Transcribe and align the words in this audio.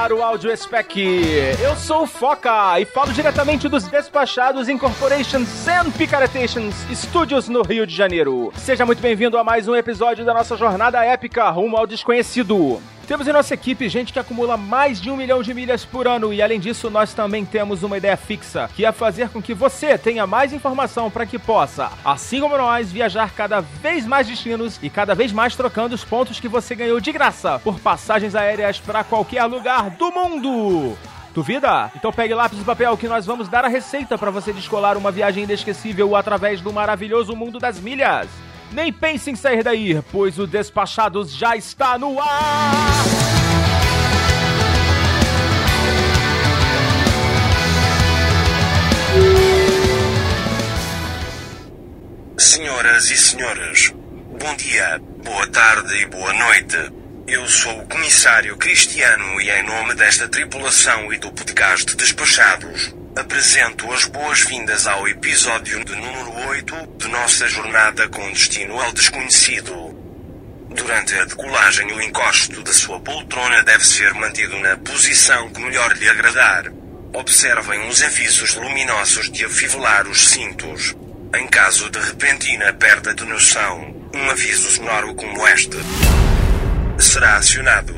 Caro 0.00 0.22
áudio 0.22 0.56
spec. 0.56 0.98
Eu 1.62 1.76
sou 1.76 2.04
o 2.04 2.06
Foca 2.06 2.80
e 2.80 2.86
falo 2.86 3.12
diretamente 3.12 3.68
dos 3.68 3.86
despachados 3.86 4.66
Incorporation 4.66 5.40
and 5.40 5.90
Picaretations 5.90 6.74
Studios 6.90 7.50
no 7.50 7.60
Rio 7.60 7.86
de 7.86 7.94
Janeiro. 7.94 8.50
Seja 8.56 8.86
muito 8.86 9.02
bem-vindo 9.02 9.36
a 9.36 9.44
mais 9.44 9.68
um 9.68 9.76
episódio 9.76 10.24
da 10.24 10.32
nossa 10.32 10.56
jornada 10.56 11.04
épica 11.04 11.50
rumo 11.50 11.76
ao 11.76 11.86
desconhecido. 11.86 12.80
Temos 13.10 13.26
em 13.26 13.32
nossa 13.32 13.54
equipe 13.54 13.88
gente 13.88 14.12
que 14.12 14.20
acumula 14.20 14.56
mais 14.56 15.00
de 15.00 15.10
um 15.10 15.16
milhão 15.16 15.42
de 15.42 15.52
milhas 15.52 15.84
por 15.84 16.06
ano 16.06 16.32
e, 16.32 16.40
além 16.40 16.60
disso, 16.60 16.88
nós 16.88 17.12
também 17.12 17.44
temos 17.44 17.82
uma 17.82 17.98
ideia 17.98 18.16
fixa, 18.16 18.70
que 18.76 18.84
é 18.84 18.92
fazer 18.92 19.30
com 19.30 19.42
que 19.42 19.52
você 19.52 19.98
tenha 19.98 20.28
mais 20.28 20.52
informação 20.52 21.10
para 21.10 21.26
que 21.26 21.36
possa, 21.36 21.90
assim 22.04 22.40
como 22.40 22.56
nós, 22.56 22.92
viajar 22.92 23.32
cada 23.34 23.58
vez 23.60 24.06
mais 24.06 24.28
destinos 24.28 24.78
e 24.80 24.88
cada 24.88 25.12
vez 25.12 25.32
mais 25.32 25.56
trocando 25.56 25.92
os 25.92 26.04
pontos 26.04 26.38
que 26.38 26.46
você 26.46 26.76
ganhou 26.76 27.00
de 27.00 27.10
graça 27.10 27.58
por 27.58 27.80
passagens 27.80 28.36
aéreas 28.36 28.78
para 28.78 29.02
qualquer 29.02 29.44
lugar 29.46 29.90
do 29.90 30.12
mundo. 30.12 30.96
Duvida? 31.34 31.90
Então 31.96 32.12
pegue 32.12 32.32
lápis 32.32 32.60
e 32.60 32.64
papel 32.64 32.96
que 32.96 33.08
nós 33.08 33.26
vamos 33.26 33.48
dar 33.48 33.64
a 33.64 33.68
receita 33.68 34.16
para 34.16 34.30
você 34.30 34.52
descolar 34.52 34.96
uma 34.96 35.10
viagem 35.10 35.42
inesquecível 35.42 36.14
através 36.14 36.60
do 36.60 36.72
maravilhoso 36.72 37.34
mundo 37.34 37.58
das 37.58 37.80
milhas. 37.80 38.28
Nem 38.72 38.92
pense 38.92 39.30
em 39.30 39.34
sair 39.34 39.64
daí, 39.64 40.00
pois 40.12 40.38
o 40.38 40.46
Despachados 40.46 41.32
já 41.32 41.56
está 41.56 41.98
no 41.98 42.20
ar! 42.20 43.04
Senhoras 52.38 53.10
e 53.10 53.16
senhores, 53.16 53.92
bom 54.38 54.56
dia, 54.56 55.00
boa 55.24 55.46
tarde 55.48 55.94
e 55.96 56.06
boa 56.06 56.32
noite. 56.32 56.76
Eu 57.26 57.46
sou 57.46 57.80
o 57.80 57.86
comissário 57.86 58.56
Cristiano 58.56 59.40
e 59.40 59.50
em 59.50 59.62
nome 59.64 59.94
desta 59.94 60.28
tripulação 60.28 61.12
e 61.12 61.18
do 61.18 61.32
podcast 61.32 61.96
Despachados, 61.96 62.94
apresento 63.20 63.92
as 63.92 64.06
boas-vindas 64.06 64.86
ao 64.86 65.06
episódio 65.06 65.84
de 65.84 65.94
número 65.94 66.48
8 66.48 66.74
de 66.96 67.08
nossa 67.08 67.46
jornada 67.46 68.08
com 68.08 68.32
destino 68.32 68.80
ao 68.80 68.90
desconhecido. 68.92 69.94
Durante 70.70 71.14
a 71.16 71.26
decolagem, 71.26 71.92
o 71.92 72.00
encosto 72.00 72.62
da 72.62 72.72
sua 72.72 72.98
poltrona 72.98 73.62
deve 73.62 73.84
ser 73.86 74.14
mantido 74.14 74.58
na 74.60 74.74
posição 74.78 75.50
que 75.50 75.60
melhor 75.60 75.94
lhe 75.98 76.08
agradar. 76.08 76.72
Observem 77.12 77.88
os 77.88 78.02
avisos 78.02 78.54
luminosos 78.54 79.30
de 79.30 79.44
afivelar 79.44 80.08
os 80.08 80.28
cintos. 80.30 80.96
Em 81.36 81.46
caso 81.46 81.90
de 81.90 81.98
repentina 81.98 82.72
perda 82.72 83.14
de 83.14 83.26
noção, 83.26 84.08
um 84.14 84.30
aviso 84.30 84.70
sonoro 84.70 85.14
como 85.14 85.46
este 85.46 85.76
será 86.98 87.36
acionado. 87.36 87.94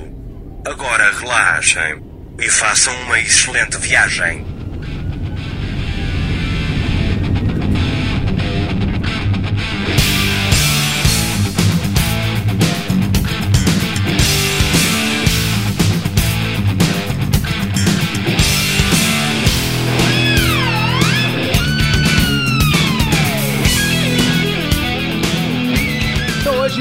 Agora 0.66 1.12
relaxem 1.12 2.02
e 2.40 2.50
façam 2.50 2.94
uma 3.02 3.20
excelente 3.20 3.78
viagem. 3.78 4.51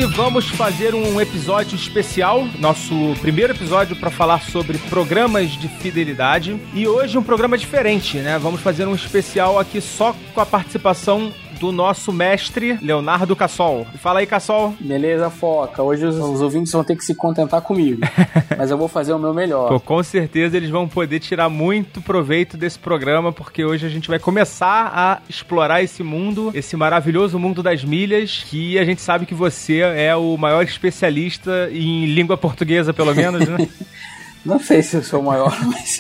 Hoje 0.01 0.15
vamos 0.15 0.49
fazer 0.49 0.95
um 0.95 1.21
episódio 1.21 1.75
especial, 1.75 2.47
nosso 2.57 3.13
primeiro 3.21 3.53
episódio 3.53 3.95
para 3.95 4.09
falar 4.09 4.41
sobre 4.41 4.79
programas 4.89 5.51
de 5.51 5.67
fidelidade. 5.67 6.59
E 6.73 6.87
hoje 6.87 7.17
um 7.19 7.23
programa 7.23 7.55
diferente, 7.57 8.17
né? 8.17 8.39
Vamos 8.39 8.61
fazer 8.61 8.87
um 8.87 8.95
especial 8.95 9.59
aqui 9.59 9.79
só 9.79 10.15
com 10.33 10.41
a 10.41 10.45
participação 10.45 11.31
do 11.61 11.71
nosso 11.71 12.11
mestre 12.11 12.79
Leonardo 12.81 13.35
Cassol. 13.35 13.85
Fala 13.99 14.19
aí, 14.19 14.25
Cassol. 14.25 14.73
Beleza, 14.79 15.29
Foca. 15.29 15.83
Hoje 15.83 16.03
os, 16.03 16.15
os 16.17 16.41
ouvintes 16.41 16.73
vão 16.73 16.83
ter 16.83 16.95
que 16.95 17.05
se 17.05 17.13
contentar 17.13 17.61
comigo. 17.61 18.01
mas 18.57 18.71
eu 18.71 18.77
vou 18.79 18.87
fazer 18.87 19.13
o 19.13 19.19
meu 19.19 19.31
melhor. 19.31 19.69
Pô, 19.69 19.79
com 19.79 20.01
certeza 20.01 20.57
eles 20.57 20.71
vão 20.71 20.87
poder 20.87 21.19
tirar 21.19 21.49
muito 21.49 22.01
proveito 22.01 22.57
desse 22.57 22.79
programa, 22.79 23.31
porque 23.31 23.63
hoje 23.63 23.85
a 23.85 23.89
gente 23.89 24.09
vai 24.09 24.17
começar 24.17 24.91
a 24.91 25.21
explorar 25.29 25.83
esse 25.83 26.01
mundo, 26.01 26.49
esse 26.55 26.75
maravilhoso 26.75 27.37
mundo 27.37 27.61
das 27.61 27.83
milhas, 27.83 28.43
que 28.49 28.79
a 28.79 28.83
gente 28.83 29.01
sabe 29.01 29.27
que 29.27 29.35
você 29.35 29.81
é 29.81 30.15
o 30.15 30.35
maior 30.37 30.63
especialista 30.63 31.69
em 31.71 32.07
língua 32.07 32.37
portuguesa, 32.37 32.91
pelo 32.91 33.13
menos, 33.13 33.47
né? 33.47 33.57
Não 34.45 34.59
sei 34.59 34.81
se 34.81 34.97
eu 34.97 35.03
sou 35.03 35.19
o 35.19 35.23
maior, 35.23 35.55
mas. 35.65 35.99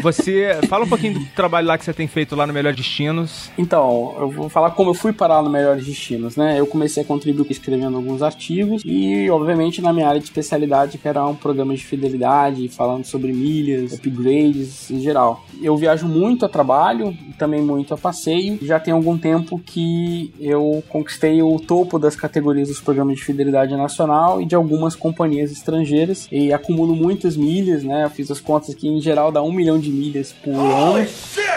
Você 0.00 0.58
fala 0.68 0.84
um 0.84 0.88
pouquinho 0.88 1.18
do 1.18 1.26
trabalho 1.26 1.66
lá 1.66 1.78
que 1.78 1.84
você 1.84 1.92
tem 1.92 2.06
feito 2.06 2.34
lá 2.34 2.46
no 2.46 2.52
Melhor 2.52 2.74
Destinos. 2.74 3.50
Então, 3.58 4.14
eu 4.18 4.30
vou 4.30 4.48
falar 4.48 4.70
como 4.72 4.90
eu 4.90 4.94
fui 4.94 5.12
parar 5.12 5.42
no 5.42 5.50
Melhores 5.50 5.84
Destinos, 5.84 6.36
né? 6.36 6.58
Eu 6.58 6.66
comecei 6.66 7.02
a 7.02 7.06
contribuir 7.06 7.50
escrevendo 7.50 7.96
alguns 7.96 8.22
artigos 8.22 8.82
e, 8.84 9.28
obviamente, 9.30 9.80
na 9.80 9.92
minha 9.92 10.08
área 10.08 10.20
de 10.20 10.26
especialidade, 10.26 10.98
que 10.98 11.08
era 11.08 11.24
um 11.26 11.34
programa 11.34 11.74
de 11.74 11.84
fidelidade, 11.84 12.68
falando 12.68 13.04
sobre 13.04 13.32
milhas, 13.32 13.92
upgrades 13.92 14.90
em 14.90 15.00
geral. 15.00 15.44
Eu 15.60 15.76
viajo 15.76 16.06
muito 16.06 16.44
a 16.44 16.48
trabalho, 16.48 17.16
também 17.38 17.62
muito 17.62 17.94
a 17.94 17.98
passeio. 17.98 18.58
Já 18.62 18.78
tem 18.78 18.92
algum 18.92 19.16
tempo 19.18 19.60
que 19.64 20.32
eu 20.40 20.82
conquistei 20.88 21.42
o 21.42 21.58
topo 21.58 21.98
das 21.98 22.16
categorias 22.16 22.68
dos 22.68 22.80
programas 22.80 23.16
de 23.16 23.24
fidelidade 23.24 23.74
nacional 23.76 24.40
e 24.40 24.46
de 24.46 24.54
algumas 24.54 24.94
companhias 24.94 25.50
estrangeiras 25.50 26.28
e 26.30 26.52
acumulo 26.52 26.94
muitas 26.94 27.36
milhas 27.36 27.71
né? 27.82 28.04
Eu 28.04 28.10
fiz 28.10 28.30
as 28.30 28.40
contas 28.40 28.74
que 28.74 28.88
em 28.88 29.00
geral 29.00 29.32
dá 29.32 29.42
um 29.42 29.52
milhão 29.52 29.78
de 29.78 29.90
milhas 29.90 30.32
por 30.32 30.54
ano. 30.54 31.06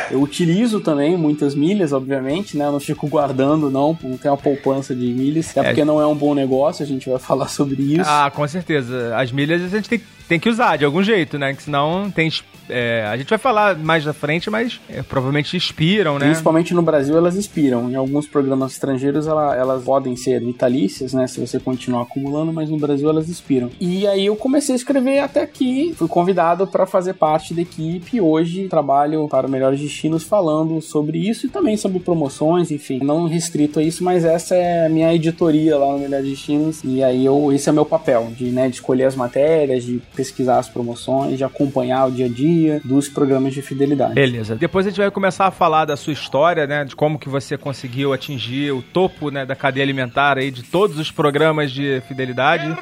Eu 0.09 0.21
utilizo 0.21 0.79
também 0.79 1.17
muitas 1.17 1.55
milhas, 1.55 1.91
obviamente, 1.91 2.55
né? 2.55 2.65
Eu 2.65 2.71
não 2.71 2.79
fico 2.79 3.07
guardando, 3.07 3.69
não, 3.69 3.97
não 4.01 4.17
tem 4.17 4.29
uma 4.29 4.37
poupança 4.37 4.95
de 4.95 5.07
milhas, 5.07 5.49
até 5.49 5.63
porque 5.63 5.83
não 5.83 5.99
é 5.99 6.05
um 6.05 6.15
bom 6.15 6.33
negócio, 6.33 6.83
a 6.83 6.87
gente 6.87 7.09
vai 7.09 7.17
falar 7.19 7.47
sobre 7.47 7.81
isso. 7.81 8.09
Ah, 8.09 8.31
com 8.33 8.47
certeza. 8.47 9.15
As 9.17 9.31
milhas 9.31 9.61
a 9.61 9.67
gente 9.67 9.89
tem, 9.89 10.01
tem 10.27 10.39
que 10.39 10.49
usar 10.49 10.77
de 10.77 10.85
algum 10.85 11.03
jeito, 11.03 11.37
né? 11.37 11.53
Que 11.53 11.63
senão 11.63 12.11
tem. 12.11 12.29
É, 12.69 13.05
a 13.05 13.17
gente 13.17 13.29
vai 13.29 13.37
falar 13.37 13.77
mais 13.77 14.03
da 14.03 14.13
frente, 14.13 14.49
mas 14.49 14.79
é, 14.89 15.01
provavelmente 15.01 15.55
expiram, 15.55 16.17
né? 16.19 16.25
Principalmente 16.25 16.73
no 16.73 16.81
Brasil 16.81 17.15
elas 17.17 17.35
expiram. 17.35 17.89
Em 17.89 17.95
alguns 17.95 18.27
programas 18.27 18.73
estrangeiros 18.73 19.27
ela, 19.27 19.55
elas 19.55 19.83
podem 19.83 20.15
ser 20.15 20.41
vitalícias, 20.41 21.13
né? 21.13 21.27
Se 21.27 21.39
você 21.39 21.59
continuar 21.59 22.03
acumulando, 22.03 22.51
mas 22.51 22.69
no 22.69 22.77
Brasil 22.77 23.09
elas 23.09 23.29
expiram. 23.29 23.69
E 23.79 24.07
aí 24.07 24.25
eu 24.25 24.35
comecei 24.35 24.73
a 24.73 24.75
escrever 24.75 25.19
até 25.19 25.41
aqui. 25.41 25.93
Fui 25.95 26.07
convidado 26.07 26.67
para 26.67 26.85
fazer 26.85 27.13
parte 27.13 27.53
da 27.53 27.61
equipe. 27.61 28.19
Hoje 28.19 28.67
trabalho 28.67 29.27
para 29.27 29.47
Melhores 29.47 29.79
Destinos 29.79 30.23
falando 30.23 30.81
sobre 30.81 31.17
isso 31.17 31.45
e 31.45 31.49
também 31.49 31.77
sobre 31.77 31.99
promoções, 31.99 32.71
enfim. 32.71 32.99
Não 33.03 33.27
restrito 33.27 33.79
a 33.79 33.83
isso, 33.83 34.03
mas 34.03 34.25
essa 34.25 34.55
é 34.55 34.85
a 34.85 34.89
minha 34.89 35.13
editoria 35.13 35.77
lá 35.77 35.93
no 35.93 35.99
Melhores 35.99 36.27
Destinos. 36.27 36.81
E 36.83 37.03
aí 37.03 37.25
eu, 37.25 37.51
esse 37.51 37.69
é 37.69 37.71
meu 37.71 37.85
papel, 37.85 38.31
de, 38.35 38.45
né, 38.45 38.67
de 38.69 38.75
escolher 38.75 39.05
as 39.05 39.15
matérias, 39.15 39.83
de 39.83 40.01
pesquisar 40.15 40.59
as 40.59 40.69
promoções, 40.69 41.37
de 41.37 41.43
acompanhar 41.43 42.07
o 42.07 42.11
dia 42.11 42.25
a 42.25 42.29
dia 42.29 42.54
dos 42.83 43.07
programas 43.07 43.53
de 43.53 43.61
fidelidade. 43.61 44.13
Beleza. 44.13 44.55
Depois 44.55 44.85
a 44.85 44.89
gente 44.89 44.99
vai 44.99 45.11
começar 45.11 45.47
a 45.47 45.51
falar 45.51 45.85
da 45.85 45.95
sua 45.95 46.13
história, 46.13 46.65
né? 46.65 46.85
De 46.85 46.95
como 46.95 47.19
que 47.19 47.29
você 47.29 47.57
conseguiu 47.57 48.13
atingir 48.13 48.71
o 48.71 48.81
topo 48.81 49.29
né, 49.29 49.45
da 49.45 49.55
cadeia 49.55 49.83
alimentar 49.83 50.37
aí 50.37 50.51
de 50.51 50.63
todos 50.63 50.97
os 50.97 51.11
programas 51.11 51.71
de 51.71 52.01
fidelidade. 52.07 52.75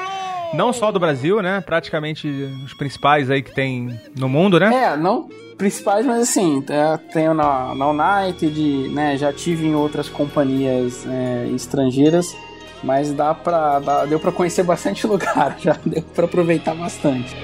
Não 0.53 0.71
só 0.71 0.91
do 0.91 0.99
Brasil, 0.99 1.41
né? 1.41 1.61
Praticamente 1.61 2.27
os 2.63 2.73
principais 2.73 3.31
aí 3.31 3.41
que 3.41 3.53
tem 3.53 3.99
no 4.17 4.29
mundo, 4.29 4.59
né? 4.59 4.73
É, 4.73 4.97
não 4.97 5.27
principais, 5.57 6.05
mas 6.05 6.21
assim, 6.21 6.63
tenho 7.13 7.33
na, 7.33 7.73
na 7.75 7.89
United, 7.89 8.89
né? 8.89 9.17
Já 9.17 9.31
tive 9.31 9.67
em 9.67 9.75
outras 9.75 10.09
companhias 10.09 11.05
é, 11.07 11.47
estrangeiras, 11.55 12.35
mas 12.83 13.13
dá 13.13 13.33
pra, 13.33 13.79
dá, 13.79 14.05
deu 14.05 14.19
pra 14.19 14.31
conhecer 14.31 14.63
bastante 14.63 15.05
lugar, 15.07 15.55
já 15.59 15.77
deu 15.85 16.01
pra 16.01 16.25
aproveitar 16.25 16.75
bastante. 16.75 17.35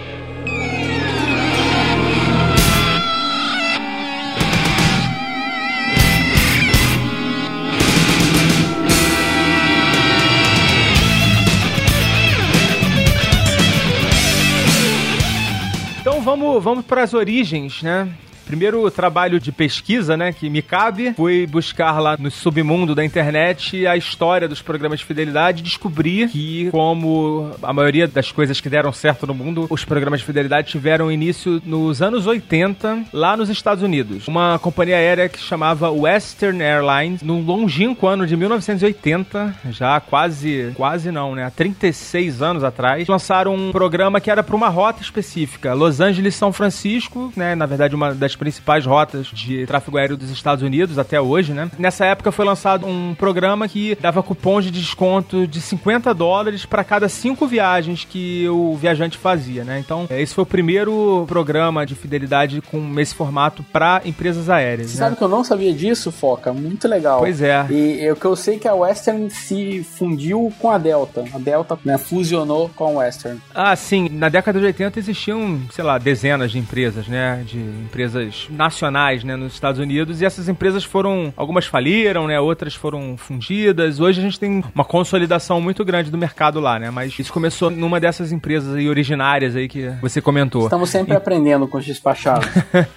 Vamos, 16.59 16.85
para 16.85 17.03
as 17.03 17.13
origens, 17.13 17.81
né? 17.81 18.09
Primeiro 18.49 18.89
trabalho 18.89 19.39
de 19.39 19.51
pesquisa, 19.51 20.17
né, 20.17 20.33
que 20.33 20.49
me 20.49 20.63
cabe, 20.63 21.13
fui 21.13 21.45
buscar 21.45 21.99
lá 21.99 22.17
no 22.17 22.31
submundo 22.31 22.95
da 22.95 23.05
internet 23.05 23.85
a 23.85 23.95
história 23.95 24.47
dos 24.47 24.59
programas 24.59 24.97
de 24.97 25.05
fidelidade 25.05 25.59
e 25.59 25.63
descobri 25.63 26.27
que, 26.27 26.67
como 26.71 27.51
a 27.61 27.71
maioria 27.71 28.07
das 28.07 28.31
coisas 28.31 28.59
que 28.59 28.67
deram 28.67 28.91
certo 28.91 29.27
no 29.27 29.35
mundo, 29.35 29.67
os 29.69 29.85
programas 29.85 30.21
de 30.21 30.25
fidelidade 30.25 30.71
tiveram 30.71 31.11
início 31.11 31.61
nos 31.63 32.01
anos 32.01 32.25
80, 32.25 33.03
lá 33.13 33.37
nos 33.37 33.49
Estados 33.49 33.83
Unidos. 33.83 34.27
Uma 34.27 34.57
companhia 34.57 34.95
aérea 34.95 35.29
que 35.29 35.37
chamava 35.37 35.91
Western 35.91 36.59
Airlines, 36.59 37.21
no 37.21 37.39
longínquo 37.41 38.07
ano 38.07 38.25
de 38.25 38.35
1980, 38.35 39.57
já 39.69 39.99
quase, 39.99 40.71
quase 40.73 41.11
não, 41.11 41.35
né, 41.35 41.45
há 41.45 41.51
36 41.51 42.41
anos 42.41 42.63
atrás, 42.63 43.07
lançaram 43.07 43.53
um 43.53 43.71
programa 43.71 44.19
que 44.19 44.31
era 44.31 44.41
para 44.41 44.55
uma 44.55 44.69
rota 44.69 45.03
específica, 45.03 45.75
Los 45.75 46.01
Angeles-São 46.01 46.51
Francisco, 46.51 47.31
né, 47.35 47.53
na 47.53 47.67
verdade 47.67 47.93
uma 47.93 48.15
das 48.15 48.38
principais 48.39 48.85
rotas 48.85 49.27
de 49.27 49.67
tráfego 49.67 49.97
aéreo 49.97 50.17
dos 50.17 50.31
Estados 50.31 50.63
Unidos 50.63 50.97
até 50.97 51.19
hoje, 51.19 51.53
né? 51.53 51.69
Nessa 51.77 52.05
época 52.05 52.31
foi 52.31 52.45
lançado 52.45 52.87
um 52.87 53.13
programa 53.13 53.67
que 53.67 53.95
dava 53.99 54.23
cupons 54.23 54.63
de 54.63 54.71
desconto 54.71 55.45
de 55.45 55.59
50 55.59 56.13
dólares 56.13 56.65
para 56.65 56.83
cada 56.83 57.09
cinco 57.09 57.45
viagens 57.45 58.05
que 58.09 58.47
o 58.47 58.75
viajante 58.75 59.17
fazia, 59.17 59.63
né? 59.63 59.79
Então, 59.79 60.07
é, 60.09 60.21
esse 60.21 60.33
foi 60.33 60.43
o 60.43 60.47
primeiro 60.47 61.25
programa 61.27 61.85
de 61.85 61.93
fidelidade 61.95 62.61
com 62.61 62.99
esse 62.99 63.13
formato 63.13 63.61
para 63.63 64.01
empresas 64.05 64.49
aéreas. 64.49 64.91
Você 64.91 64.97
né? 64.97 65.05
sabe 65.05 65.17
que 65.17 65.23
eu 65.23 65.27
não 65.27 65.43
sabia 65.43 65.73
disso, 65.73 66.11
Foca? 66.11 66.53
Muito 66.53 66.87
legal. 66.87 67.19
Pois 67.19 67.41
é. 67.41 67.65
E 67.69 68.09
o 68.09 68.15
que 68.15 68.25
eu 68.25 68.35
sei 68.35 68.55
é 68.55 68.59
que 68.59 68.67
a 68.67 68.73
Western 68.73 69.29
se 69.29 69.83
fundiu 69.83 70.51
com 70.59 70.71
a 70.71 70.77
Delta. 70.77 71.25
A 71.33 71.37
Delta 71.37 71.77
né, 71.83 71.97
fusionou 71.97 72.69
com 72.75 72.85
a 72.85 73.01
Western. 73.01 73.39
Ah, 73.53 73.75
sim. 73.75 74.07
Na 74.09 74.29
década 74.29 74.59
de 74.59 74.65
80 74.65 74.99
existiam, 74.99 75.59
sei 75.71 75.83
lá, 75.83 75.97
dezenas 75.97 76.51
de 76.51 76.57
empresas, 76.57 77.07
né? 77.07 77.43
De 77.45 77.57
empresas 77.57 78.28
nacionais, 78.49 79.23
né, 79.23 79.35
nos 79.35 79.53
Estados 79.53 79.79
Unidos, 79.79 80.21
e 80.21 80.25
essas 80.25 80.49
empresas 80.49 80.83
foram, 80.83 81.33
algumas 81.35 81.65
faliram, 81.65 82.27
né, 82.27 82.39
outras 82.39 82.75
foram 82.75 83.15
fundidas. 83.17 83.99
Hoje 83.99 84.19
a 84.19 84.23
gente 84.23 84.39
tem 84.39 84.63
uma 84.73 84.85
consolidação 84.85 85.59
muito 85.61 85.83
grande 85.83 86.11
do 86.11 86.17
mercado 86.17 86.59
lá, 86.59 86.79
né, 86.79 86.89
mas 86.91 87.17
isso 87.17 87.31
começou 87.31 87.69
numa 87.69 87.99
dessas 87.99 88.31
empresas 88.31 88.75
aí 88.75 88.89
originárias 88.89 89.55
aí 89.55 89.67
que 89.67 89.89
você 90.01 90.21
comentou. 90.21 90.63
Estamos 90.63 90.89
sempre 90.89 91.13
e... 91.13 91.17
aprendendo 91.17 91.67
com 91.67 91.77
os 91.77 91.85
despachados. 91.85 92.47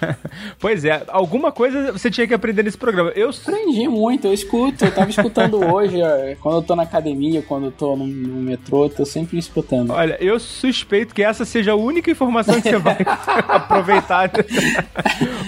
pois 0.59 0.85
é, 0.85 1.03
alguma 1.07 1.51
coisa 1.51 1.91
você 1.91 2.09
tinha 2.09 2.27
que 2.27 2.33
aprender 2.33 2.63
nesse 2.63 2.77
programa. 2.77 3.11
Eu 3.15 3.29
aprendi 3.29 3.87
muito, 3.87 4.27
eu 4.27 4.33
escuto, 4.33 4.85
eu 4.85 4.91
tava 4.93 5.09
escutando 5.09 5.63
hoje, 5.65 5.97
quando 6.41 6.55
eu 6.55 6.61
tô 6.61 6.75
na 6.75 6.83
academia, 6.83 7.41
quando 7.41 7.65
eu 7.65 7.71
tô 7.71 7.95
no, 7.95 8.05
no 8.05 8.41
metrô, 8.41 8.89
tô 8.89 9.05
sempre 9.05 9.37
escutando. 9.37 9.91
Olha, 9.91 10.17
eu 10.19 10.39
suspeito 10.39 11.13
que 11.13 11.23
essa 11.23 11.45
seja 11.45 11.71
a 11.71 11.75
única 11.75 12.11
informação 12.11 12.61
que 12.61 12.69
você 12.69 12.77
vai 12.77 12.97
aproveitar 13.47 14.29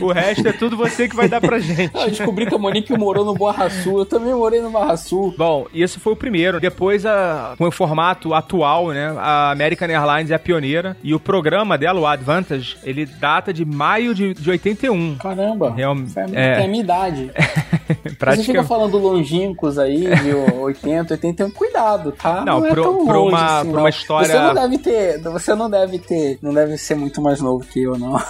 o 0.01 0.11
resto 0.11 0.47
é 0.47 0.51
tudo 0.51 0.77
você 0.77 1.07
que 1.07 1.15
vai 1.15 1.27
dar 1.27 1.41
pra 1.41 1.59
gente. 1.59 1.95
Eu 1.95 2.09
descobri 2.09 2.45
que 2.45 2.55
a 2.55 2.57
Monique 2.57 2.97
morou 2.97 3.25
no 3.25 3.33
Barra 3.33 3.69
Sul, 3.69 3.99
eu 3.99 4.05
também 4.05 4.33
morei 4.33 4.61
no 4.61 4.69
Barra 4.69 4.97
Sul. 4.97 5.33
Bom, 5.37 5.67
isso 5.73 5.99
foi 5.99 6.13
o 6.13 6.15
primeiro. 6.15 6.59
Depois, 6.59 7.05
a, 7.05 7.55
com 7.57 7.67
o 7.67 7.71
formato 7.71 8.33
atual, 8.33 8.89
né, 8.89 9.13
a 9.17 9.51
American 9.51 9.89
Airlines 9.89 10.31
é 10.31 10.35
a 10.35 10.39
pioneira 10.39 10.97
e 11.03 11.13
o 11.13 11.19
programa 11.19 11.77
dela, 11.77 11.99
o 11.99 12.07
Advantage, 12.07 12.77
ele 12.83 13.05
data 13.05 13.53
de 13.53 13.65
maio 13.65 14.13
de, 14.13 14.33
de 14.33 14.49
81. 14.49 15.15
Caramba, 15.15 15.71
Real, 15.71 15.95
é, 16.33 16.61
é 16.61 16.65
a 16.65 16.67
minha 16.67 16.83
idade. 16.83 17.31
Praticamente. 18.17 18.37
Você 18.37 18.51
fica 18.51 18.63
falando 18.63 18.97
longínquos 18.97 19.77
aí, 19.77 20.03
de 20.15 20.33
80, 20.59 21.13
81, 21.13 21.51
cuidado, 21.51 22.11
tá? 22.11 22.43
Não, 22.45 22.59
não 22.59 22.65
é 22.65 22.71
pro, 22.71 23.05
pra, 23.05 23.19
uma, 23.19 23.59
assim, 23.59 23.69
uma 23.69 23.89
história... 23.89 24.27
Você 24.27 24.39
não 24.39 24.53
deve 24.53 24.77
ter, 24.77 25.21
você 25.21 25.55
não 25.55 25.69
deve 25.69 25.99
ter, 25.99 26.39
não 26.41 26.53
deve 26.53 26.77
ser 26.77 26.95
muito 26.95 27.21
mais 27.21 27.41
novo 27.41 27.65
que 27.65 27.83
eu, 27.83 27.97
não. 27.97 28.15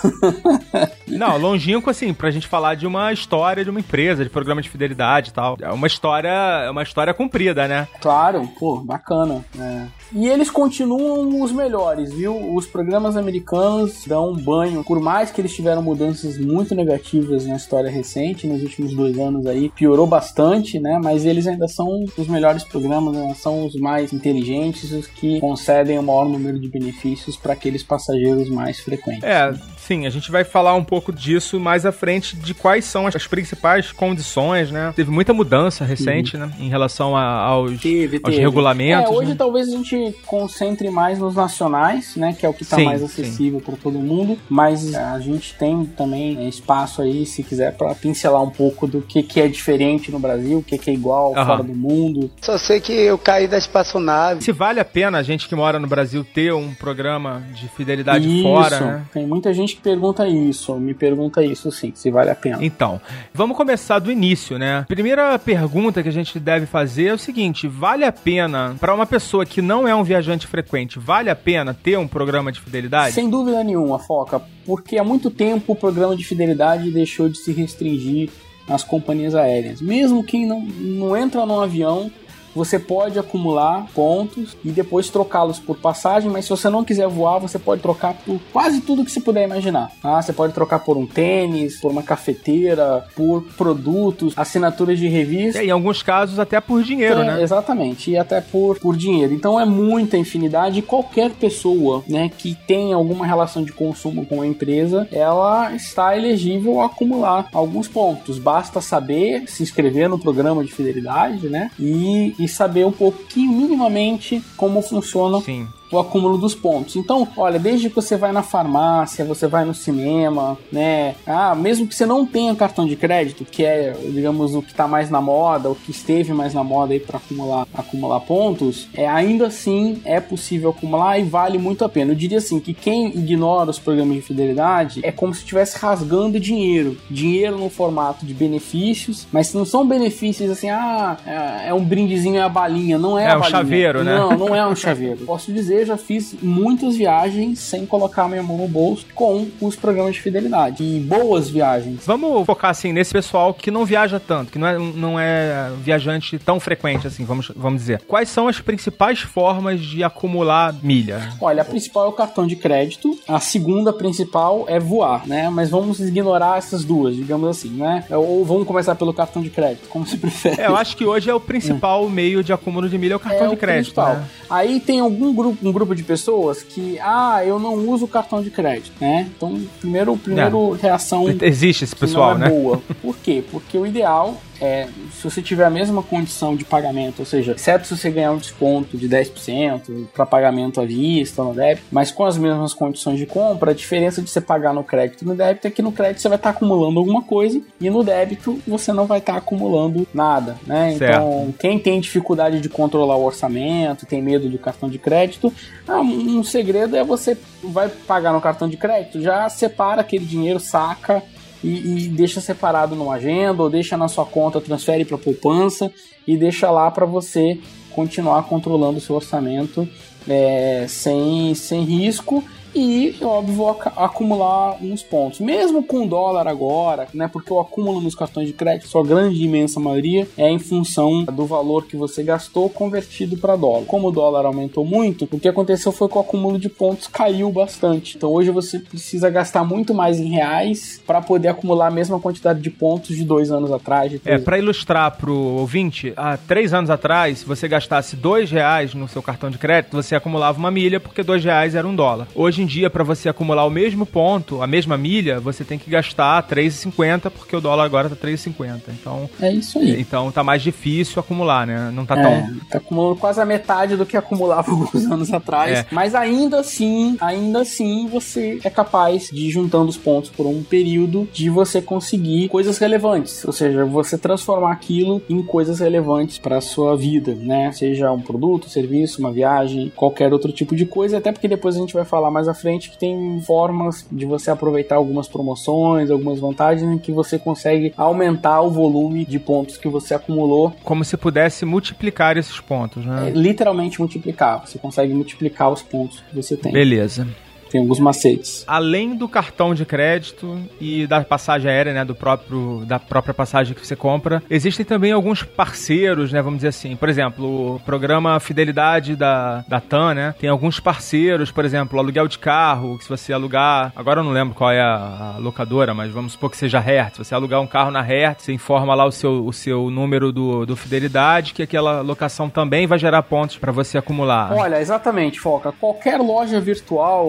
Não, 1.08 1.38
longínquo, 1.38 1.90
assim, 1.90 2.14
pra 2.14 2.32
gente 2.32 2.48
falar 2.48 2.76
de 2.76 2.86
uma 2.86 3.14
história 3.14 3.64
de 3.64 3.70
uma 3.70 3.80
empresa, 3.80 4.24
de 4.24 4.30
programa 4.30 4.62
de 4.62 4.70
fidelidade 4.70 5.30
e 5.30 5.34
tal. 5.34 5.56
É 5.62 5.72
uma 5.72 5.88
história, 5.88 6.30
é 6.30 6.70
uma 6.70 6.84
história 6.84 7.14
comprida, 7.14 7.68
né? 7.68 7.88
Claro, 8.02 8.50
pô, 8.60 8.78
bacana. 8.78 9.46
É. 9.58 9.86
E 10.14 10.28
eles 10.28 10.50
continuam 10.50 11.42
os 11.42 11.52
melhores, 11.52 12.14
viu? 12.14 12.54
Os 12.56 12.66
programas 12.66 13.18
americanos 13.18 14.04
dão 14.06 14.32
um 14.32 14.36
banho, 14.36 14.84
por 14.84 15.00
mais 15.00 15.32
que 15.32 15.42
eles 15.42 15.54
tiveram 15.54 15.82
mudanças 15.82 16.38
muito 16.38 16.76
negativas 16.76 17.46
na 17.46 17.56
história 17.56 17.90
recente, 17.90 18.48
nos 18.48 18.62
últimos 18.62 18.94
dois 18.94 19.18
anos 19.18 19.45
aí, 19.50 19.70
piorou 19.70 20.08
bastante, 20.08 20.80
né? 20.80 21.00
Mas 21.04 21.26
eles 21.26 21.48
ainda 21.48 21.68
são 21.68 22.06
os 22.18 22.28
melhores 22.28 22.64
programas, 22.64 23.16
né? 23.16 23.34
são 23.36 23.66
os 23.66 23.76
mais 23.76 24.14
inteligentes, 24.14 24.92
os 24.92 25.08
que 25.08 25.40
concedem 25.40 25.98
o 26.00 26.04
maior 26.04 26.28
número 26.28 26.60
de 26.60 26.68
benefícios 26.68 27.36
para 27.38 27.54
aqueles 27.54 27.84
passageiros 27.84 28.50
mais 28.50 28.80
frequentes. 28.80 29.24
É, 29.24 29.54
sim, 29.78 30.06
a 30.06 30.10
gente 30.10 30.32
vai 30.32 30.44
falar 30.44 30.74
um 30.74 30.84
pouco 30.84 31.12
disso 31.12 31.60
mais 31.60 31.86
à 31.86 31.92
frente 31.92 32.36
de 32.36 32.54
quais 32.54 32.86
são 32.86 33.08
as, 33.08 33.28
principais 33.28 33.92
condições, 33.92 34.72
né? 34.72 34.94
Teve 34.96 35.12
muita 35.12 35.34
mudança 35.34 35.84
recente, 35.84 36.38
né? 36.38 36.52
Em 36.60 36.70
relação 36.70 37.16
a, 37.16 37.24
aos, 37.24 37.82
teve, 37.82 38.20
aos 38.24 38.34
teve. 38.34 38.46
regulamentos. 38.46 39.12
É, 39.12 39.14
hoje 39.14 39.30
né? 39.32 39.36
talvez 39.38 39.68
a 39.68 39.72
gente 39.72 40.16
concentre 40.26 40.90
mais 40.90 41.20
nos 41.20 41.36
nacionais, 41.36 42.16
né? 42.16 42.34
Que 42.34 42.46
é 42.46 42.50
o 42.50 42.54
que 42.54 42.64
está 42.64 42.78
mais 42.78 43.04
acessível 43.04 43.60
para 43.60 43.76
todo 43.76 44.00
mundo. 44.00 44.38
Mas 44.50 44.94
a 44.94 45.20
gente 45.20 45.54
tem 45.56 45.86
também 45.86 46.48
espaço 46.48 47.02
aí, 47.02 47.26
se 47.26 47.44
quiser, 47.44 47.76
para 47.76 47.94
pincelar 47.96 48.42
um 48.42 48.50
pouco 48.50 48.88
do 48.88 49.02
que, 49.02 49.24
que 49.24 49.35
é 49.40 49.48
diferente 49.48 50.12
no 50.12 50.20
Brasil, 50.20 50.60
o 50.60 50.64
que, 50.64 50.78
que 50.78 50.90
é 50.90 50.94
igual 50.94 51.34
uhum. 51.34 51.46
fora 51.46 51.64
do 51.64 51.76
mundo. 51.76 52.32
Só 52.42 52.58
sei 52.58 52.80
que 52.80 52.94
eu 52.94 53.18
caí 53.18 53.48
da 53.48 53.58
espaçonave. 53.58 54.44
Se 54.44 54.52
vale 54.52 54.80
a 54.80 54.86
pena 54.86 55.18
a 55.18 55.24
gente 55.24 55.48
que 55.48 55.56
mora 55.56 55.80
no 55.80 55.88
Brasil 55.88 56.24
ter 56.24 56.54
um 56.54 56.74
programa 56.74 57.44
de 57.54 57.68
fidelidade 57.70 58.28
isso, 58.28 58.44
fora, 58.44 58.80
né? 58.80 59.06
Tem 59.12 59.26
muita 59.26 59.54
gente 59.54 59.76
que 59.76 59.82
pergunta 59.82 60.28
isso, 60.28 60.76
me 60.76 60.94
pergunta 60.94 61.44
isso 61.44 61.72
sim, 61.72 61.92
se 61.96 62.10
vale 62.10 62.30
a 62.30 62.36
pena. 62.36 62.58
Então, 62.62 63.00
vamos 63.34 63.58
começar 63.58 64.00
do 64.00 64.12
início, 64.12 64.58
né? 64.58 64.86
Primeira 64.88 65.38
pergunta 65.38 66.02
que 66.02 66.10
a 66.10 66.12
gente 66.12 66.40
deve 66.40 66.66
fazer 66.66 67.08
é 67.08 67.14
o 67.14 67.18
seguinte: 67.18 67.68
vale 67.68 68.06
a 68.06 68.12
pena 68.12 68.76
para 68.80 68.94
uma 68.94 69.06
pessoa 69.06 69.46
que 69.46 69.62
não 69.62 69.88
é 69.88 69.96
um 69.96 70.04
viajante 70.04 70.48
frequente, 70.48 71.00
vale 71.00 71.30
a 71.30 71.36
pena 71.36 71.74
ter 71.74 71.98
um 71.98 72.08
programa 72.08 72.52
de 72.52 72.60
fidelidade? 72.60 73.14
Sem 73.14 73.30
dúvida 73.30 73.64
nenhuma, 73.64 74.00
Foca, 74.00 74.42
porque 74.66 74.98
há 74.98 75.04
muito 75.04 75.30
tempo 75.30 75.74
o 75.74 75.76
programa 75.76 76.16
de 76.16 76.24
fidelidade 76.24 76.92
deixou 76.92 77.30
de 77.30 77.38
se 77.38 77.52
restringir 77.52 78.30
às 78.68 78.84
companhias 78.84 79.36
aéreas. 79.36 79.82
Mesmo 79.82 80.24
quem 80.24 80.46
não, 80.46 80.62
não 80.62 81.16
entra 81.16 81.46
num 81.46 81.60
avião 81.60 82.12
você 82.56 82.80
pode 82.80 83.20
acumular 83.20 83.86
pontos 83.94 84.56
e 84.64 84.70
depois 84.70 85.10
trocá-los 85.10 85.60
por 85.60 85.78
passagem, 85.78 86.32
mas 86.32 86.46
se 86.46 86.52
você 86.52 86.70
não 86.70 86.84
quiser 86.84 87.08
voar, 87.08 87.40
você 87.40 87.60
pode 87.60 87.82
trocar 87.82 88.14
por 88.26 88.40
quase 88.54 88.82
tudo 88.82 89.04
que 89.04 89.12
você 89.12 89.20
puder 89.20 89.44
imaginar. 89.44 89.92
Ah, 90.04 90.22
você 90.22 90.32
pode 90.32 90.54
trocar 90.54 90.80
por 90.80 90.98
um 90.98 91.06
tênis, 91.06 91.80
por 91.80 91.92
uma 91.92 92.02
cafeteira, 92.02 93.06
por 93.16 93.44
produtos, 93.58 94.34
assinaturas 94.38 94.98
de 94.98 95.08
revista. 95.08 95.60
É, 95.60 95.66
em 95.66 95.72
alguns 95.72 96.02
casos 96.02 96.40
até 96.40 96.62
por 96.62 96.82
dinheiro, 96.82 97.22
é, 97.22 97.26
né? 97.26 97.44
Exatamente, 97.44 98.12
e 98.12 98.18
até 98.18 98.40
por, 98.40 98.80
por 98.80 98.96
dinheiro. 98.96 99.34
Então 99.34 99.60
é 99.60 99.66
muita 99.66 100.18
infinidade 100.18 100.80
e 100.80 100.82
qualquer 100.82 101.32
pessoa 101.32 102.04
né, 102.08 102.32
que 102.36 102.56
tem 102.68 102.94
alguma 102.94 103.26
relação 103.26 103.64
de 103.64 103.74
consumo 103.74 104.26
com 104.26 104.42
a 104.42 104.48
empresa, 104.48 105.08
ela 105.12 105.74
está 105.74 106.16
elegível 106.18 106.80
a 106.80 106.86
acumular 106.86 107.48
alguns 107.52 107.88
pontos. 107.88 108.40
Basta 108.40 108.80
saber 108.80 109.44
se 109.48 109.64
inscrever 109.64 110.10
no 110.10 110.20
programa 110.20 110.64
de 110.64 110.72
fidelidade, 110.72 111.50
né? 111.50 111.70
E, 111.80 112.34
e 112.46 112.48
saber 112.48 112.86
um 112.86 112.92
pouquinho, 112.92 113.52
minimamente, 113.52 114.42
como 114.56 114.82
funciona 114.82 115.42
Sim 115.42 115.68
o 115.92 116.00
acúmulo 116.00 116.38
dos 116.38 116.56
pontos. 116.56 116.96
Então, 116.96 117.28
olha, 117.38 117.60
desde 117.60 117.90
que 117.90 117.96
você 117.96 118.18
vai 118.18 118.32
na 118.32 118.44
farmácia, 118.44 119.24
você 119.26 119.48
vai 119.48 119.66
no 119.66 119.74
cinema, 119.74 120.58
né? 120.72 121.16
Ah, 121.26 121.56
mesmo 121.56 121.88
que 121.88 121.96
você 121.96 122.06
não 122.06 122.26
tenha 122.26 122.56
cartão 122.56 122.86
de 122.86 122.96
crédito, 122.96 123.46
que 123.46 123.64
é, 123.64 123.96
digamos, 124.12 124.56
o 124.56 124.62
que 124.62 124.72
está 124.72 124.88
mais 124.88 125.10
na 125.10 125.22
moda, 125.22 125.70
o 125.70 125.76
que 125.76 125.92
esteve 125.92 126.34
mais 126.34 126.54
na 126.54 126.64
moda 126.64 126.94
aí 126.94 127.00
para 127.00 127.18
acumular, 127.18 127.68
acumular 127.74 128.20
pontos, 128.22 128.88
é 128.94 129.08
ainda 129.08 129.48
assim 129.48 130.02
é 130.06 130.20
possível 130.20 130.72
acumular 130.72 131.20
e 131.20 131.24
vale 131.24 131.58
muito 131.58 131.86
a 131.86 131.90
pena. 131.90 132.12
Eu 132.12 132.16
diria 132.16 132.38
assim 132.38 132.60
que 132.60 132.74
quem 132.74 133.08
ignora 133.08 133.70
os 133.70 133.80
programas 133.80 134.16
de 134.16 134.22
fidelidade 134.22 135.00
é 135.04 135.12
como 135.12 135.34
se 135.34 135.42
estivesse 135.42 135.78
rasgando 135.78 136.40
dinheiro, 136.40 136.98
dinheiro 137.10 137.58
no 137.58 137.70
formato 137.70 138.26
de 138.26 138.34
benefícios, 138.34 139.28
mas 139.32 139.54
não 139.54 139.66
são 139.66 139.88
benefícios 139.88 140.50
assim, 140.50 140.70
ah, 140.70 141.18
é, 141.26 141.70
é 141.70 141.74
um 141.74 141.84
brindezinho 141.84 142.38
é 142.38 142.42
a 142.42 142.50
balinha, 142.50 142.98
não 142.98 143.18
é, 143.18 143.24
é 143.24 143.28
a 143.28 143.30
balinha. 143.38 143.48
um 143.48 143.52
chaveiro, 143.52 144.04
né? 144.04 144.18
Não, 144.18 144.38
não 144.38 144.56
é 144.56 144.66
um 144.68 144.76
chaveiro. 144.76 145.18
Posso 145.26 145.52
dizer 145.52 145.75
já 145.84 145.98
fiz 145.98 146.36
muitas 146.42 146.96
viagens 146.96 147.58
sem 147.60 147.86
colocar 147.86 148.28
minha 148.28 148.44
mão 148.44 148.58
no 148.58 148.68
bolso 148.68 149.06
com 149.16 149.48
os 149.60 149.76
programas 149.76 150.14
de 150.14 150.22
fidelidade. 150.22 150.84
E 150.84 151.00
boas 151.00 151.50
viagens. 151.50 152.06
Vamos 152.06 152.46
focar 152.46 152.72
assim 152.72 152.94
nesse 152.94 153.12
pessoal 153.12 153.54
que 153.54 153.72
não 153.72 153.84
viaja 153.86 154.20
tanto, 154.20 154.52
que 154.52 154.60
não 154.60 154.68
é, 154.68 154.78
não 154.78 155.20
é 155.20 155.72
viajante 155.82 156.38
tão 156.38 156.60
frequente 156.60 157.08
assim, 157.08 157.26
vamos, 157.26 157.52
vamos 157.56 157.82
dizer. 157.82 158.02
Quais 158.08 158.30
são 158.30 158.48
as 158.48 158.60
principais 158.60 159.20
formas 159.20 159.82
de 159.82 160.04
acumular 160.04 160.76
milha? 160.84 161.34
Olha, 161.42 161.62
a 161.62 161.66
principal 161.66 162.06
é 162.06 162.10
o 162.10 162.14
cartão 162.14 162.46
de 162.46 162.56
crédito, 162.56 163.18
a 163.28 163.40
segunda 163.40 163.92
principal 163.92 164.66
é 164.68 164.80
voar, 164.80 165.28
né? 165.28 165.50
Mas 165.50 165.70
vamos 165.70 166.00
ignorar 166.00 166.58
essas 166.58 166.84
duas, 166.84 167.16
digamos 167.16 167.50
assim, 167.50 167.70
né? 167.70 168.04
Ou 168.10 168.46
vamos 168.46 168.68
começar 168.68 168.96
pelo 168.96 169.14
cartão 169.14 169.42
de 169.42 169.50
crédito, 169.50 169.88
como 169.90 170.06
se 170.06 170.18
prefere. 170.20 170.62
É, 170.62 170.68
eu 170.68 170.76
acho 170.76 170.96
que 170.96 171.06
hoje 171.06 171.30
é 171.30 171.34
o 171.34 171.40
principal 171.40 172.08
meio 172.10 172.44
de 172.44 172.54
acúmulo 172.54 172.88
de 172.88 172.98
milha 172.98 173.14
é 173.14 173.16
o 173.16 173.20
cartão 173.20 173.48
é 173.48 173.50
de 173.50 173.56
crédito. 173.56 174.00
Né? 174.02 174.26
Aí 174.50 174.80
tem 174.80 175.00
algum 175.00 175.34
grupo 175.34 175.65
um 175.68 175.72
grupo 175.72 175.96
de 175.96 176.04
pessoas 176.04 176.64
que, 176.64 177.00
ah, 177.00 177.44
eu 177.46 177.60
não 177.60 177.74
uso 177.90 178.08
cartão 178.08 178.42
de 178.42 178.50
crédito, 178.50 178.94
né? 179.00 179.30
Então, 179.36 179.62
primeiro, 179.80 180.16
primeiro 180.18 180.76
é. 180.76 180.82
reação. 180.82 181.26
Existe 181.42 181.84
esse 181.84 181.96
pessoal, 181.96 182.38
não 182.38 182.46
é 182.46 182.50
né? 182.50 182.56
boa. 182.56 182.82
Por 183.02 183.18
quê? 183.18 183.44
Porque 183.52 183.78
o 183.78 183.86
ideal 183.86 184.38
é, 184.62 184.88
se 185.12 185.24
você 185.24 185.42
tiver 185.42 185.66
a 185.66 185.70
mesma 185.70 186.02
condição 186.02 186.56
de 186.56 186.64
pagamento, 186.64 187.20
ou 187.20 187.26
seja, 187.26 187.54
exceto 187.54 187.88
se 187.88 187.98
você 187.98 188.10
ganhar 188.10 188.32
um 188.32 188.38
desconto 188.38 188.98
de 188.98 189.08
10% 189.08 190.08
para 190.14 190.26
pagamento 190.26 190.80
à 190.80 190.86
vista 190.86 191.44
no 191.44 191.54
débito, 191.54 191.88
mas 191.92 192.12
com 192.12 192.26
as 192.26 192.38
mesmas 192.38 192.74
condições 192.74 193.18
de 193.18 193.26
compra, 193.26 193.72
a 193.72 193.74
diferença 193.74 194.22
de 194.22 194.30
você 194.30 194.42
pagar 194.42 194.74
no 194.74 194.84
crédito 194.84 195.24
e 195.24 195.26
no 195.26 195.36
débito 195.36 195.68
é 195.68 195.72
que 195.72 195.82
no 195.82 195.92
crédito 195.92 196.22
você 196.22 196.30
vai 196.30 196.38
estar 196.38 196.52
tá 196.52 196.58
acumulando 196.58 197.00
alguma 197.00 197.22
coisa 197.22 197.62
e 197.80 197.90
no 197.90 198.04
débito 198.04 198.60
você 198.68 198.94
não 198.94 199.06
vai 199.06 199.20
estar 199.20 199.34
tá 199.34 199.40
acumulando 199.40 200.08
nada, 200.14 200.58
né? 200.66 200.96
Certo. 200.98 201.04
Então, 201.04 201.54
quem 201.60 201.80
tem 201.80 202.00
dificuldade 202.00 202.60
de 202.62 202.70
controlar 202.70 203.16
o 203.16 203.26
orçamento, 203.26 204.06
tem 204.06 204.22
medo 204.22 204.50
do 204.50 204.58
cartão 204.58 204.90
de 204.90 204.98
crédito, 204.98 205.54
ah, 205.88 206.02
um 206.02 206.44
segredo 206.44 206.96
é 206.96 207.04
você 207.04 207.38
vai 207.64 207.90
pagar 207.90 208.34
no 208.34 208.42
cartão 208.42 208.70
de 208.70 208.78
crédito, 208.78 209.22
já 209.22 209.50
separa 209.50 210.02
aquele 210.02 210.26
dinheiro, 210.26 210.60
saca 210.60 211.24
e, 211.64 212.06
e, 212.06 212.08
deixa 212.10 212.42
separado 212.42 212.96
numa 212.96 213.16
agenda 213.16 213.64
ou 213.64 213.70
deixa 213.70 213.98
na 213.98 214.08
sua 214.08 214.26
conta, 214.26 214.62
transfere 214.62 215.06
para 215.06 215.18
poupança 215.18 215.92
e 216.28 216.38
deixa 216.38 216.70
lá 216.70 216.92
para 216.92 217.06
você 217.06 217.60
continuar 217.92 218.44
controlando 218.44 218.98
o 218.98 219.02
seu 219.02 219.16
orçamento 219.16 219.88
é, 220.28 220.86
sem, 220.88 221.56
sem 221.56 221.84
risco 221.84 222.44
e, 222.76 223.16
óbvio, 223.22 223.70
ac 223.70 223.86
acumular 223.96 224.78
uns 224.82 225.02
pontos. 225.02 225.40
Mesmo 225.40 225.82
com 225.82 226.06
dólar 226.06 226.48
agora, 226.48 227.08
né? 227.14 227.30
Porque 227.32 227.52
o 227.52 227.60
acúmulo 227.60 228.02
nos 228.02 228.14
cartões 228.14 228.48
de 228.48 228.54
crédito, 228.54 228.88
sua 228.88 229.04
grande 229.04 229.42
imensa 229.42 229.80
maioria, 229.80 230.28
é 230.38 230.50
em 230.50 230.60
função 230.60 231.24
do 231.24 231.46
valor 231.46 231.86
que 231.86 231.96
você 231.96 232.22
gastou 232.22 232.70
convertido 232.70 233.38
para 233.38 233.56
dólar. 233.56 233.86
Como 233.86 234.10
o 234.10 234.12
dólar 234.12 234.46
aumentou 234.46 234.86
muito, 234.86 235.28
o 235.32 235.40
que 235.40 235.48
aconteceu 235.48 235.92
foi 235.92 236.10
que 236.10 236.18
o 236.18 236.22
acúmulo 236.22 236.60
de 236.60 236.68
pontos 236.68 237.08
caiu 237.08 237.50
bastante. 237.52 238.18
Então 238.18 238.32
hoje 238.32 238.52
você 238.52 238.80
precisa 238.80 239.30
gastar 239.30 239.64
muito 239.64 239.94
mais 239.94 240.20
em 240.20 240.30
reais 240.30 241.02
para 241.06 241.22
poder 241.22 241.48
acumular 241.48 241.88
a 241.88 241.92
mesma 241.92 242.20
quantidade 242.20 242.60
de 242.60 242.70
pontos 242.70 243.16
de 243.16 243.24
dois 243.24 243.52
anos 243.52 243.72
atrás. 243.72 244.20
É, 244.26 244.38
para 244.38 244.58
ilustrar 244.58 245.16
para 245.16 245.32
o 245.32 245.58
ouvinte, 245.60 246.12
há 246.18 246.36
três 246.38 246.74
anos 246.74 246.90
atrás, 246.90 247.40
se 247.40 247.46
você 247.46 247.68
gastasse 247.68 248.16
dois 248.16 248.52
reais 248.52 248.94
no 248.94 249.08
seu 249.08 249.22
cartão 249.22 249.50
de 249.50 249.58
crédito, 249.58 249.96
você 249.96 250.16
acumulava 250.16 250.58
uma 250.58 250.72
milha 250.72 251.00
porque 251.00 251.24
dois 251.24 251.44
reais 251.44 251.76
era 251.76 251.88
um 251.88 251.96
dólar. 251.96 252.28
Hoje 252.36 252.65
em 252.66 252.68
dia, 252.68 252.90
para 252.90 253.04
você 253.04 253.30
acumular 253.30 253.64
o 253.66 253.70
mesmo 253.70 254.06
ponto, 254.06 254.62
a 254.62 254.68
mesma 254.68 254.98
milha, 254.98 255.40
você 255.40 255.64
tem 255.64 255.78
que 255.78 255.90
gastar 255.90 256.42
3,50 256.48 257.30
porque 257.30 257.56
o 257.56 257.62
dólar 257.62 257.86
agora 257.86 258.10
tá 258.10 258.16
3,50. 258.16 258.82
Então, 258.90 259.30
é 259.40 259.54
isso 259.54 259.78
aí. 259.78 260.02
Então 260.02 260.32
tá 260.32 260.44
mais 260.44 260.64
difícil 260.64 261.20
acumular, 261.20 261.68
né? 261.68 261.92
Não 261.94 262.06
tá 262.06 262.18
é, 262.18 262.24
tão 262.24 262.60
tá 262.72 262.78
acumulando 262.80 263.16
quase 263.18 263.40
a 263.40 263.46
metade 263.46 263.96
do 263.96 264.06
que 264.06 264.18
acumulava 264.18 264.70
alguns 264.72 265.06
anos 265.06 265.32
atrás, 265.32 265.80
é. 265.80 265.86
mas 265.92 266.16
ainda 266.16 266.60
assim, 266.60 267.18
ainda 267.22 267.62
assim 267.62 268.08
você 268.08 268.60
é 268.64 268.70
capaz 268.70 269.30
de 269.32 269.48
ir 269.48 269.52
juntando 269.52 269.90
os 269.90 269.98
pontos 269.98 270.32
por 270.32 270.48
um 270.48 270.64
período 270.64 271.30
de 271.32 271.50
você 271.50 271.82
conseguir 271.82 272.50
coisas 272.50 272.80
relevantes, 272.80 273.46
ou 273.46 273.54
seja, 273.54 273.86
você 273.86 274.18
transformar 274.18 274.72
aquilo 274.72 275.22
em 275.30 275.44
coisas 275.44 275.80
relevantes 275.80 276.40
para 276.40 276.60
sua 276.60 276.98
vida, 276.98 277.36
né? 277.36 277.72
Seja 277.72 278.12
um 278.12 278.22
produto, 278.22 278.70
serviço, 278.70 279.20
uma 279.20 279.32
viagem, 279.32 279.92
qualquer 279.96 280.34
outro 280.34 280.52
tipo 280.52 280.76
de 280.76 280.86
coisa, 280.86 281.18
até 281.20 281.32
porque 281.32 281.48
depois 281.48 281.76
a 281.76 281.80
gente 281.80 281.94
vai 281.94 282.06
falar 282.06 282.32
mais 282.32 282.48
à 282.48 282.54
frente 282.56 282.90
que 282.90 282.98
tem 282.98 283.40
formas 283.42 284.06
de 284.12 284.26
você 284.26 284.50
aproveitar 284.50 284.96
algumas 284.96 285.28
promoções, 285.28 286.10
algumas 286.10 286.40
vantagens 286.40 286.90
em 286.90 286.98
que 286.98 287.12
você 287.12 287.38
consegue 287.38 287.94
aumentar 287.96 288.62
o 288.62 288.72
volume 288.72 289.26
de 289.26 289.38
pontos 289.40 289.78
que 289.78 289.88
você 289.88 290.14
acumulou. 290.14 290.74
Como 290.84 291.04
se 291.04 291.18
pudesse 291.18 291.66
multiplicar 291.66 292.38
esses 292.38 292.60
pontos, 292.60 293.06
né? 293.06 293.28
É, 293.28 293.32
literalmente 293.32 294.00
multiplicar. 294.00 294.66
Você 294.66 294.80
consegue 294.80 295.14
multiplicar 295.14 295.72
os 295.72 295.82
pontos 295.82 296.22
que 296.22 296.36
você 296.36 296.58
tem. 296.58 296.72
Beleza 296.72 297.28
tem 297.76 297.82
alguns 297.82 298.00
macetes. 298.00 298.64
Além 298.66 299.16
do 299.16 299.28
cartão 299.28 299.76
de 299.76 299.86
crédito 299.86 300.58
e 300.80 301.06
da 301.06 301.22
passagem 301.26 301.70
aérea, 301.70 301.94
né, 301.94 302.06
do 302.06 302.16
próprio 302.16 302.86
da 302.86 302.98
própria 302.98 303.34
passagem 303.34 303.74
que 303.74 303.86
você 303.86 303.98
compra, 303.98 304.42
existem 304.50 304.86
também 304.86 305.12
alguns 305.12 305.44
parceiros, 305.44 306.32
né, 306.32 306.42
vamos 306.42 306.60
dizer 306.60 306.70
assim. 306.70 306.96
Por 306.96 307.10
exemplo, 307.10 307.76
o 307.76 307.80
programa 307.82 308.40
Fidelidade 308.40 309.16
da, 309.16 309.66
da 309.68 309.82
TAM, 309.82 310.14
né, 310.14 310.36
tem 310.40 310.50
alguns 310.50 310.80
parceiros, 310.80 311.52
por 311.52 311.66
exemplo, 311.66 312.00
aluguel 312.00 312.30
de 312.30 312.40
carro, 312.40 312.98
que 312.98 313.04
se 313.04 313.10
você 313.10 313.34
alugar, 313.34 313.92
agora 313.94 314.22
eu 314.22 314.24
não 314.24 314.32
lembro 314.32 314.56
qual 314.56 314.72
é 314.72 314.80
a, 314.80 315.34
a 315.36 315.38
locadora, 315.38 315.94
mas 315.94 316.12
vamos 316.12 316.32
supor 316.32 316.50
que 316.50 316.58
seja 316.58 316.80
Hertz. 316.80 317.18
Se 317.18 317.26
você 317.26 317.36
alugar 317.36 317.60
um 317.60 317.68
carro 317.68 317.92
na 317.92 318.02
Hertz, 318.02 318.46
você 318.46 318.54
informa 318.54 318.96
lá 318.96 319.06
o 319.06 319.12
seu, 319.12 319.46
o 319.46 319.52
seu 319.52 319.90
número 319.92 320.32
do, 320.32 320.66
do 320.66 320.78
Fidelidade, 320.78 321.54
que 321.54 321.64
aquela 321.64 322.00
locação 322.00 322.50
também 322.50 322.88
vai 322.88 322.98
gerar 322.98 323.22
pontos 323.24 323.58
para 323.58 323.74
você 323.74 323.98
acumular. 323.98 324.54
Olha, 324.54 324.80
exatamente, 324.80 325.42
Foca. 325.42 325.74
Qualquer 325.74 326.22
loja 326.22 326.62
virtual, 326.62 327.28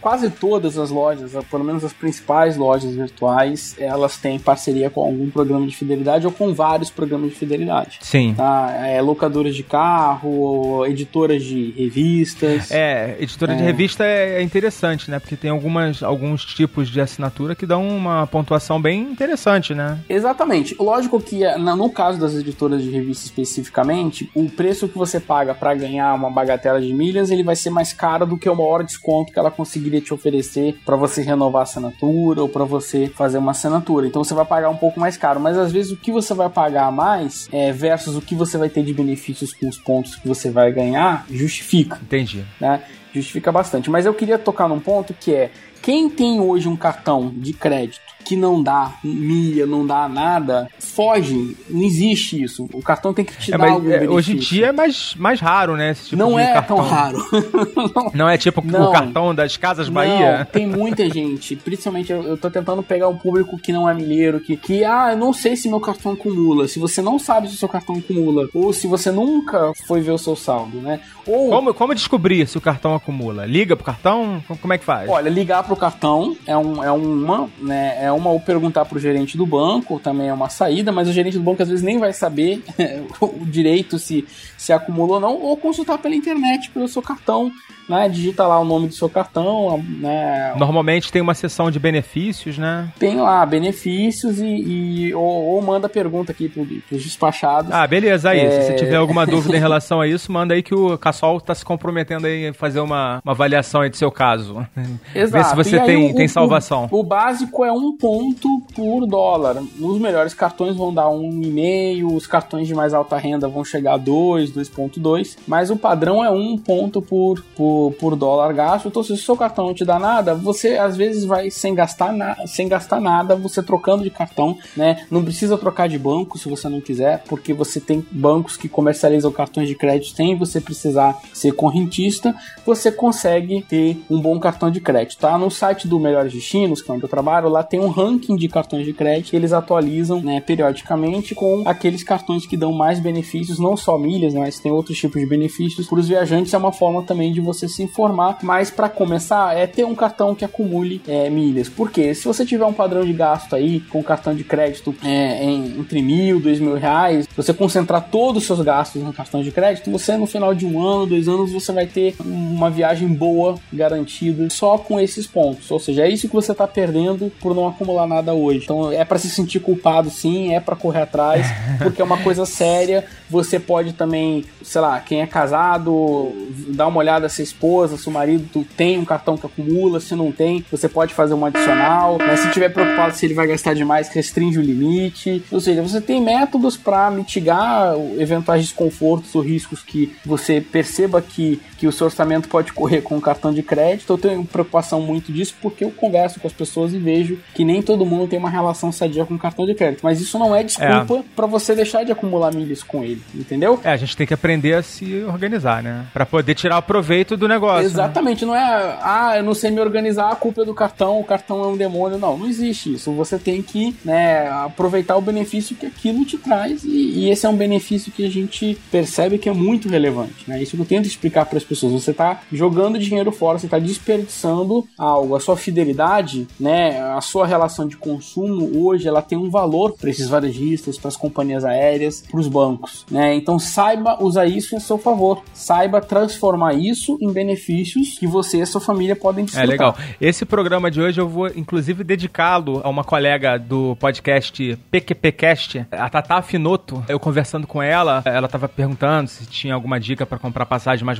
quase 0.00 0.30
todas 0.30 0.78
as 0.78 0.90
lojas, 0.90 1.32
pelo 1.50 1.64
menos 1.64 1.84
as 1.84 1.92
principais 1.92 2.56
lojas 2.56 2.94
virtuais, 2.94 3.74
elas 3.78 4.16
têm 4.16 4.38
parceria 4.38 4.90
com 4.90 5.02
algum 5.02 5.30
programa 5.30 5.66
de 5.66 5.76
fidelidade 5.76 6.26
ou 6.26 6.32
com 6.32 6.52
vários 6.52 6.90
programas 6.90 7.30
de 7.30 7.36
fidelidade. 7.36 7.98
Sim. 8.00 8.34
Tá? 8.36 8.72
É, 8.86 9.00
locadoras 9.00 9.54
de 9.54 9.62
carro, 9.62 10.84
editoras 10.86 11.42
de 11.42 11.72
revistas. 11.76 12.70
É, 12.70 13.16
editora 13.20 13.52
é. 13.52 13.56
de 13.56 13.62
revista 13.62 14.04
é 14.04 14.42
interessante, 14.42 15.10
né? 15.10 15.18
Porque 15.18 15.36
tem 15.36 15.50
algumas, 15.50 16.02
alguns 16.02 16.44
tipos 16.44 16.88
de 16.88 17.00
assinatura 17.00 17.54
que 17.54 17.66
dão 17.66 17.86
uma 17.86 18.26
pontuação 18.26 18.80
bem 18.80 19.02
interessante, 19.02 19.74
né? 19.74 19.98
Exatamente. 20.08 20.76
Lógico 20.78 21.20
que 21.20 21.44
é, 21.44 21.56
no 21.58 21.90
caso 21.90 22.18
das 22.18 22.34
editoras 22.34 22.82
de 22.82 22.90
revista 22.90 23.26
especificamente, 23.26 24.30
o 24.34 24.48
preço 24.48 24.88
que 24.88 24.98
você 24.98 25.18
paga 25.20 25.54
para 25.54 25.74
ganhar 25.74 26.14
uma 26.14 26.30
bagatela 26.30 26.80
de 26.80 26.92
milhas, 26.92 27.30
ele 27.30 27.42
vai 27.42 27.56
ser 27.56 27.70
mais 27.70 27.92
caro 27.92 28.26
do 28.26 28.36
que 28.36 28.48
o 28.48 28.54
maior 28.54 28.82
desconto 28.82 29.32
que 29.32 29.38
ela 29.38 29.50
conseguiria 29.62 30.00
te 30.00 30.12
oferecer 30.12 30.76
para 30.84 30.96
você 30.96 31.22
renovar 31.22 31.60
a 31.60 31.62
assinatura 31.62 32.42
ou 32.42 32.48
para 32.48 32.64
você 32.64 33.06
fazer 33.06 33.38
uma 33.38 33.52
assinatura. 33.52 34.08
Então 34.08 34.24
você 34.24 34.34
vai 34.34 34.44
pagar 34.44 34.68
um 34.68 34.76
pouco 34.76 34.98
mais 34.98 35.16
caro, 35.16 35.38
mas 35.38 35.56
às 35.56 35.70
vezes 35.70 35.92
o 35.92 35.96
que 35.96 36.10
você 36.10 36.34
vai 36.34 36.50
pagar 36.50 36.90
mais 36.90 37.48
é, 37.52 37.70
versus 37.70 38.16
o 38.16 38.20
que 38.20 38.34
você 38.34 38.58
vai 38.58 38.68
ter 38.68 38.82
de 38.82 38.92
benefícios 38.92 39.52
com 39.52 39.68
os 39.68 39.78
pontos 39.78 40.16
que 40.16 40.26
você 40.26 40.50
vai 40.50 40.72
ganhar 40.72 41.24
justifica. 41.30 42.00
Entendi. 42.02 42.44
Né? 42.60 42.82
Justifica 43.14 43.52
bastante. 43.52 43.88
Mas 43.88 44.04
eu 44.04 44.12
queria 44.12 44.36
tocar 44.36 44.68
num 44.68 44.80
ponto 44.80 45.14
que 45.14 45.32
é 45.32 45.50
quem 45.82 46.08
tem 46.08 46.40
hoje 46.40 46.68
um 46.68 46.76
cartão 46.76 47.32
de 47.34 47.52
crédito 47.52 48.12
que 48.24 48.36
não 48.36 48.62
dá 48.62 48.92
milha, 49.02 49.66
não 49.66 49.86
dá 49.86 50.08
nada, 50.08 50.68
foge. 50.78 51.56
Não 51.68 51.82
existe 51.82 52.42
isso. 52.42 52.68
O 52.72 52.80
cartão 52.80 53.12
tem 53.12 53.24
que 53.24 53.36
te 53.36 53.52
é, 53.52 53.58
dar 53.58 53.70
algum 53.70 53.90
é, 53.90 54.08
Hoje 54.08 54.32
em 54.32 54.36
dia 54.36 54.66
é 54.68 54.72
mais, 54.72 55.14
mais 55.16 55.40
raro, 55.40 55.76
né? 55.76 55.94
Tipo 55.94 56.16
não 56.16 56.38
é 56.38 56.52
cartão. 56.52 56.76
tão 56.76 56.86
raro. 56.86 57.18
não 58.14 58.28
é 58.28 58.38
tipo 58.38 58.64
não. 58.64 58.90
o 58.90 58.92
cartão 58.92 59.34
das 59.34 59.56
Casas 59.56 59.88
Bahia? 59.88 60.38
Não, 60.38 60.44
tem 60.44 60.66
muita 60.66 61.08
gente. 61.10 61.56
Principalmente 61.56 62.12
eu, 62.12 62.22
eu 62.22 62.36
tô 62.36 62.50
tentando 62.50 62.82
pegar 62.82 63.08
um 63.08 63.18
público 63.18 63.58
que 63.58 63.72
não 63.72 63.88
é 63.88 63.94
milheiro, 63.94 64.40
que, 64.40 64.56
que, 64.56 64.84
ah, 64.84 65.10
eu 65.12 65.16
não 65.16 65.32
sei 65.32 65.56
se 65.56 65.68
meu 65.68 65.80
cartão 65.80 66.12
acumula. 66.12 66.68
Se 66.68 66.78
você 66.78 67.02
não 67.02 67.18
sabe 67.18 67.48
se 67.48 67.54
o 67.54 67.58
seu 67.58 67.68
cartão 67.68 67.96
acumula, 67.96 68.48
ou 68.54 68.72
se 68.72 68.86
você 68.86 69.10
nunca 69.10 69.72
foi 69.86 70.00
ver 70.00 70.12
o 70.12 70.18
seu 70.18 70.36
saldo, 70.36 70.80
né? 70.80 71.00
Ou... 71.26 71.50
Como, 71.50 71.74
como 71.74 71.94
descobrir 71.94 72.46
se 72.46 72.58
o 72.58 72.60
cartão 72.60 72.94
acumula? 72.94 73.46
Liga 73.46 73.76
pro 73.76 73.84
cartão? 73.84 74.42
Como 74.60 74.72
é 74.72 74.78
que 74.78 74.84
faz? 74.84 75.08
Olha, 75.08 75.28
ligar 75.28 75.62
pro 75.62 75.71
pro 75.72 75.76
cartão 75.76 76.36
é, 76.46 76.56
um, 76.56 76.84
é 76.84 76.92
uma, 76.92 77.48
né? 77.58 78.04
É 78.04 78.12
uma 78.12 78.30
ou 78.30 78.40
perguntar 78.40 78.84
pro 78.84 78.98
gerente 78.98 79.36
do 79.36 79.46
banco, 79.46 79.98
também 79.98 80.28
é 80.28 80.32
uma 80.32 80.50
saída, 80.50 80.92
mas 80.92 81.08
o 81.08 81.12
gerente 81.12 81.38
do 81.38 81.42
banco 81.42 81.62
às 81.62 81.68
vezes 81.68 81.84
nem 81.84 81.98
vai 81.98 82.12
saber 82.12 82.62
o 83.20 83.44
direito 83.46 83.98
se, 83.98 84.26
se 84.58 84.72
acumulou 84.72 85.14
ou 85.14 85.20
não, 85.20 85.40
ou 85.40 85.56
consultar 85.56 85.98
pela 85.98 86.14
internet 86.14 86.70
pelo 86.70 86.88
seu 86.88 87.00
cartão 87.00 87.50
né? 87.88 88.08
Digita 88.08 88.46
lá 88.46 88.58
o 88.58 88.64
nome 88.64 88.88
do 88.88 88.94
seu 88.94 89.08
cartão, 89.08 89.82
né? 89.98 90.54
Normalmente 90.56 91.10
tem 91.10 91.20
uma 91.20 91.34
seção 91.34 91.70
de 91.70 91.78
benefícios, 91.78 92.58
né? 92.58 92.88
Tem 92.98 93.16
lá 93.16 93.44
benefícios 93.44 94.40
e, 94.40 94.46
e 94.46 95.14
ou, 95.14 95.22
ou, 95.22 95.62
manda 95.62 95.88
pergunta 95.88 96.32
aqui 96.32 96.48
pro, 96.48 96.64
pros 96.64 97.02
despachados. 97.02 97.70
Ah, 97.70 97.86
beleza, 97.86 98.30
aí. 98.30 98.40
É... 98.40 98.50
Se 98.50 98.66
você 98.66 98.74
tiver 98.74 98.96
alguma 98.96 99.26
dúvida 99.26 99.56
em 99.56 99.60
relação 99.60 100.00
a 100.00 100.06
isso, 100.06 100.30
manda 100.30 100.54
aí 100.54 100.62
que 100.62 100.74
o 100.74 100.96
Cassol 100.96 101.40
tá 101.40 101.54
se 101.54 101.64
comprometendo 101.64 102.26
aí 102.26 102.48
a 102.48 102.54
fazer 102.54 102.80
uma, 102.80 103.20
uma 103.24 103.32
avaliação 103.32 103.80
aí 103.80 103.90
do 103.90 103.96
seu 103.96 104.10
caso. 104.10 104.66
Exato. 105.14 105.36
Ver 105.36 105.44
se 105.44 105.56
você 105.64 105.80
tem, 105.80 106.10
o, 106.10 106.14
tem 106.14 106.28
salvação. 106.28 106.88
O, 106.90 107.00
o, 107.00 107.02
básico 107.02 107.64
é 107.64 107.72
um 107.72 107.96
ponto 107.96 108.60
por 108.74 109.06
dólar. 109.06 109.62
Os 109.80 109.98
melhores 109.98 110.34
cartões 110.34 110.76
vão 110.76 110.92
dar 110.92 111.08
um 111.08 111.42
e 111.42 111.46
meio, 111.46 112.14
os 112.14 112.26
cartões 112.26 112.66
de 112.66 112.74
mais 112.74 112.94
alta 112.94 113.16
renda 113.16 113.48
vão 113.48 113.64
chegar 113.64 113.94
a 113.94 113.98
2, 113.98 114.52
2.2, 114.52 115.38
mas 115.46 115.70
o 115.70 115.76
padrão 115.76 116.24
é 116.24 116.30
um 116.30 116.56
ponto 116.56 117.02
por, 117.02 117.42
por 117.56 117.82
por, 117.98 118.16
dólar 118.16 118.52
gasto. 118.52 118.88
Então, 118.88 119.02
se 119.02 119.12
o 119.12 119.16
seu 119.16 119.36
cartão 119.36 119.66
não 119.66 119.74
te 119.74 119.84
dá 119.84 119.98
nada, 119.98 120.34
você 120.34 120.76
às 120.76 120.96
vezes 120.96 121.24
vai 121.24 121.50
sem 121.50 121.74
gastar, 121.74 122.12
na, 122.12 122.46
sem 122.46 122.68
gastar 122.68 123.00
nada, 123.00 123.34
você 123.34 123.62
trocando 123.62 124.02
de 124.02 124.10
cartão, 124.10 124.58
né? 124.76 125.06
Não 125.10 125.24
precisa 125.24 125.56
trocar 125.56 125.88
de 125.88 125.98
banco 125.98 126.38
se 126.38 126.48
você 126.48 126.68
não 126.68 126.80
quiser, 126.80 127.22
porque 127.28 127.52
você 127.52 127.80
tem 127.80 128.04
bancos 128.10 128.56
que 128.56 128.68
comercializam 128.68 129.32
cartões 129.32 129.68
de 129.68 129.74
crédito 129.74 130.14
sem 130.14 130.36
você 130.36 130.60
precisar 130.60 131.18
ser 131.32 131.52
correntista, 131.52 132.34
você 132.64 132.92
consegue 132.92 133.62
ter 133.62 134.02
um 134.10 134.20
bom 134.20 134.38
cartão 134.38 134.70
de 134.70 134.80
crédito, 134.80 135.18
tá? 135.18 135.36
Não, 135.38 135.50
site 135.52 135.86
do 135.86 135.98
Melhores 135.98 136.32
Destinos, 136.32 136.82
que 136.82 136.90
é 136.90 136.94
onde 136.94 137.04
eu 137.04 137.08
trabalho, 137.08 137.48
lá 137.48 137.62
tem 137.62 137.80
um 137.80 137.88
ranking 137.88 138.36
de 138.36 138.48
cartões 138.48 138.84
de 138.84 138.92
crédito 138.92 139.30
que 139.30 139.36
eles 139.36 139.52
atualizam 139.52 140.20
né, 140.20 140.40
periodicamente 140.40 141.34
com 141.34 141.62
aqueles 141.66 142.02
cartões 142.02 142.46
que 142.46 142.56
dão 142.56 142.72
mais 142.72 142.98
benefícios, 142.98 143.58
não 143.58 143.76
só 143.76 143.98
milhas, 143.98 144.34
mas 144.34 144.58
tem 144.58 144.72
outros 144.72 144.98
tipos 144.98 145.20
de 145.20 145.26
benefícios. 145.26 145.86
Para 145.86 145.98
os 145.98 146.08
viajantes 146.08 146.52
é 146.52 146.58
uma 146.58 146.72
forma 146.72 147.02
também 147.02 147.32
de 147.32 147.40
você 147.40 147.68
se 147.68 147.82
informar, 147.82 148.38
mas 148.42 148.70
para 148.70 148.88
começar 148.88 149.56
é 149.56 149.66
ter 149.66 149.84
um 149.84 149.94
cartão 149.94 150.34
que 150.34 150.44
acumule 150.44 151.00
é, 151.06 151.28
milhas. 151.30 151.68
Porque 151.68 152.14
se 152.14 152.24
você 152.24 152.44
tiver 152.44 152.64
um 152.64 152.72
padrão 152.72 153.04
de 153.04 153.12
gasto 153.12 153.54
aí 153.54 153.80
com 153.80 154.02
cartão 154.02 154.34
de 154.34 154.44
crédito 154.44 154.94
é, 155.04 155.44
em, 155.44 155.78
entre 155.78 156.02
mil, 156.02 156.40
dois 156.40 156.58
mil 156.58 156.74
reais, 156.74 157.28
você 157.36 157.52
concentrar 157.52 158.08
todos 158.10 158.42
os 158.42 158.46
seus 158.46 158.60
gastos 158.60 159.02
no 159.02 159.12
cartão 159.12 159.42
de 159.42 159.50
crédito, 159.50 159.90
você 159.90 160.16
no 160.16 160.26
final 160.26 160.54
de 160.54 160.66
um 160.66 160.82
ano, 160.82 161.06
dois 161.06 161.28
anos, 161.28 161.52
você 161.52 161.72
vai 161.72 161.86
ter 161.86 162.14
uma 162.24 162.70
viagem 162.70 163.08
boa 163.08 163.56
garantida 163.72 164.48
só 164.50 164.78
com 164.78 164.98
esses 164.98 165.26
pontos. 165.26 165.41
Ou 165.70 165.80
seja, 165.80 166.06
é 166.06 166.10
isso 166.10 166.28
que 166.28 166.34
você 166.34 166.52
está 166.52 166.66
perdendo 166.66 167.32
por 167.40 167.54
não 167.54 167.66
acumular 167.66 168.06
nada 168.06 168.32
hoje. 168.32 168.60
Então 168.64 168.92
é 168.92 169.04
para 169.04 169.18
se 169.18 169.28
sentir 169.28 169.60
culpado, 169.60 170.10
sim, 170.10 170.54
é 170.54 170.60
para 170.60 170.76
correr 170.76 171.02
atrás, 171.02 171.46
porque 171.78 172.00
é 172.00 172.04
uma 172.04 172.18
coisa 172.18 172.46
séria. 172.46 173.04
Você 173.28 173.58
pode 173.58 173.92
também, 173.94 174.44
sei 174.62 174.80
lá, 174.80 175.00
quem 175.00 175.22
é 175.22 175.26
casado, 175.26 176.32
dar 176.68 176.86
uma 176.86 176.98
olhada 176.98 177.28
se 177.28 177.42
a 177.42 177.44
esposa, 177.44 177.96
se 177.96 178.08
o 178.08 178.12
marido 178.12 178.64
tem 178.76 178.98
um 178.98 179.04
cartão 179.04 179.36
que 179.36 179.46
acumula, 179.46 180.00
se 180.00 180.14
não 180.14 180.30
tem, 180.30 180.64
você 180.70 180.88
pode 180.88 181.14
fazer 181.14 181.34
um 181.34 181.44
adicional. 181.44 182.18
Mas 182.18 182.40
se 182.40 182.50
tiver 182.50 182.68
preocupado 182.68 183.14
se 183.14 183.26
ele 183.26 183.34
vai 183.34 183.46
gastar 183.46 183.74
demais, 183.74 184.08
restringe 184.08 184.58
o 184.58 184.62
limite. 184.62 185.42
Ou 185.50 185.60
seja, 185.60 185.82
você 185.82 186.00
tem 186.00 186.20
métodos 186.20 186.76
para 186.76 187.10
mitigar 187.10 187.94
eventuais 188.18 188.62
desconfortos 188.62 189.34
ou 189.34 189.42
riscos 189.42 189.82
que 189.82 190.14
você 190.24 190.60
perceba 190.60 191.20
que, 191.20 191.60
que 191.82 191.86
o 191.88 191.90
seu 191.90 192.04
orçamento 192.04 192.48
pode 192.48 192.72
correr 192.72 193.00
com 193.00 193.16
o 193.16 193.20
cartão 193.20 193.52
de 193.52 193.60
crédito. 193.60 194.12
Eu 194.12 194.16
tenho 194.16 194.44
preocupação 194.44 195.00
muito 195.00 195.32
disso 195.32 195.56
porque 195.60 195.82
eu 195.82 195.90
converso 195.90 196.38
com 196.38 196.46
as 196.46 196.52
pessoas 196.52 196.94
e 196.94 196.98
vejo 196.98 197.40
que 197.56 197.64
nem 197.64 197.82
todo 197.82 198.06
mundo 198.06 198.28
tem 198.28 198.38
uma 198.38 198.48
relação 198.48 198.92
sadia 198.92 199.24
com 199.24 199.34
o 199.34 199.38
cartão 199.38 199.66
de 199.66 199.74
crédito. 199.74 199.98
Mas 200.00 200.20
isso 200.20 200.38
não 200.38 200.54
é 200.54 200.62
desculpa 200.62 201.14
é. 201.16 201.24
para 201.34 201.44
você 201.44 201.74
deixar 201.74 202.04
de 202.04 202.12
acumular 202.12 202.54
milhas 202.54 202.84
com 202.84 203.02
ele, 203.02 203.20
entendeu? 203.34 203.80
É, 203.82 203.90
a 203.90 203.96
gente 203.96 204.16
tem 204.16 204.24
que 204.24 204.32
aprender 204.32 204.74
a 204.74 204.82
se 204.84 205.24
organizar, 205.24 205.82
né? 205.82 206.06
Para 206.12 206.24
poder 206.24 206.54
tirar 206.54 206.78
o 206.78 206.82
proveito 206.82 207.36
do 207.36 207.48
negócio. 207.48 207.80
Né? 207.80 207.86
Exatamente, 207.86 208.44
né? 208.44 208.52
não 208.52 208.56
é, 208.56 208.98
ah, 209.02 209.32
eu 209.38 209.42
não 209.42 209.52
sei 209.52 209.72
me 209.72 209.80
organizar, 209.80 210.30
a 210.30 210.36
culpa 210.36 210.62
é 210.62 210.64
do 210.64 210.74
cartão, 210.74 211.18
o 211.18 211.24
cartão 211.24 211.64
é 211.64 211.66
um 211.66 211.76
demônio. 211.76 212.16
Não, 212.16 212.38
não 212.38 212.46
existe 212.46 212.94
isso. 212.94 213.10
Você 213.14 213.40
tem 213.40 213.60
que 213.60 213.96
né, 214.04 214.48
aproveitar 214.48 215.16
o 215.16 215.20
benefício 215.20 215.74
que 215.74 215.86
aquilo 215.86 216.24
te 216.24 216.38
traz 216.38 216.84
e, 216.84 216.88
e 216.88 217.30
esse 217.30 217.44
é 217.44 217.48
um 217.48 217.56
benefício 217.56 218.12
que 218.12 218.24
a 218.24 218.30
gente 218.30 218.78
percebe 218.88 219.36
que 219.36 219.48
é 219.48 219.52
muito 219.52 219.88
relevante, 219.88 220.44
né? 220.46 220.62
Isso 220.62 220.76
que 220.76 220.82
eu 220.82 220.86
tento 220.86 221.06
explicar 221.06 221.44
para 221.46 221.58
as 221.58 221.71
pessoas. 221.72 221.92
Você 221.92 222.10
está 222.10 222.40
jogando 222.52 222.98
dinheiro 222.98 223.32
fora, 223.32 223.58
você 223.58 223.66
está 223.66 223.78
desperdiçando 223.78 224.86
algo. 224.98 225.34
A 225.34 225.40
sua 225.40 225.56
fidelidade, 225.56 226.46
né, 226.60 227.00
a 227.00 227.20
sua 227.20 227.46
relação 227.46 227.86
de 227.88 227.96
consumo 227.96 228.84
hoje, 228.84 229.08
ela 229.08 229.22
tem 229.22 229.38
um 229.38 229.50
valor 229.50 229.92
para 229.92 230.10
esses 230.10 230.28
varejistas, 230.28 230.98
para 230.98 231.08
as 231.08 231.16
companhias 231.16 231.64
aéreas, 231.64 232.22
para 232.30 232.40
os 232.40 232.48
bancos, 232.48 233.06
né? 233.10 233.34
Então 233.34 233.58
saiba 233.58 234.22
usar 234.22 234.46
isso 234.46 234.76
em 234.76 234.80
seu 234.80 234.98
favor. 234.98 235.42
Saiba 235.54 236.00
transformar 236.00 236.74
isso 236.74 237.16
em 237.20 237.32
benefícios 237.32 238.18
que 238.18 238.26
você 238.26 238.58
e 238.58 238.62
a 238.62 238.66
sua 238.66 238.80
família 238.80 239.16
podem 239.16 239.44
desfrutar. 239.44 239.68
É 239.68 239.70
legal. 239.70 239.96
Esse 240.20 240.44
programa 240.44 240.90
de 240.90 241.00
hoje 241.00 241.20
eu 241.20 241.28
vou 241.28 241.48
inclusive 241.48 242.04
dedicá-lo 242.04 242.80
a 242.84 242.88
uma 242.88 243.04
colega 243.04 243.58
do 243.58 243.96
podcast 243.96 244.78
PQPcast, 244.90 245.86
a 245.90 246.10
Tata 246.10 246.42
Finoto. 246.42 247.02
Eu 247.08 247.18
conversando 247.18 247.66
com 247.66 247.82
ela, 247.82 248.22
ela 248.24 248.46
estava 248.46 248.68
perguntando 248.68 249.28
se 249.28 249.46
tinha 249.46 249.74
alguma 249.74 249.98
dica 249.98 250.26
para 250.26 250.38
comprar 250.38 250.66
passagem 250.66 251.04
mais 251.04 251.18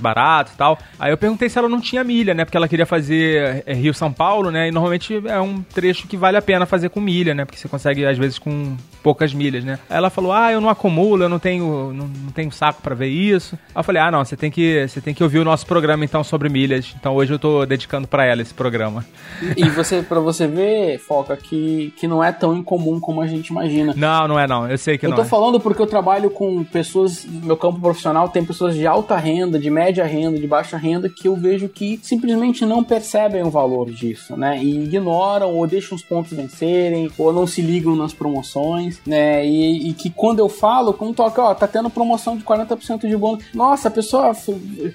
e 0.51 0.57
tal. 0.57 0.79
Aí 0.99 1.13
eu 1.13 1.19
perguntei 1.19 1.49
se 1.49 1.59
ela 1.59 1.69
não 1.69 1.81
tinha 1.81 2.03
milha, 2.03 2.35
né? 2.35 2.45
Porque 2.45 2.57
ela 2.57 2.69
queria 2.69 2.87
fazer 2.87 3.63
é, 3.67 3.75
Rio 3.75 3.95
São 3.95 4.13
Paulo, 4.13 4.51
né? 4.51 4.69
E 4.69 4.71
normalmente 4.71 5.23
é 5.27 5.41
um 5.41 5.63
trecho 5.63 6.09
que 6.09 6.17
vale 6.17 6.37
a 6.37 6.43
pena 6.43 6.67
fazer 6.67 6.89
com 6.89 7.01
milha, 7.01 7.35
né? 7.35 7.45
Porque 7.45 7.59
você 7.59 7.69
consegue 7.69 8.05
às 8.05 8.19
vezes 8.19 8.39
com 8.39 8.77
poucas 9.03 9.35
milhas, 9.35 9.65
né? 9.65 9.79
Aí 9.89 9.97
ela 9.97 10.11
falou: 10.11 10.33
"Ah, 10.33 10.53
eu 10.53 10.61
não 10.61 10.69
acumulo, 10.69 11.25
eu 11.25 11.29
não 11.29 11.39
tenho 11.39 11.93
não, 11.93 12.07
não 12.09 12.33
tenho 12.33 12.51
saco 12.51 12.83
para 12.83 12.95
ver 12.95 13.09
isso". 13.09 13.59
Aí 13.75 13.81
eu 13.81 13.85
falei: 13.85 14.03
"Ah, 14.03 14.11
não, 14.11 14.25
você 14.25 14.37
tem 14.37 14.51
que 14.51 14.87
você 14.89 15.01
tem 15.01 15.15
que 15.15 15.23
ouvir 15.23 15.39
o 15.39 15.45
nosso 15.45 15.67
programa 15.67 16.05
então 16.05 16.25
sobre 16.25 16.49
milhas". 16.49 16.95
Então 16.99 17.15
hoje 17.15 17.33
eu 17.33 17.39
tô 17.39 17.65
dedicando 17.67 18.09
para 18.09 18.25
ela 18.25 18.43
esse 18.43 18.55
programa. 18.55 19.05
E 19.57 19.69
você 19.69 20.03
para 20.03 20.21
você 20.21 20.47
ver, 20.47 20.99
foca 20.99 21.37
que 21.37 21.93
que 21.97 22.07
não 22.07 22.23
é 22.23 22.33
tão 22.33 22.57
incomum 22.57 23.01
como 23.01 23.21
a 23.21 23.27
gente 23.27 23.49
imagina. 23.49 23.95
Não, 23.97 24.29
não 24.29 24.39
é 24.39 24.47
não. 24.47 24.69
Eu 24.69 24.79
sei 24.79 24.99
que 24.99 25.07
eu 25.07 25.11
não. 25.11 25.17
Eu 25.17 25.23
tô 25.23 25.27
é. 25.27 25.29
falando 25.29 25.61
porque 25.61 25.81
eu 25.81 25.87
trabalho 25.87 26.31
com 26.31 26.65
pessoas 26.65 27.25
no 27.25 27.47
meu 27.47 27.57
campo 27.57 27.81
profissional, 27.81 28.29
tem 28.29 28.45
pessoas 28.45 28.75
de 28.75 28.87
alta 28.87 29.17
renda, 29.17 29.59
de 29.59 29.71
média 29.71 30.05
renda, 30.05 30.32
de 30.39 30.47
baixa 30.47 30.77
renda 30.77 31.09
que 31.09 31.29
eu 31.29 31.37
vejo 31.37 31.69
que 31.69 31.99
simplesmente 32.03 32.65
não 32.65 32.83
percebem 32.83 33.43
o 33.43 33.51
valor 33.51 33.91
disso, 33.91 34.37
né? 34.37 34.63
E 34.63 34.85
ignoram 34.85 35.55
ou 35.55 35.67
deixam 35.67 35.97
os 35.97 36.03
pontos 36.03 36.33
vencerem 36.33 37.11
ou 37.19 37.33
não 37.33 37.47
se 37.47 37.61
ligam 37.61 37.97
nas 37.97 38.13
promoções, 38.13 39.01
né? 39.07 39.45
E, 39.47 39.91
e 39.91 39.93
que 39.95 40.11
quando 40.11 40.39
eu 40.39 40.49
falo, 40.49 40.93
como 40.93 41.15
toca, 41.15 41.43
ó, 41.43 41.55
tá 41.55 41.67
tendo 41.67 41.91
promoção 41.91 42.37
de 42.37 42.45
40% 42.45 43.09
de 43.09 43.17
bônus. 43.17 43.45
Nossa, 43.55 43.91
pessoa 43.91 44.33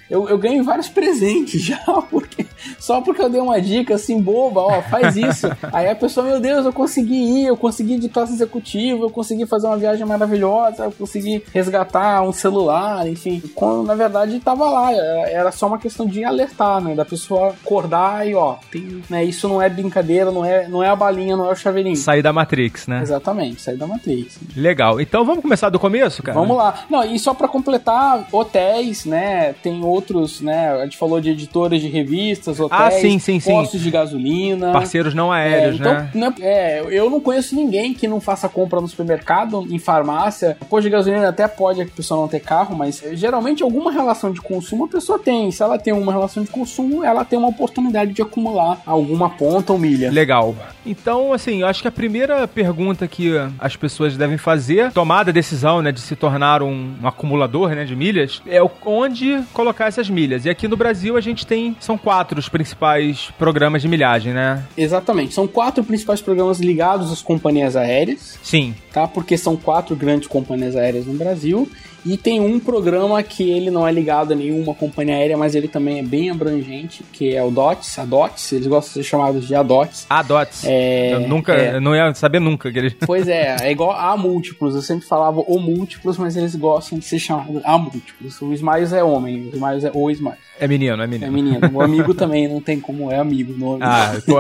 eu, 0.10 0.28
eu 0.28 0.38
ganho 0.38 0.64
vários 0.64 0.90
presentes 0.90 1.62
já, 1.64 1.78
porque 2.10 2.46
só 2.80 3.02
porque 3.02 3.22
eu 3.22 3.30
dei 3.30 3.42
uma 3.42 3.62
dica 3.62 3.96
assim 3.96 4.20
boba, 4.22 4.62
ó, 4.62 4.82
faz 4.84 5.16
isso. 5.16 5.48
Aí 5.72 5.88
a 5.88 5.96
pessoa, 5.96 6.26
meu 6.26 6.40
Deus, 6.40 6.66
eu 6.66 6.74
consegui 6.74 7.16
ir, 7.16 7.46
eu 7.48 7.58
consegui 7.58 7.98
de 7.98 8.10
classe 8.10 8.34
executiva, 8.34 9.04
eu 9.04 9.10
consegui 9.10 9.46
fazer 9.46 9.68
uma 9.68 9.78
viagem 9.78 10.06
maravilhosa, 10.06 10.86
eu 10.86 10.92
consegui 10.92 11.44
resgatar 11.54 12.22
um 12.24 12.32
celular, 12.32 13.08
enfim. 13.08 13.42
Quando 13.56 13.84
na 13.84 13.96
verdade 13.96 14.40
tava 14.40 14.70
lá, 14.70 14.92
era 15.20 15.52
só 15.52 15.68
uma 15.68 15.78
questão 15.78 16.06
de 16.06 16.24
alertar, 16.24 16.82
né? 16.82 16.96
Da 16.96 17.06
pessoa 17.06 17.50
acordar 17.50 18.28
e 18.28 18.36
ó, 18.36 18.56
tem, 18.72 19.04
né, 19.10 19.24
isso 19.24 19.48
não 19.48 19.62
é 19.62 19.70
brincadeira, 19.70 20.32
não 20.32 20.44
é, 20.46 20.68
não 20.68 20.84
é 20.84 20.90
a 20.90 20.96
balinha, 20.96 21.36
não 21.36 21.48
é 21.48 21.52
o 21.52 21.56
chaveirinho. 21.56 21.96
Sair 21.96 22.22
da 22.22 22.34
Matrix, 22.34 22.88
né? 22.88 23.02
Exatamente, 23.02 23.62
sair 23.62 23.78
da 23.78 23.88
Matrix. 23.88 24.40
Legal. 24.56 25.00
Então 25.00 25.26
vamos 25.26 25.42
começar 25.42 25.70
do 25.70 25.80
começo, 25.80 26.22
cara? 26.24 26.38
Vamos 26.38 26.56
lá. 26.58 26.86
Não, 26.90 27.04
e 27.04 27.18
só 27.20 27.34
para 27.34 27.48
completar, 27.48 28.28
hotéis, 28.32 29.06
né? 29.06 29.54
Tem 29.62 29.84
outros, 29.84 30.42
né? 30.42 30.72
A 30.72 30.84
gente 30.84 30.98
falou 30.98 31.20
de 31.20 31.30
editoras 31.30 31.82
de 31.82 31.88
revistas, 31.88 32.60
hotéis, 32.60 32.82
ah, 32.82 32.92
sim, 32.92 33.20
sim, 33.20 33.40
postos 33.40 33.80
sim. 33.80 33.86
de 33.86 33.92
gasolina. 33.92 34.72
Parceiros 34.72 35.14
não 35.14 35.32
aéreos, 35.32 35.76
é, 35.76 35.80
então, 35.80 35.94
né? 35.94 36.12
Não, 36.14 36.34
é, 36.40 36.84
eu 36.90 37.10
não 37.10 37.20
conheço 37.20 37.56
ninguém 37.56 37.94
que 37.94 38.08
não 38.08 38.20
faça 38.20 38.48
compra 38.48 38.82
no 38.82 38.88
supermercado, 38.88 39.66
em 39.70 39.80
farmácia. 39.80 40.58
Posto 40.70 40.84
de 40.84 40.90
gasolina 40.90 41.30
até 41.30 41.48
pode 41.48 41.82
a 41.82 41.86
pessoa 41.86 42.20
não 42.20 42.28
ter 42.28 42.40
carro, 42.40 42.76
mas 42.76 43.04
geralmente 43.14 43.64
alguma 43.64 43.92
relação 43.92 44.32
de 44.32 44.42
consumo 44.42 44.86
a 44.86 44.88
pessoa 44.88 45.07
tem. 45.20 45.52
Se 45.52 45.62
ela 45.62 45.78
tem 45.78 45.94
uma 45.94 46.12
relação 46.12 46.44
de 46.44 46.50
consumo, 46.50 47.04
ela 47.04 47.24
tem 47.24 47.38
uma 47.38 47.50
oportunidade 47.50 48.14
de 48.14 48.22
acumular 48.22 48.82
alguma 48.86 49.30
ponta 49.30 49.74
ou 49.74 49.78
milha. 49.78 50.10
Legal. 50.10 50.56
Então, 50.84 51.34
assim, 51.34 51.62
eu 51.62 51.68
acho 51.68 51.84
que 51.84 51.88
a 51.88 51.92
primeira 51.92 52.48
pergunta 52.48 53.08
que 53.08 53.34
as 53.60 53.76
pessoas 53.76 54.18
devem 54.18 54.38
fazer, 54.38 54.92
tomada 54.92 55.30
a 55.30 55.34
decisão, 55.34 55.82
né, 55.82 55.92
de 55.92 56.02
se 56.02 56.16
tornar 56.16 56.64
um, 56.64 56.96
um 57.02 57.08
acumulador, 57.08 57.70
né, 57.70 57.86
de 57.86 57.96
milhas, 57.96 58.42
é 58.48 58.60
onde 58.86 59.44
colocar 59.54 59.86
essas 59.86 60.10
milhas. 60.10 60.46
E 60.46 60.50
aqui 60.50 60.68
no 60.68 60.78
Brasil 60.78 61.16
a 61.18 61.22
gente 61.22 61.46
tem, 61.46 61.76
são 61.80 61.98
quatro 61.98 62.40
os 62.40 62.50
principais 62.50 63.32
programas 63.38 63.82
de 63.82 63.88
milhagem, 63.88 64.34
né? 64.34 64.64
Exatamente. 64.78 65.34
São 65.34 65.48
quatro 65.48 65.84
principais 65.84 66.22
programas 66.22 66.60
ligados 66.60 67.12
às 67.12 67.22
companhias 67.22 67.76
aéreas. 67.76 68.40
Sim. 68.42 68.74
Tá? 68.94 69.08
Porque 69.08 69.38
são 69.38 69.56
quatro 69.56 69.96
grandes 69.96 70.28
companhias 70.28 70.76
aéreas 70.76 71.06
no 71.06 71.14
Brasil. 71.14 71.70
E 72.08 72.16
tem 72.16 72.40
um 72.40 72.58
programa 72.58 73.22
que 73.22 73.50
ele 73.50 73.70
não 73.70 73.86
é 73.86 73.92
ligado 73.92 74.32
a 74.32 74.36
nenhuma 74.36 74.74
companhia 74.74 75.18
aérea, 75.18 75.36
mas 75.36 75.56
ele 75.56 75.68
também 75.68 76.00
é 76.00 76.02
bem 76.02 76.30
abrangente, 76.30 77.04
que 77.12 77.36
é 77.36 77.44
o 77.44 77.52
DOTS, 77.52 78.00
a 78.00 78.06
DOTS, 78.06 78.54
eles 78.54 78.68
gostam 78.68 78.94
de 78.94 78.94
ser 78.94 79.04
chamados 79.04 79.46
de 79.46 79.54
ADOTS. 79.54 80.06
ADOTS. 80.10 80.64
É, 80.66 81.16
eu 81.16 81.28
nunca, 81.28 81.54
é, 81.54 81.76
eu 81.76 81.82
não 81.82 81.94
ia 81.94 82.14
saber 82.14 82.40
nunca 82.40 82.72
que 82.72 82.80
ele... 82.80 82.92
Pois 83.06 83.28
é, 83.28 83.58
é 83.60 83.72
igual 83.72 83.92
a 83.92 84.16
múltiplos, 84.16 84.74
eu 84.74 84.82
sempre 84.82 85.06
falava 85.06 85.42
o 85.42 85.60
múltiplos, 85.60 86.18
mas 86.18 86.38
eles 86.38 86.56
gostam 86.56 86.98
de 86.98 87.04
ser 87.04 87.20
chamados 87.20 87.62
a 87.66 87.78
múltiplos. 87.78 88.42
O 88.42 88.54
Smiles 88.54 88.94
é 88.94 89.04
homem, 89.04 89.50
o 89.50 89.56
Smiles 89.56 89.84
é 89.84 89.92
o 89.94 90.10
Smiles. 90.10 90.48
É 90.60 90.68
menino, 90.68 91.02
é 91.02 91.08
menino. 91.08 91.26
É 91.26 91.30
menino. 91.30 91.72
O 91.72 91.82
amigo 91.82 92.14
também 92.14 92.48
não 92.48 92.60
tem 92.60 92.80
como 92.80 93.12
é 93.12 93.20
amigo 93.20 93.54
nome. 93.58 93.84
Ah, 93.88 94.14
pô. 94.26 94.36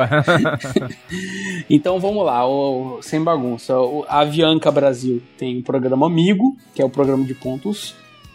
então 1.69 1.99
vamos 1.99 2.25
lá, 2.25 2.45
o, 2.47 2.99
sem 3.01 3.23
bagunça. 3.23 3.79
O, 3.79 4.03
a 4.07 4.19
Avianca 4.19 4.69
Brasil 4.69 5.21
tem 5.37 5.57
um 5.57 5.61
programa 5.61 6.05
Amigo, 6.05 6.57
que 6.75 6.81
é 6.81 6.85
o 6.85 6.89
programa 6.89 7.23
de 7.23 7.33
pontos. 7.33 7.56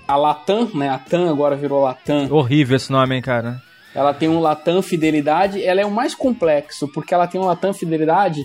A 0.06 0.16
Latam, 0.16 0.70
né? 0.74 0.88
A 0.88 0.98
TAM 0.98 1.30
agora 1.30 1.56
virou 1.56 1.82
Latam. 1.82 2.28
Horrível 2.30 2.76
esse 2.76 2.90
nome, 2.90 3.16
hein, 3.16 3.22
cara. 3.22 3.62
Ela 3.94 4.12
tem 4.12 4.28
um 4.28 4.40
Latam 4.40 4.82
Fidelidade. 4.82 5.62
Ela 5.62 5.80
é 5.80 5.86
o 5.86 5.90
mais 5.90 6.14
complexo, 6.14 6.88
porque 6.88 7.14
ela 7.14 7.26
tem 7.26 7.40
um 7.40 7.44
Latam 7.44 7.72
Fidelidade 7.72 8.42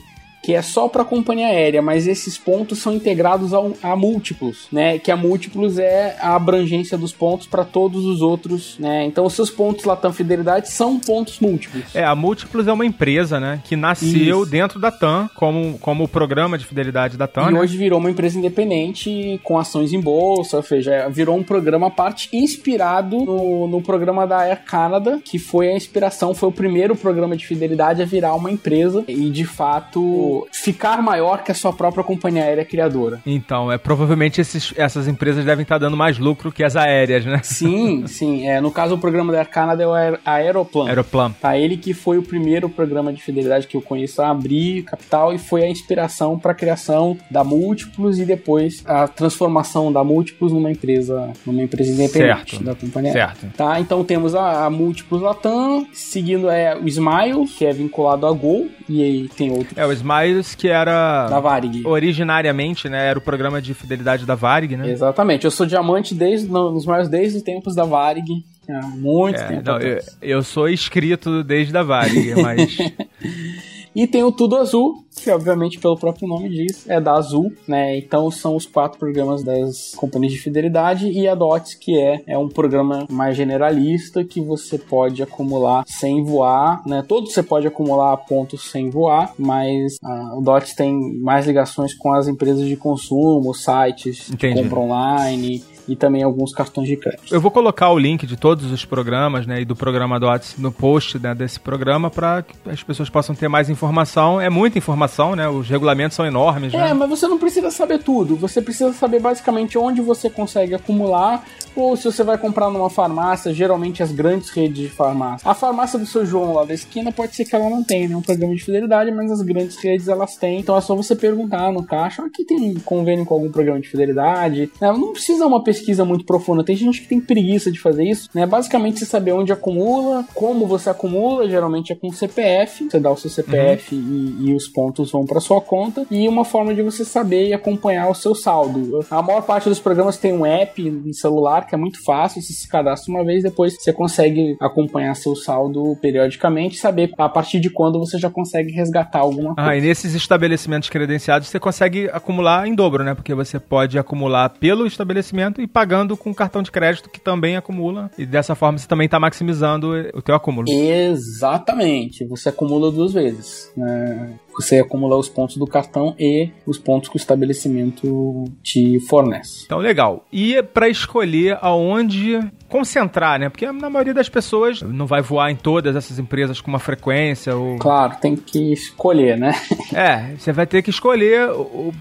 que 0.47 0.53
é 0.53 0.61
só 0.61 0.87
para 0.87 1.01
a 1.01 1.05
companhia 1.05 1.47
aérea, 1.47 1.81
mas 1.81 2.07
esses 2.07 2.37
pontos 2.37 2.79
são 2.79 2.93
integrados 2.93 3.53
ao, 3.53 3.73
a 3.83 3.97
múltiplos, 3.97 4.67
né? 4.71 4.97
Que 4.97 5.11
a 5.11 5.17
múltiplos 5.17 5.77
é 5.77 6.15
a 6.21 6.37
abrangência 6.37 6.97
dos 6.97 7.11
pontos 7.11 7.47
para 7.47 7.65
todos 7.65 8.05
os 8.05 8.21
outros, 8.21 8.79
né? 8.79 9.03
Então 9.03 9.25
os 9.25 9.33
seus 9.33 9.49
pontos 9.49 9.83
Latam 9.83 10.13
Fidelidade 10.13 10.71
são 10.71 11.01
pontos 11.01 11.41
múltiplos. 11.41 11.93
É, 11.93 12.01
a 12.01 12.15
Múltiplos 12.15 12.65
é 12.65 12.71
uma 12.71 12.85
empresa, 12.85 13.41
né, 13.41 13.61
que 13.65 13.75
nasceu 13.75 14.43
Isso. 14.43 14.45
dentro 14.49 14.79
da 14.79 14.89
TAM, 14.89 15.29
como, 15.35 15.77
como 15.79 16.05
o 16.05 16.07
programa 16.07 16.57
de 16.57 16.65
fidelidade 16.65 17.17
da 17.17 17.27
TAM, 17.27 17.49
E 17.49 17.53
né? 17.53 17.59
hoje 17.59 17.75
virou 17.75 17.99
uma 17.99 18.09
empresa 18.09 18.39
independente 18.39 19.41
com 19.43 19.57
ações 19.57 19.91
em 19.91 19.99
bolsa, 19.99 20.55
ou 20.55 20.63
seja, 20.63 21.09
virou 21.09 21.35
um 21.35 21.43
programa 21.43 21.87
à 21.87 21.91
parte 21.91 22.29
inspirado 22.31 23.17
no, 23.17 23.67
no 23.67 23.81
programa 23.81 24.25
da 24.25 24.37
Air 24.43 24.63
Canada, 24.63 25.19
que 25.25 25.37
foi 25.37 25.67
a 25.67 25.75
inspiração, 25.75 26.33
foi 26.33 26.47
o 26.47 26.53
primeiro 26.53 26.95
programa 26.95 27.35
de 27.35 27.45
fidelidade 27.45 28.01
a 28.01 28.05
virar 28.05 28.33
uma 28.33 28.49
empresa 28.49 29.03
e 29.09 29.29
de 29.29 29.43
fato 29.43 30.36
ficar 30.51 31.01
maior 31.01 31.43
que 31.43 31.51
a 31.51 31.55
sua 31.55 31.71
própria 31.73 32.03
companhia 32.03 32.43
aérea 32.43 32.65
criadora. 32.65 33.21
Então, 33.25 33.71
é 33.71 33.77
provavelmente 33.77 34.41
esses, 34.41 34.73
essas 34.75 35.07
empresas 35.07 35.45
devem 35.45 35.63
estar 35.63 35.77
dando 35.77 35.95
mais 35.97 36.17
lucro 36.17 36.51
que 36.51 36.63
as 36.63 36.75
aéreas, 36.75 37.25
né? 37.25 37.39
Sim, 37.43 38.05
sim. 38.07 38.47
É, 38.47 38.59
no 38.61 38.71
caso, 38.71 38.95
o 38.95 38.97
programa 38.97 39.31
da 39.31 39.39
Air 39.39 39.49
Canada 39.49 39.83
é 39.83 39.87
o 39.87 39.93
Aer- 39.93 40.19
Aeroplan. 40.25 40.87
Aeroplan. 40.87 41.31
Tá, 41.41 41.57
ele 41.57 41.77
que 41.77 41.93
foi 41.93 42.17
o 42.17 42.23
primeiro 42.23 42.69
programa 42.69 43.11
de 43.13 43.21
fidelidade 43.21 43.67
que 43.67 43.75
eu 43.77 43.81
conheço 43.81 44.21
a 44.21 44.29
abrir 44.29 44.83
capital 44.83 45.33
e 45.33 45.37
foi 45.37 45.63
a 45.63 45.69
inspiração 45.69 46.37
para 46.37 46.51
a 46.51 46.55
criação 46.55 47.17
da 47.31 47.43
Múltiplos 47.43 48.19
e 48.19 48.25
depois 48.25 48.83
a 48.85 49.07
transformação 49.07 49.91
da 49.91 50.03
Múltiplos 50.03 50.51
numa 50.51 50.71
empresa, 50.71 51.31
numa 51.45 51.61
empresa 51.61 51.91
independente 51.91 52.51
Certo. 52.51 52.63
da 52.63 52.75
companhia. 52.75 53.11
Certo. 53.11 53.47
Tá, 53.55 53.79
então 53.79 54.03
temos 54.03 54.35
a, 54.35 54.65
a 54.65 54.69
Múltiplos 54.69 55.21
Latam, 55.21 55.87
seguindo 55.93 56.49
é 56.49 56.75
o 56.77 56.87
Smiles, 56.87 57.51
que 57.57 57.65
é 57.65 57.73
vinculado 57.73 58.25
a 58.25 58.31
Gol, 58.31 58.67
e 58.89 59.03
aí 59.03 59.29
tem 59.29 59.51
outro 59.51 59.67
É, 59.75 59.85
o 59.85 59.91
Smiles, 60.27 60.55
que 60.55 60.67
era... 60.67 61.27
da 61.27 61.39
Varig. 61.39 61.85
Originariamente, 61.85 62.87
né, 62.89 63.07
era 63.07 63.17
o 63.17 63.21
programa 63.21 63.61
de 63.61 63.73
fidelidade 63.73 64.25
da 64.25 64.35
Varig, 64.35 64.75
né? 64.77 64.89
Exatamente, 64.89 65.45
eu 65.45 65.51
sou 65.51 65.65
diamante 65.65 66.13
desde 66.13 66.47
nos 66.47 66.85
maiores 66.85 67.09
desde 67.09 67.37
os 67.37 67.43
tempos 67.43 67.75
da 67.75 67.83
Varig, 67.85 68.23
há 68.69 68.87
muito 68.87 69.39
É, 69.39 69.43
tempo. 69.47 69.63
não, 69.65 69.79
eu, 69.79 69.99
eu 70.21 70.43
sou 70.43 70.69
inscrito 70.69 71.43
desde 71.43 71.77
a 71.77 71.83
Varig, 71.83 72.33
mas... 72.41 72.77
E 73.97 74.05
tem 74.05 74.23
o 74.23 74.31
Tudo 74.31 74.57
Azul, 74.57 75.03
que 75.15 75.31
obviamente 75.31 75.79
pelo 75.79 75.97
próprio 75.97 76.27
nome 76.27 76.49
diz, 76.49 76.87
é 76.87 77.01
da 77.01 77.13
Azul, 77.13 77.51
né? 77.67 77.97
Então 77.97 78.29
são 78.29 78.55
os 78.55 78.67
quatro 78.67 78.99
programas 78.99 79.43
das 79.43 79.95
companhias 79.95 80.33
de 80.33 80.39
fidelidade 80.39 81.09
e 81.09 81.27
a 81.27 81.33
DOTS, 81.33 81.73
que 81.73 81.97
é, 81.97 82.21
é 82.27 82.37
um 82.37 82.47
programa 82.47 83.07
mais 83.09 83.35
generalista 83.35 84.23
que 84.23 84.39
você 84.39 84.77
pode 84.77 85.23
acumular 85.23 85.83
sem 85.87 86.23
voar, 86.23 86.83
né? 86.85 87.03
Todos 87.07 87.33
você 87.33 87.41
pode 87.41 87.65
acumular 87.65 88.15
pontos 88.17 88.69
sem 88.69 88.91
voar, 88.91 89.33
mas 89.35 89.97
ah, 90.03 90.35
o 90.37 90.41
DOTS 90.41 90.75
tem 90.75 91.19
mais 91.19 91.47
ligações 91.47 91.95
com 91.95 92.13
as 92.13 92.27
empresas 92.27 92.67
de 92.67 92.77
consumo, 92.77 93.51
sites 93.55 94.29
Entendi. 94.29 94.61
de 94.61 94.61
compra 94.61 94.79
online 94.79 95.63
e 95.87 95.95
também 95.95 96.23
alguns 96.23 96.53
cartões 96.53 96.87
de 96.87 96.97
crédito. 96.97 97.33
Eu 97.33 97.41
vou 97.41 97.51
colocar 97.51 97.89
o 97.91 97.97
link 97.97 98.25
de 98.25 98.35
todos 98.37 98.71
os 98.71 98.85
programas, 98.85 99.45
né, 99.45 99.61
e 99.61 99.65
do 99.65 99.75
programa 99.75 100.19
DOTS 100.19 100.55
no 100.57 100.71
post 100.71 101.17
né, 101.19 101.33
desse 101.33 101.59
programa 101.59 102.09
para 102.09 102.43
que 102.43 102.55
as 102.69 102.83
pessoas 102.83 103.09
possam 103.09 103.35
ter 103.35 103.47
mais 103.47 103.69
informação. 103.69 104.39
É 104.39 104.49
muita 104.49 104.77
informação, 104.77 105.35
né? 105.35 105.47
Os 105.47 105.67
regulamentos 105.69 106.15
são 106.15 106.25
enormes, 106.25 106.73
É, 106.73 106.77
né? 106.77 106.93
mas 106.93 107.09
você 107.09 107.27
não 107.27 107.37
precisa 107.37 107.71
saber 107.71 107.99
tudo. 107.99 108.35
Você 108.35 108.61
precisa 108.61 108.91
saber 108.93 109.19
basicamente 109.19 109.77
onde 109.77 110.01
você 110.01 110.29
consegue 110.29 110.73
acumular 110.75 111.43
ou 111.75 111.95
se 111.95 112.05
você 112.05 112.23
vai 112.23 112.37
comprar 112.37 112.69
numa 112.69 112.89
farmácia, 112.89 113.53
geralmente 113.53 114.01
as 114.01 114.11
grandes 114.11 114.49
redes 114.49 114.77
de 114.77 114.89
farmácia. 114.89 115.49
A 115.49 115.53
farmácia 115.53 115.97
do 115.99 116.05
seu 116.05 116.25
João 116.25 116.53
lá 116.53 116.65
da 116.65 116.73
esquina 116.73 117.11
pode 117.11 117.35
ser 117.35 117.45
que 117.45 117.55
ela 117.55 117.69
não 117.69 117.83
tenha 117.83 118.07
nenhum 118.07 118.21
programa 118.21 118.55
de 118.55 118.63
fidelidade, 118.63 119.11
mas 119.11 119.31
as 119.31 119.41
grandes 119.41 119.77
redes 119.77 120.07
elas 120.07 120.35
têm. 120.35 120.59
Então 120.59 120.75
é 120.77 120.81
só 120.81 120.95
você 120.95 121.15
perguntar 121.15 121.71
no 121.71 121.83
caixa, 121.83 122.23
aqui 122.23 122.43
tem 122.43 122.73
convênio 122.79 123.25
com 123.25 123.35
algum 123.35 123.51
programa 123.51 123.79
de 123.79 123.87
fidelidade. 123.87 124.71
Não 124.81 125.13
precisa 125.13 125.45
uma 125.45 125.63
pesquisa 125.77 126.03
muito 126.03 126.25
profunda. 126.25 126.63
Tem 126.63 126.75
gente 126.75 127.01
que 127.01 127.07
tem 127.07 127.19
preguiça 127.19 127.71
de 127.71 127.79
fazer 127.79 128.03
isso, 128.03 128.29
né? 128.33 128.45
Basicamente 128.45 128.99
você 128.99 129.05
saber 129.05 129.31
onde 129.31 129.51
acumula, 129.51 130.25
como 130.33 130.65
você 130.65 130.89
acumula, 130.89 131.49
geralmente 131.49 131.91
é 131.91 131.95
com 131.95 132.11
CPF. 132.11 132.89
Você 132.89 132.99
dá 132.99 133.11
o 133.11 133.17
seu 133.17 133.29
CPF 133.29 133.95
e, 133.95 134.47
e 134.47 134.55
os 134.55 134.67
pontos 134.67 135.11
vão 135.11 135.25
para 135.25 135.39
sua 135.39 135.61
conta. 135.61 136.05
E 136.09 136.27
uma 136.27 136.43
forma 136.43 136.73
de 136.73 136.81
você 136.81 137.05
saber 137.05 137.47
e 137.47 137.53
acompanhar 137.53 138.09
o 138.09 138.15
seu 138.15 138.33
saldo. 138.33 139.05
A 139.09 139.21
maior 139.21 139.41
parte 139.41 139.69
dos 139.69 139.79
programas 139.79 140.17
tem 140.17 140.33
um 140.33 140.45
app 140.45 140.89
no 140.89 141.13
celular 141.13 141.67
que 141.67 141.75
é 141.75 141.77
muito 141.77 142.03
fácil. 142.03 142.41
Você 142.41 142.53
se 142.53 142.67
cadastra 142.67 143.11
uma 143.13 143.23
vez, 143.23 143.43
depois 143.43 143.75
você 143.79 143.93
consegue 143.93 144.55
acompanhar 144.59 145.15
seu 145.15 145.35
saldo 145.35 145.95
periodicamente, 146.01 146.77
saber 146.77 147.11
a 147.17 147.29
partir 147.29 147.59
de 147.59 147.69
quando 147.69 147.99
você 147.99 148.17
já 148.17 148.29
consegue 148.29 148.71
resgatar 148.71 149.19
alguma 149.19 149.55
coisa. 149.55 149.69
Ah, 149.69 149.75
e 149.75 149.81
nesses 149.81 150.13
estabelecimentos 150.13 150.89
credenciados 150.89 151.47
você 151.47 151.59
consegue 151.59 152.09
acumular 152.11 152.67
em 152.67 152.73
dobro, 152.73 153.03
né? 153.03 153.13
Porque 153.13 153.33
você 153.33 153.59
pode 153.59 153.97
acumular 153.99 154.49
pelo 154.49 154.85
estabelecimento 154.85 155.61
e 155.61 155.66
pagando 155.67 156.15
com 156.17 156.33
cartão 156.33 156.61
de 156.63 156.71
crédito 156.71 157.09
que 157.09 157.19
também 157.19 157.55
acumula. 157.55 158.09
E 158.17 158.25
dessa 158.25 158.55
forma 158.55 158.77
você 158.77 158.87
também 158.87 159.05
está 159.05 159.19
maximizando 159.19 159.91
o 160.13 160.21
teu 160.21 160.35
acúmulo. 160.35 160.67
Exatamente. 160.69 162.25
Você 162.27 162.49
acumula 162.49 162.91
duas 162.91 163.13
vezes. 163.13 163.71
né? 163.75 164.33
Você 164.55 164.79
acumula 164.79 165.15
os 165.17 165.29
pontos 165.29 165.55
do 165.57 165.67
cartão 165.67 166.15
e 166.19 166.49
os 166.65 166.79
pontos 166.79 167.09
que 167.09 167.15
o 167.15 167.19
estabelecimento 167.19 168.45
te 168.63 168.99
fornece. 169.01 169.63
Então, 169.65 169.77
legal. 169.77 170.25
E 170.31 170.61
para 170.63 170.89
escolher 170.89 171.59
aonde 171.61 172.39
concentrar, 172.67 173.39
né? 173.39 173.49
Porque 173.49 173.71
na 173.71 173.89
maioria 173.89 174.13
das 174.15 174.29
pessoas 174.29 174.81
não 174.81 175.05
vai 175.05 175.21
voar 175.21 175.51
em 175.51 175.55
todas 175.55 175.95
essas 175.95 176.17
empresas 176.17 176.59
com 176.59 176.69
uma 176.71 176.79
frequência 176.79 177.55
ou... 177.55 177.77
Claro, 177.77 178.17
tem 178.19 178.35
que 178.35 178.73
escolher, 178.73 179.37
né? 179.37 179.53
É, 179.93 180.35
você 180.35 180.51
vai 180.51 180.65
ter 180.65 180.81
que 180.81 180.89
escolher 180.89 181.49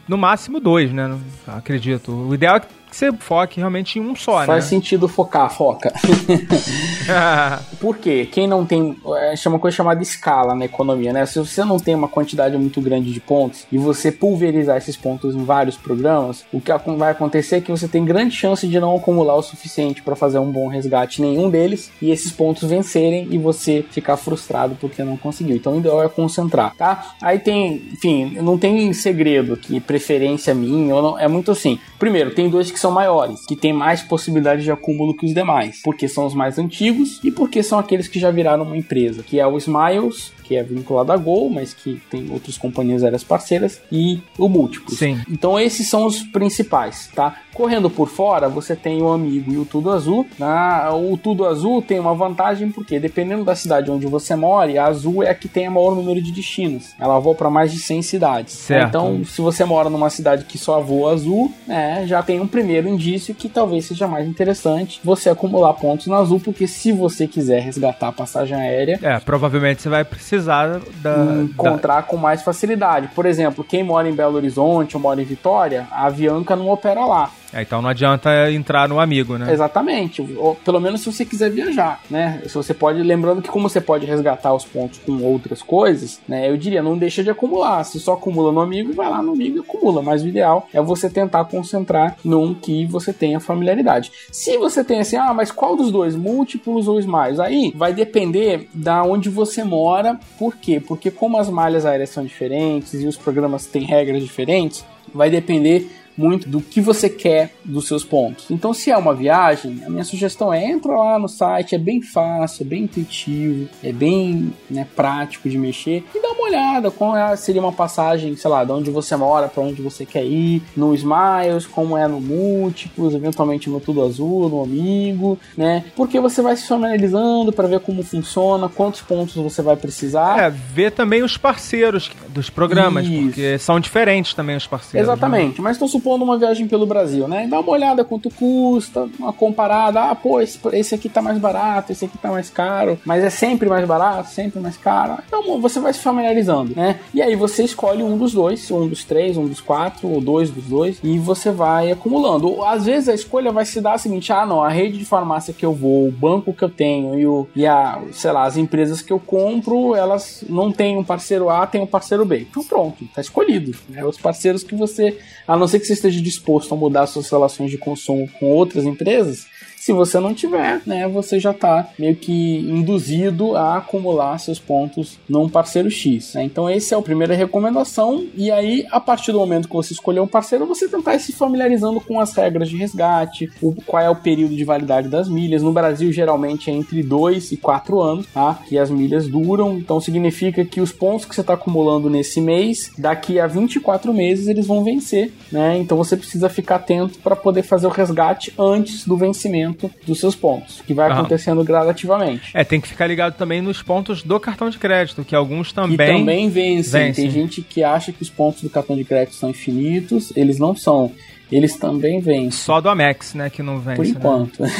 no 0.08 0.16
máximo 0.16 0.58
dois, 0.58 0.90
né? 0.92 1.18
Acredito. 1.46 2.10
O 2.10 2.34
ideal 2.34 2.56
é 2.56 2.60
que 2.60 2.66
você 2.96 3.12
foque 3.12 3.60
realmente 3.60 3.98
em 3.98 4.02
um 4.02 4.16
só, 4.16 4.44
Faz 4.44 4.64
né? 4.64 4.70
sentido 4.70 5.06
focar, 5.06 5.50
foca. 5.50 5.92
Por 7.78 7.98
quê? 7.98 8.26
Quem 8.30 8.48
não 8.48 8.64
tem. 8.64 8.96
É 9.04 9.48
uma 9.48 9.58
coisa 9.58 9.76
chamada 9.76 10.02
escala 10.02 10.54
na 10.54 10.64
economia, 10.64 11.12
né? 11.12 11.26
Se 11.26 11.38
você 11.38 11.62
não 11.62 11.78
tem 11.78 11.94
uma 11.94 12.08
quantidade 12.08 12.56
muito 12.56 12.80
grande 12.80 13.12
de 13.12 13.20
pontos 13.20 13.66
e 13.70 13.76
você 13.76 14.10
pulverizar 14.10 14.78
esses 14.78 14.96
pontos 14.96 15.34
em 15.34 15.44
vários 15.44 15.76
programas, 15.76 16.44
o 16.52 16.60
que 16.60 16.72
vai 16.96 17.12
acontecer 17.12 17.56
é 17.56 17.60
que 17.60 17.70
você 17.70 17.86
tem 17.86 18.04
grande 18.04 18.34
chance 18.34 18.66
de 18.66 18.80
não 18.80 18.96
acumular 18.96 19.34
o 19.34 19.42
suficiente 19.42 20.02
para 20.02 20.16
fazer 20.16 20.38
um 20.38 20.50
bom 20.50 20.68
resgate 20.68 21.22
em 21.22 21.26
nenhum 21.26 21.50
deles 21.50 21.90
e 22.00 22.10
esses 22.10 22.32
pontos 22.32 22.68
vencerem 22.68 23.28
e 23.30 23.36
você 23.36 23.84
ficar 23.90 24.16
frustrado 24.16 24.76
porque 24.80 25.04
não 25.04 25.16
conseguiu. 25.16 25.56
Então 25.56 25.74
o 25.74 25.78
ideal 25.78 26.02
é 26.02 26.08
concentrar, 26.08 26.74
tá? 26.74 27.14
Aí 27.20 27.38
tem, 27.38 27.82
enfim, 27.92 28.36
não 28.40 28.56
tem 28.56 28.92
segredo 28.92 29.54
aqui, 29.54 29.80
preferência 29.80 30.54
minha 30.54 30.94
ou 30.94 31.02
não. 31.02 31.18
É 31.18 31.28
muito 31.28 31.50
assim. 31.50 31.78
Primeiro, 31.98 32.34
tem 32.34 32.48
dois 32.48 32.70
que 32.70 32.78
são 32.78 32.85
maiores, 32.90 33.44
que 33.46 33.56
tem 33.56 33.72
mais 33.72 34.02
possibilidade 34.02 34.62
de 34.62 34.70
acúmulo 34.70 35.16
que 35.16 35.26
os 35.26 35.34
demais, 35.34 35.80
porque 35.82 36.08
são 36.08 36.26
os 36.26 36.34
mais 36.34 36.58
antigos 36.58 37.20
e 37.22 37.30
porque 37.30 37.62
são 37.62 37.78
aqueles 37.78 38.08
que 38.08 38.18
já 38.18 38.30
viraram 38.30 38.64
uma 38.64 38.76
empresa, 38.76 39.22
que 39.22 39.40
é 39.40 39.46
o 39.46 39.56
Smiles, 39.56 40.32
que 40.46 40.56
é 40.56 40.62
vinculado 40.62 41.12
a 41.12 41.16
Gol, 41.16 41.50
mas 41.50 41.74
que 41.74 42.00
tem 42.10 42.30
outras 42.30 42.56
companhias 42.56 43.02
aéreas 43.02 43.24
parceiras, 43.24 43.80
e 43.90 44.20
o 44.38 44.48
Múltiplos. 44.48 44.98
Sim. 44.98 45.20
Então 45.28 45.58
esses 45.58 45.88
são 45.88 46.06
os 46.06 46.22
principais, 46.22 47.10
tá? 47.14 47.36
Correndo 47.52 47.88
por 47.88 48.08
fora, 48.08 48.48
você 48.48 48.76
tem 48.76 49.00
o 49.02 49.10
Amigo 49.10 49.50
e 49.50 49.56
o 49.56 49.64
Tudo 49.64 49.90
Azul. 49.90 50.26
Né? 50.38 50.46
O 50.92 51.16
Tudo 51.16 51.46
Azul 51.46 51.80
tem 51.80 51.98
uma 51.98 52.14
vantagem 52.14 52.70
porque, 52.70 53.00
dependendo 53.00 53.44
da 53.44 53.54
cidade 53.54 53.90
onde 53.90 54.06
você 54.06 54.36
mora, 54.36 54.70
a 54.82 54.86
Azul 54.86 55.22
é 55.22 55.30
a 55.30 55.34
que 55.34 55.48
tem 55.48 55.66
o 55.66 55.72
maior 55.72 55.94
número 55.94 56.20
de 56.20 56.30
destinos. 56.30 56.94
Ela 57.00 57.18
voa 57.18 57.34
para 57.34 57.48
mais 57.48 57.72
de 57.72 57.78
100 57.78 58.02
cidades. 58.02 58.52
Certo. 58.52 58.88
Então, 58.88 59.24
se 59.24 59.40
você 59.40 59.64
mora 59.64 59.88
numa 59.88 60.10
cidade 60.10 60.44
que 60.44 60.58
só 60.58 60.80
voa 60.80 61.14
Azul, 61.14 61.50
né, 61.66 62.04
já 62.06 62.22
tem 62.22 62.40
um 62.40 62.46
primeiro 62.46 62.88
indício 62.88 63.34
que 63.34 63.48
talvez 63.48 63.86
seja 63.86 64.06
mais 64.06 64.28
interessante 64.28 65.00
você 65.02 65.30
acumular 65.30 65.72
pontos 65.74 66.08
na 66.08 66.18
Azul, 66.18 66.38
porque 66.38 66.66
se 66.66 66.92
você 66.92 67.26
quiser 67.26 67.62
resgatar 67.62 68.08
a 68.08 68.12
passagem 68.12 68.56
aérea, 68.56 68.98
É, 69.02 69.18
provavelmente 69.18 69.80
você 69.80 69.88
vai 69.88 70.04
precisar 70.04 70.35
da. 70.44 70.80
da... 71.02 71.42
encontrar 71.42 72.02
com 72.04 72.16
mais 72.16 72.42
facilidade. 72.42 73.08
Por 73.14 73.26
exemplo, 73.26 73.64
quem 73.64 73.82
mora 73.82 74.08
em 74.08 74.14
Belo 74.14 74.36
Horizonte 74.36 74.96
ou 74.96 75.02
mora 75.02 75.20
em 75.20 75.24
Vitória, 75.24 75.86
a 75.90 76.06
Avianca 76.06 76.54
não 76.54 76.68
opera 76.68 77.04
lá. 77.04 77.30
É, 77.52 77.62
então 77.62 77.80
não 77.80 77.88
adianta 77.88 78.50
entrar 78.50 78.88
no 78.88 79.00
amigo, 79.00 79.38
né? 79.38 79.52
Exatamente. 79.52 80.22
Ou, 80.36 80.54
pelo 80.56 80.80
menos 80.80 81.00
se 81.00 81.12
você 81.12 81.24
quiser 81.24 81.50
viajar, 81.50 82.00
né? 82.10 82.42
Se 82.46 82.54
você 82.54 82.74
pode, 82.74 83.02
lembrando 83.02 83.42
que 83.42 83.48
como 83.48 83.68
você 83.68 83.80
pode 83.80 84.06
resgatar 84.06 84.52
os 84.52 84.64
pontos 84.64 84.98
com 84.98 85.22
outras 85.22 85.62
coisas, 85.62 86.20
né? 86.28 86.48
Eu 86.48 86.56
diria, 86.56 86.82
não 86.82 86.98
deixa 86.98 87.22
de 87.22 87.30
acumular. 87.30 87.84
Se 87.84 88.00
só 88.00 88.14
acumula 88.14 88.52
no 88.52 88.60
amigo, 88.60 88.92
vai 88.92 89.08
lá 89.08 89.22
no 89.22 89.32
amigo 89.32 89.58
e 89.58 89.60
acumula. 89.60 90.02
Mas 90.02 90.22
o 90.22 90.28
ideal 90.28 90.68
é 90.72 90.80
você 90.80 91.08
tentar 91.08 91.44
concentrar 91.46 92.16
num 92.24 92.54
que 92.54 92.84
você 92.86 93.12
tenha 93.12 93.40
familiaridade. 93.40 94.10
Se 94.30 94.56
você 94.58 94.82
tem 94.84 95.00
assim, 95.00 95.16
ah, 95.16 95.32
mas 95.32 95.50
qual 95.50 95.76
dos 95.76 95.90
dois? 95.90 96.16
Múltiplos 96.16 96.88
ou 96.88 96.98
smiles? 96.98 97.38
Aí 97.38 97.72
vai 97.74 97.92
depender 97.92 98.68
da 98.74 99.02
onde 99.02 99.28
você 99.28 99.62
mora. 99.64 100.18
Por 100.38 100.56
quê? 100.56 100.80
Porque 100.80 101.10
como 101.10 101.38
as 101.38 101.48
malhas 101.48 101.86
aéreas 101.86 102.10
são 102.10 102.24
diferentes 102.24 102.94
e 102.94 103.06
os 103.06 103.16
programas 103.16 103.66
têm 103.66 103.84
regras 103.84 104.22
diferentes, 104.22 104.84
vai 105.14 105.30
depender 105.30 105.90
muito 106.16 106.48
do 106.48 106.60
que 106.60 106.80
você 106.80 107.08
quer 107.08 107.52
dos 107.64 107.86
seus 107.86 108.04
pontos. 108.04 108.50
Então, 108.50 108.72
se 108.72 108.90
é 108.90 108.96
uma 108.96 109.14
viagem, 109.14 109.82
a 109.84 109.90
minha 109.90 110.04
sugestão 110.04 110.52
é 110.52 110.64
entra 110.64 110.92
lá 110.92 111.18
no 111.18 111.28
site, 111.28 111.74
é 111.74 111.78
bem 111.78 112.02
fácil, 112.02 112.64
é 112.64 112.68
bem 112.68 112.84
intuitivo, 112.84 113.68
é 113.82 113.92
bem 113.92 114.52
né, 114.70 114.86
prático 114.96 115.48
de 115.48 115.58
mexer 115.58 116.04
e 116.14 116.20
dá 116.20 116.30
uma 116.30 116.44
olhada 116.44 116.90
como 116.90 117.16
é, 117.16 117.36
seria 117.36 117.60
uma 117.60 117.72
passagem, 117.72 118.36
sei 118.36 118.50
lá, 118.50 118.64
de 118.64 118.72
onde 118.72 118.90
você 118.90 119.14
mora 119.16 119.48
para 119.48 119.62
onde 119.62 119.82
você 119.82 120.04
quer 120.04 120.24
ir, 120.24 120.62
no 120.76 120.94
Smiles, 120.94 121.66
como 121.66 121.96
é 121.96 122.06
no 122.06 122.20
Múltiplos, 122.20 123.14
eventualmente 123.14 123.68
no 123.68 123.80
Tudo 123.80 124.02
Azul, 124.04 124.48
no 124.48 124.62
Amigo, 124.62 125.38
né? 125.56 125.84
Porque 125.94 126.20
você 126.20 126.42
vai 126.42 126.56
se 126.56 126.66
familiarizando 126.66 127.52
para 127.52 127.68
ver 127.68 127.80
como 127.80 128.02
funciona, 128.02 128.68
quantos 128.68 129.00
pontos 129.02 129.34
você 129.34 129.62
vai 129.62 129.76
precisar. 129.76 130.38
É, 130.38 130.50
ver 130.50 130.92
também 130.92 131.22
os 131.22 131.36
parceiros 131.36 132.10
dos 132.28 132.50
programas, 132.50 133.06
Isso. 133.06 133.22
porque 133.22 133.58
são 133.58 133.80
diferentes 133.80 134.34
também 134.34 134.56
os 134.56 134.66
parceiros. 134.66 135.06
Né? 135.06 135.14
Exatamente, 135.14 135.58
né? 135.58 135.64
mas 135.64 135.76
estou 135.76 135.88
supondo 135.88 136.05
uma 136.14 136.38
viagem 136.38 136.66
pelo 136.66 136.86
Brasil, 136.86 137.26
né? 137.28 137.46
Dá 137.48 137.60
uma 137.60 137.70
olhada 137.70 138.04
quanto 138.04 138.30
custa, 138.30 139.08
uma 139.18 139.32
comparada, 139.32 140.10
ah, 140.10 140.14
pô, 140.14 140.40
esse, 140.40 140.58
esse 140.72 140.94
aqui 140.94 141.08
tá 141.08 141.20
mais 141.20 141.38
barato, 141.38 141.92
esse 141.92 142.04
aqui 142.04 142.18
tá 142.18 142.30
mais 142.30 142.50
caro, 142.50 142.98
mas 143.04 143.24
é 143.24 143.30
sempre 143.30 143.68
mais 143.68 143.86
barato, 143.86 144.30
sempre 144.30 144.60
mais 144.60 144.76
caro. 144.76 145.18
Então 145.26 145.60
você 145.60 145.80
vai 145.80 145.92
se 145.92 146.00
familiarizando, 146.00 146.74
né? 146.74 147.00
E 147.12 147.22
aí 147.22 147.34
você 147.36 147.64
escolhe 147.64 148.02
um 148.02 148.16
dos 148.16 148.32
dois, 148.32 148.70
um 148.70 148.88
dos 148.88 149.04
três, 149.04 149.36
um 149.36 149.46
dos 149.46 149.60
quatro, 149.60 150.08
ou 150.08 150.20
dois 150.20 150.50
dos 150.50 150.64
dois, 150.64 150.98
e 151.02 151.18
você 151.18 151.50
vai 151.50 151.90
acumulando. 151.90 152.62
Às 152.64 152.86
vezes 152.86 153.08
a 153.08 153.14
escolha 153.14 153.52
vai 153.52 153.64
se 153.64 153.80
dar 153.80 153.94
a 153.94 153.98
seguinte: 153.98 154.32
ah, 154.32 154.46
não, 154.46 154.62
a 154.62 154.68
rede 154.68 154.98
de 154.98 155.04
farmácia 155.04 155.54
que 155.54 155.64
eu 155.64 155.72
vou, 155.72 156.08
o 156.08 156.12
banco 156.12 156.52
que 156.52 156.62
eu 156.62 156.70
tenho 156.70 157.18
e, 157.18 157.26
o, 157.26 157.46
e 157.54 157.66
a, 157.66 158.00
sei 158.12 158.32
lá, 158.32 158.44
as 158.44 158.56
empresas 158.56 159.02
que 159.02 159.12
eu 159.12 159.18
compro, 159.18 159.94
elas 159.94 160.44
não 160.48 160.70
têm 160.72 160.96
um 160.96 161.04
parceiro 161.04 161.48
A, 161.50 161.66
tem 161.66 161.80
um 161.80 161.86
parceiro 161.86 162.24
B. 162.24 162.46
Então 162.50 162.64
pronto, 162.64 163.04
tá 163.14 163.20
escolhido. 163.20 163.76
Né? 163.88 164.04
Os 164.04 164.18
parceiros 164.18 164.62
que 164.62 164.74
você, 164.74 165.18
a 165.46 165.56
não 165.56 165.66
ser 165.66 165.80
que 165.80 165.86
você 165.86 165.95
esteja 165.96 166.20
disposto 166.20 166.72
a 166.72 166.76
mudar 166.76 167.06
suas 167.06 167.28
relações 167.28 167.70
de 167.70 167.78
consumo 167.78 168.28
com 168.38 168.46
outras 168.46 168.84
empresas, 168.84 169.46
se 169.86 169.92
você 169.92 170.18
não 170.18 170.34
tiver, 170.34 170.82
né, 170.84 171.06
você 171.06 171.38
já 171.38 171.52
está 171.52 171.90
meio 171.96 172.16
que 172.16 172.58
induzido 172.58 173.54
a 173.54 173.76
acumular 173.76 174.36
seus 174.36 174.58
pontos 174.58 175.16
num 175.28 175.48
parceiro 175.48 175.88
X. 175.88 176.34
Né? 176.34 176.42
Então, 176.42 176.68
essa 176.68 176.96
é 176.96 176.98
a 176.98 177.02
primeira 177.02 177.36
recomendação. 177.36 178.26
E 178.34 178.50
aí, 178.50 178.84
a 178.90 178.98
partir 178.98 179.30
do 179.30 179.38
momento 179.38 179.68
que 179.68 179.76
você 179.76 179.92
escolher 179.92 180.18
um 180.18 180.26
parceiro, 180.26 180.66
você 180.66 180.88
tentar 180.88 181.14
ir 181.14 181.20
se 181.20 181.32
familiarizando 181.32 182.00
com 182.00 182.18
as 182.18 182.34
regras 182.34 182.68
de 182.68 182.76
resgate, 182.76 183.48
o, 183.62 183.76
qual 183.86 184.02
é 184.02 184.10
o 184.10 184.16
período 184.16 184.56
de 184.56 184.64
validade 184.64 185.08
das 185.08 185.28
milhas. 185.28 185.62
No 185.62 185.72
Brasil, 185.72 186.10
geralmente 186.10 186.68
é 186.68 186.74
entre 186.74 187.00
2 187.04 187.52
e 187.52 187.56
4 187.56 188.00
anos, 188.00 188.26
tá? 188.34 188.58
Que 188.68 188.76
as 188.76 188.90
milhas 188.90 189.28
duram. 189.28 189.78
Então, 189.78 190.00
significa 190.00 190.64
que 190.64 190.80
os 190.80 190.90
pontos 190.90 191.26
que 191.26 191.32
você 191.32 191.42
está 191.42 191.54
acumulando 191.54 192.10
nesse 192.10 192.40
mês, 192.40 192.90
daqui 192.98 193.38
a 193.38 193.46
24 193.46 194.12
meses, 194.12 194.48
eles 194.48 194.66
vão 194.66 194.82
vencer, 194.82 195.32
né? 195.52 195.78
Então, 195.78 195.96
você 195.96 196.16
precisa 196.16 196.48
ficar 196.48 196.74
atento 196.74 197.20
para 197.20 197.36
poder 197.36 197.62
fazer 197.62 197.86
o 197.86 197.90
resgate 197.90 198.52
antes 198.58 199.06
do 199.06 199.16
vencimento 199.16 199.75
dos 200.06 200.20
seus 200.20 200.34
pontos, 200.34 200.82
que 200.86 200.94
vai 200.94 201.10
acontecendo 201.10 201.62
gradativamente. 201.64 202.50
É, 202.54 202.64
tem 202.64 202.80
que 202.80 202.88
ficar 202.88 203.06
ligado 203.06 203.34
também 203.34 203.60
nos 203.60 203.82
pontos 203.82 204.22
do 204.22 204.38
cartão 204.40 204.70
de 204.70 204.78
crédito, 204.78 205.24
que 205.24 205.34
alguns 205.34 205.72
também. 205.72 205.96
Que 205.96 206.18
também 206.18 206.48
vencem. 206.48 207.06
vencem. 207.06 207.24
Tem 207.24 207.30
gente 207.30 207.62
que 207.62 207.82
acha 207.82 208.12
que 208.12 208.22
os 208.22 208.30
pontos 208.30 208.62
do 208.62 208.70
cartão 208.70 208.96
de 208.96 209.04
crédito 209.04 209.34
são 209.34 209.50
infinitos, 209.50 210.32
eles 210.36 210.58
não 210.58 210.74
são 210.74 211.12
eles 211.50 211.76
também 211.76 212.20
vêm. 212.20 212.50
Só 212.50 212.80
do 212.80 212.88
Amex, 212.88 213.34
né, 213.34 213.48
que 213.48 213.62
não 213.62 213.78
vence. 213.78 213.96
Por 213.96 214.04
né? 214.04 214.10
enquanto. 214.10 214.62
Né? 214.62 214.70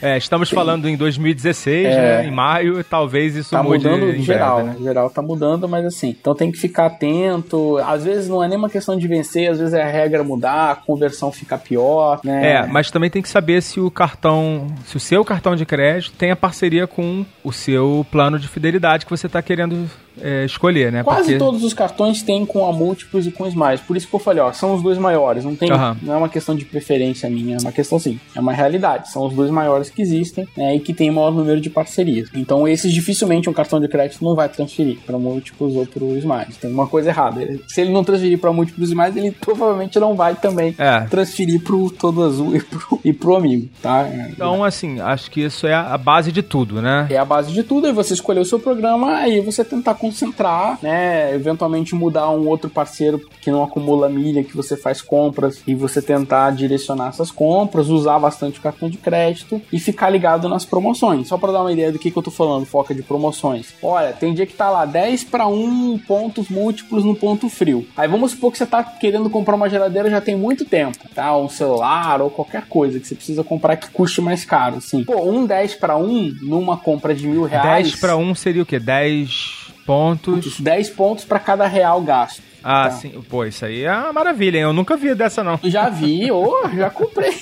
é, 0.00 0.16
estamos 0.16 0.50
falando 0.50 0.88
em 0.88 0.96
2016, 0.96 1.86
é, 1.86 1.90
né, 1.90 2.26
em 2.26 2.30
maio, 2.30 2.82
talvez 2.82 3.36
isso 3.36 3.50
tá 3.50 3.62
mude 3.62 3.86
mudando 3.86 4.10
em 4.10 4.22
geral, 4.22 4.62
breve, 4.62 4.78
né? 4.78 4.84
geral 4.84 5.10
tá 5.10 5.20
mudando, 5.20 5.68
mas 5.68 5.84
assim, 5.84 6.16
então 6.18 6.34
tem 6.34 6.50
que 6.50 6.58
ficar 6.58 6.86
atento. 6.86 7.76
Às 7.78 8.04
vezes 8.04 8.28
não 8.28 8.42
é 8.42 8.48
nem 8.48 8.56
uma 8.56 8.70
questão 8.70 8.96
de 8.96 9.06
vencer, 9.06 9.50
às 9.50 9.58
vezes 9.58 9.74
é 9.74 9.82
a 9.82 9.88
regra 9.90 10.24
mudar, 10.24 10.70
a 10.70 10.76
conversão 10.76 11.30
fica 11.30 11.58
pior, 11.58 12.20
né? 12.24 12.52
É, 12.52 12.66
mas 12.66 12.90
também 12.90 13.10
tem 13.10 13.20
que 13.20 13.28
saber 13.28 13.62
se 13.62 13.80
o 13.80 13.90
cartão, 13.90 14.66
se 14.86 14.96
o 14.96 15.00
seu 15.00 15.24
cartão 15.24 15.54
de 15.54 15.66
crédito 15.66 16.14
tem 16.16 16.30
a 16.30 16.36
parceria 16.36 16.86
com 16.86 17.26
o 17.44 17.52
seu 17.52 18.06
plano 18.10 18.38
de 18.38 18.48
fidelidade 18.48 19.04
que 19.04 19.10
você 19.10 19.26
está 19.26 19.42
querendo 19.42 19.88
é, 20.22 20.44
escolher, 20.44 20.92
né? 20.92 21.02
Quase 21.02 21.22
Porque... 21.22 21.38
todos 21.38 21.64
os 21.64 21.72
cartões 21.72 22.22
têm 22.22 22.44
com 22.44 22.66
a 22.66 22.72
Múltiplos 22.72 23.26
e 23.26 23.30
com 23.30 23.46
Smiles. 23.46 23.80
Por 23.80 23.96
isso 23.96 24.08
que 24.08 24.14
eu 24.14 24.20
falei, 24.20 24.42
ó, 24.42 24.52
são 24.52 24.74
os 24.74 24.82
dois 24.82 24.98
maiores. 24.98 25.44
Não 25.44 25.54
tem, 25.54 25.70
uhum. 25.72 25.96
não 26.02 26.14
é 26.14 26.16
uma 26.16 26.28
questão 26.28 26.54
de 26.54 26.64
preferência 26.64 27.28
minha, 27.28 27.56
é 27.56 27.60
uma 27.60 27.72
questão 27.72 27.98
sim, 27.98 28.18
é 28.34 28.40
uma 28.40 28.52
realidade. 28.52 29.10
São 29.10 29.26
os 29.26 29.34
dois 29.34 29.50
maiores 29.50 29.90
que 29.90 30.02
existem 30.02 30.46
né, 30.56 30.76
e 30.76 30.80
que 30.80 30.92
tem 30.92 31.10
o 31.10 31.12
maior 31.12 31.32
número 31.32 31.60
de 31.60 31.70
parcerias. 31.70 32.28
Então 32.34 32.66
esses 32.66 32.92
dificilmente 32.92 33.48
um 33.48 33.52
cartão 33.52 33.80
de 33.80 33.88
crédito 33.88 34.24
não 34.24 34.34
vai 34.34 34.48
transferir 34.48 34.98
para 35.06 35.18
Múltiplos 35.18 35.76
ou 35.76 35.86
para 35.86 36.04
Smiles. 36.04 36.56
Tem 36.56 36.70
uma 36.70 36.86
coisa 36.86 37.10
errada. 37.10 37.40
Se 37.68 37.80
ele 37.80 37.92
não 37.92 38.04
transferir 38.04 38.38
para 38.38 38.52
Múltiplos 38.52 38.88
e 38.88 38.92
Smiles, 38.92 39.16
ele 39.16 39.30
provavelmente 39.40 39.98
não 39.98 40.14
vai 40.14 40.34
também 40.34 40.74
é. 40.78 41.00
transferir 41.02 41.60
para 41.62 41.74
o 41.74 41.90
Todo 41.90 42.22
Azul 42.22 42.56
e 42.56 42.60
pro, 42.60 43.00
e 43.04 43.12
pro 43.12 43.36
amigo, 43.36 43.68
tá? 43.82 44.08
Então, 44.30 44.64
assim, 44.64 45.00
acho 45.00 45.30
que 45.30 45.42
isso 45.42 45.66
é 45.66 45.74
a 45.74 45.96
base 45.96 46.32
de 46.32 46.42
tudo, 46.42 46.80
né? 46.80 47.06
É 47.10 47.16
a 47.16 47.24
base 47.24 47.52
de 47.52 47.62
tudo. 47.62 47.86
Aí 47.86 47.92
você 47.92 48.14
escolheu 48.14 48.42
o 48.42 48.46
seu 48.46 48.58
programa, 48.58 49.16
aí 49.16 49.40
você 49.40 49.64
tentar 49.64 49.94
concentrar, 50.08 50.78
né? 50.82 51.34
Eventualmente 51.34 51.94
mudar 51.94 52.30
um 52.30 52.48
outro 52.48 52.70
parceiro 52.70 53.20
que 53.40 53.50
não 53.50 53.62
acumula 53.62 54.08
milha, 54.08 54.42
que 54.42 54.56
você 54.56 54.76
faz 54.76 55.02
compras 55.02 55.62
e 55.66 55.74
você 55.74 56.00
tentar 56.00 56.50
direcionar 56.52 57.08
essas 57.08 57.30
compras, 57.30 57.88
usar 57.88 58.18
bastante 58.18 58.58
o 58.58 58.62
cartão 58.62 58.88
de 58.88 58.96
crédito 58.96 59.60
e 59.72 59.78
ficar 59.78 60.08
ligado 60.08 60.48
nas 60.48 60.64
promoções. 60.64 61.28
Só 61.28 61.36
para 61.36 61.52
dar 61.52 61.60
uma 61.60 61.72
ideia 61.72 61.92
do 61.92 61.98
que, 61.98 62.10
que 62.10 62.16
eu 62.16 62.22
tô 62.22 62.30
falando, 62.30 62.64
foca 62.64 62.94
de 62.94 63.02
promoções. 63.02 63.74
Olha, 63.82 64.12
tem 64.12 64.32
dia 64.32 64.46
que 64.46 64.54
tá 64.54 64.70
lá 64.70 64.86
10 64.86 65.24
para 65.24 65.46
1 65.46 65.98
pontos 66.06 66.48
múltiplos 66.48 67.04
no 67.04 67.14
ponto 67.14 67.48
frio. 67.48 67.86
Aí 67.96 68.08
vamos 68.08 68.32
supor 68.32 68.50
que 68.50 68.58
você 68.58 68.66
tá 68.66 68.82
querendo 68.82 69.28
comprar 69.28 69.56
uma 69.56 69.68
geladeira 69.68 70.08
já 70.08 70.20
tem 70.20 70.36
muito 70.36 70.64
tempo, 70.64 70.98
tá? 71.14 71.36
Um 71.36 71.48
celular 71.48 72.22
ou 72.22 72.30
qualquer 72.30 72.66
coisa 72.66 72.98
que 72.98 73.06
você 73.06 73.14
precisa 73.14 73.44
comprar 73.44 73.76
que 73.76 73.90
custe 73.90 74.20
mais 74.20 74.44
caro, 74.44 74.76
assim. 74.76 75.04
Pô, 75.04 75.22
um 75.22 75.44
10 75.44 75.74
para 75.74 75.96
1 75.96 76.38
numa 76.42 76.76
compra 76.76 77.14
de 77.14 77.26
mil 77.26 77.44
reais. 77.44 77.88
10 77.88 78.00
para 78.00 78.16
1 78.16 78.34
seria 78.34 78.62
o 78.62 78.66
quê? 78.66 78.78
10 78.78 79.67
pontos. 79.88 80.60
10 80.60 80.90
pontos 80.90 81.24
para 81.24 81.38
cada 81.38 81.66
real 81.66 82.02
gasto. 82.02 82.42
Ah, 82.62 82.90
tá. 82.90 82.90
sim. 82.90 83.10
Pô, 83.26 83.46
isso 83.46 83.64
aí 83.64 83.84
é 83.84 83.92
uma 83.92 84.12
maravilha, 84.12 84.58
hein? 84.58 84.64
Eu 84.64 84.72
nunca 84.74 84.98
vi 84.98 85.14
dessa, 85.14 85.42
não. 85.42 85.58
Já 85.64 85.88
vi, 85.88 86.28
oh, 86.30 86.68
já 86.76 86.90
comprei. 86.90 87.32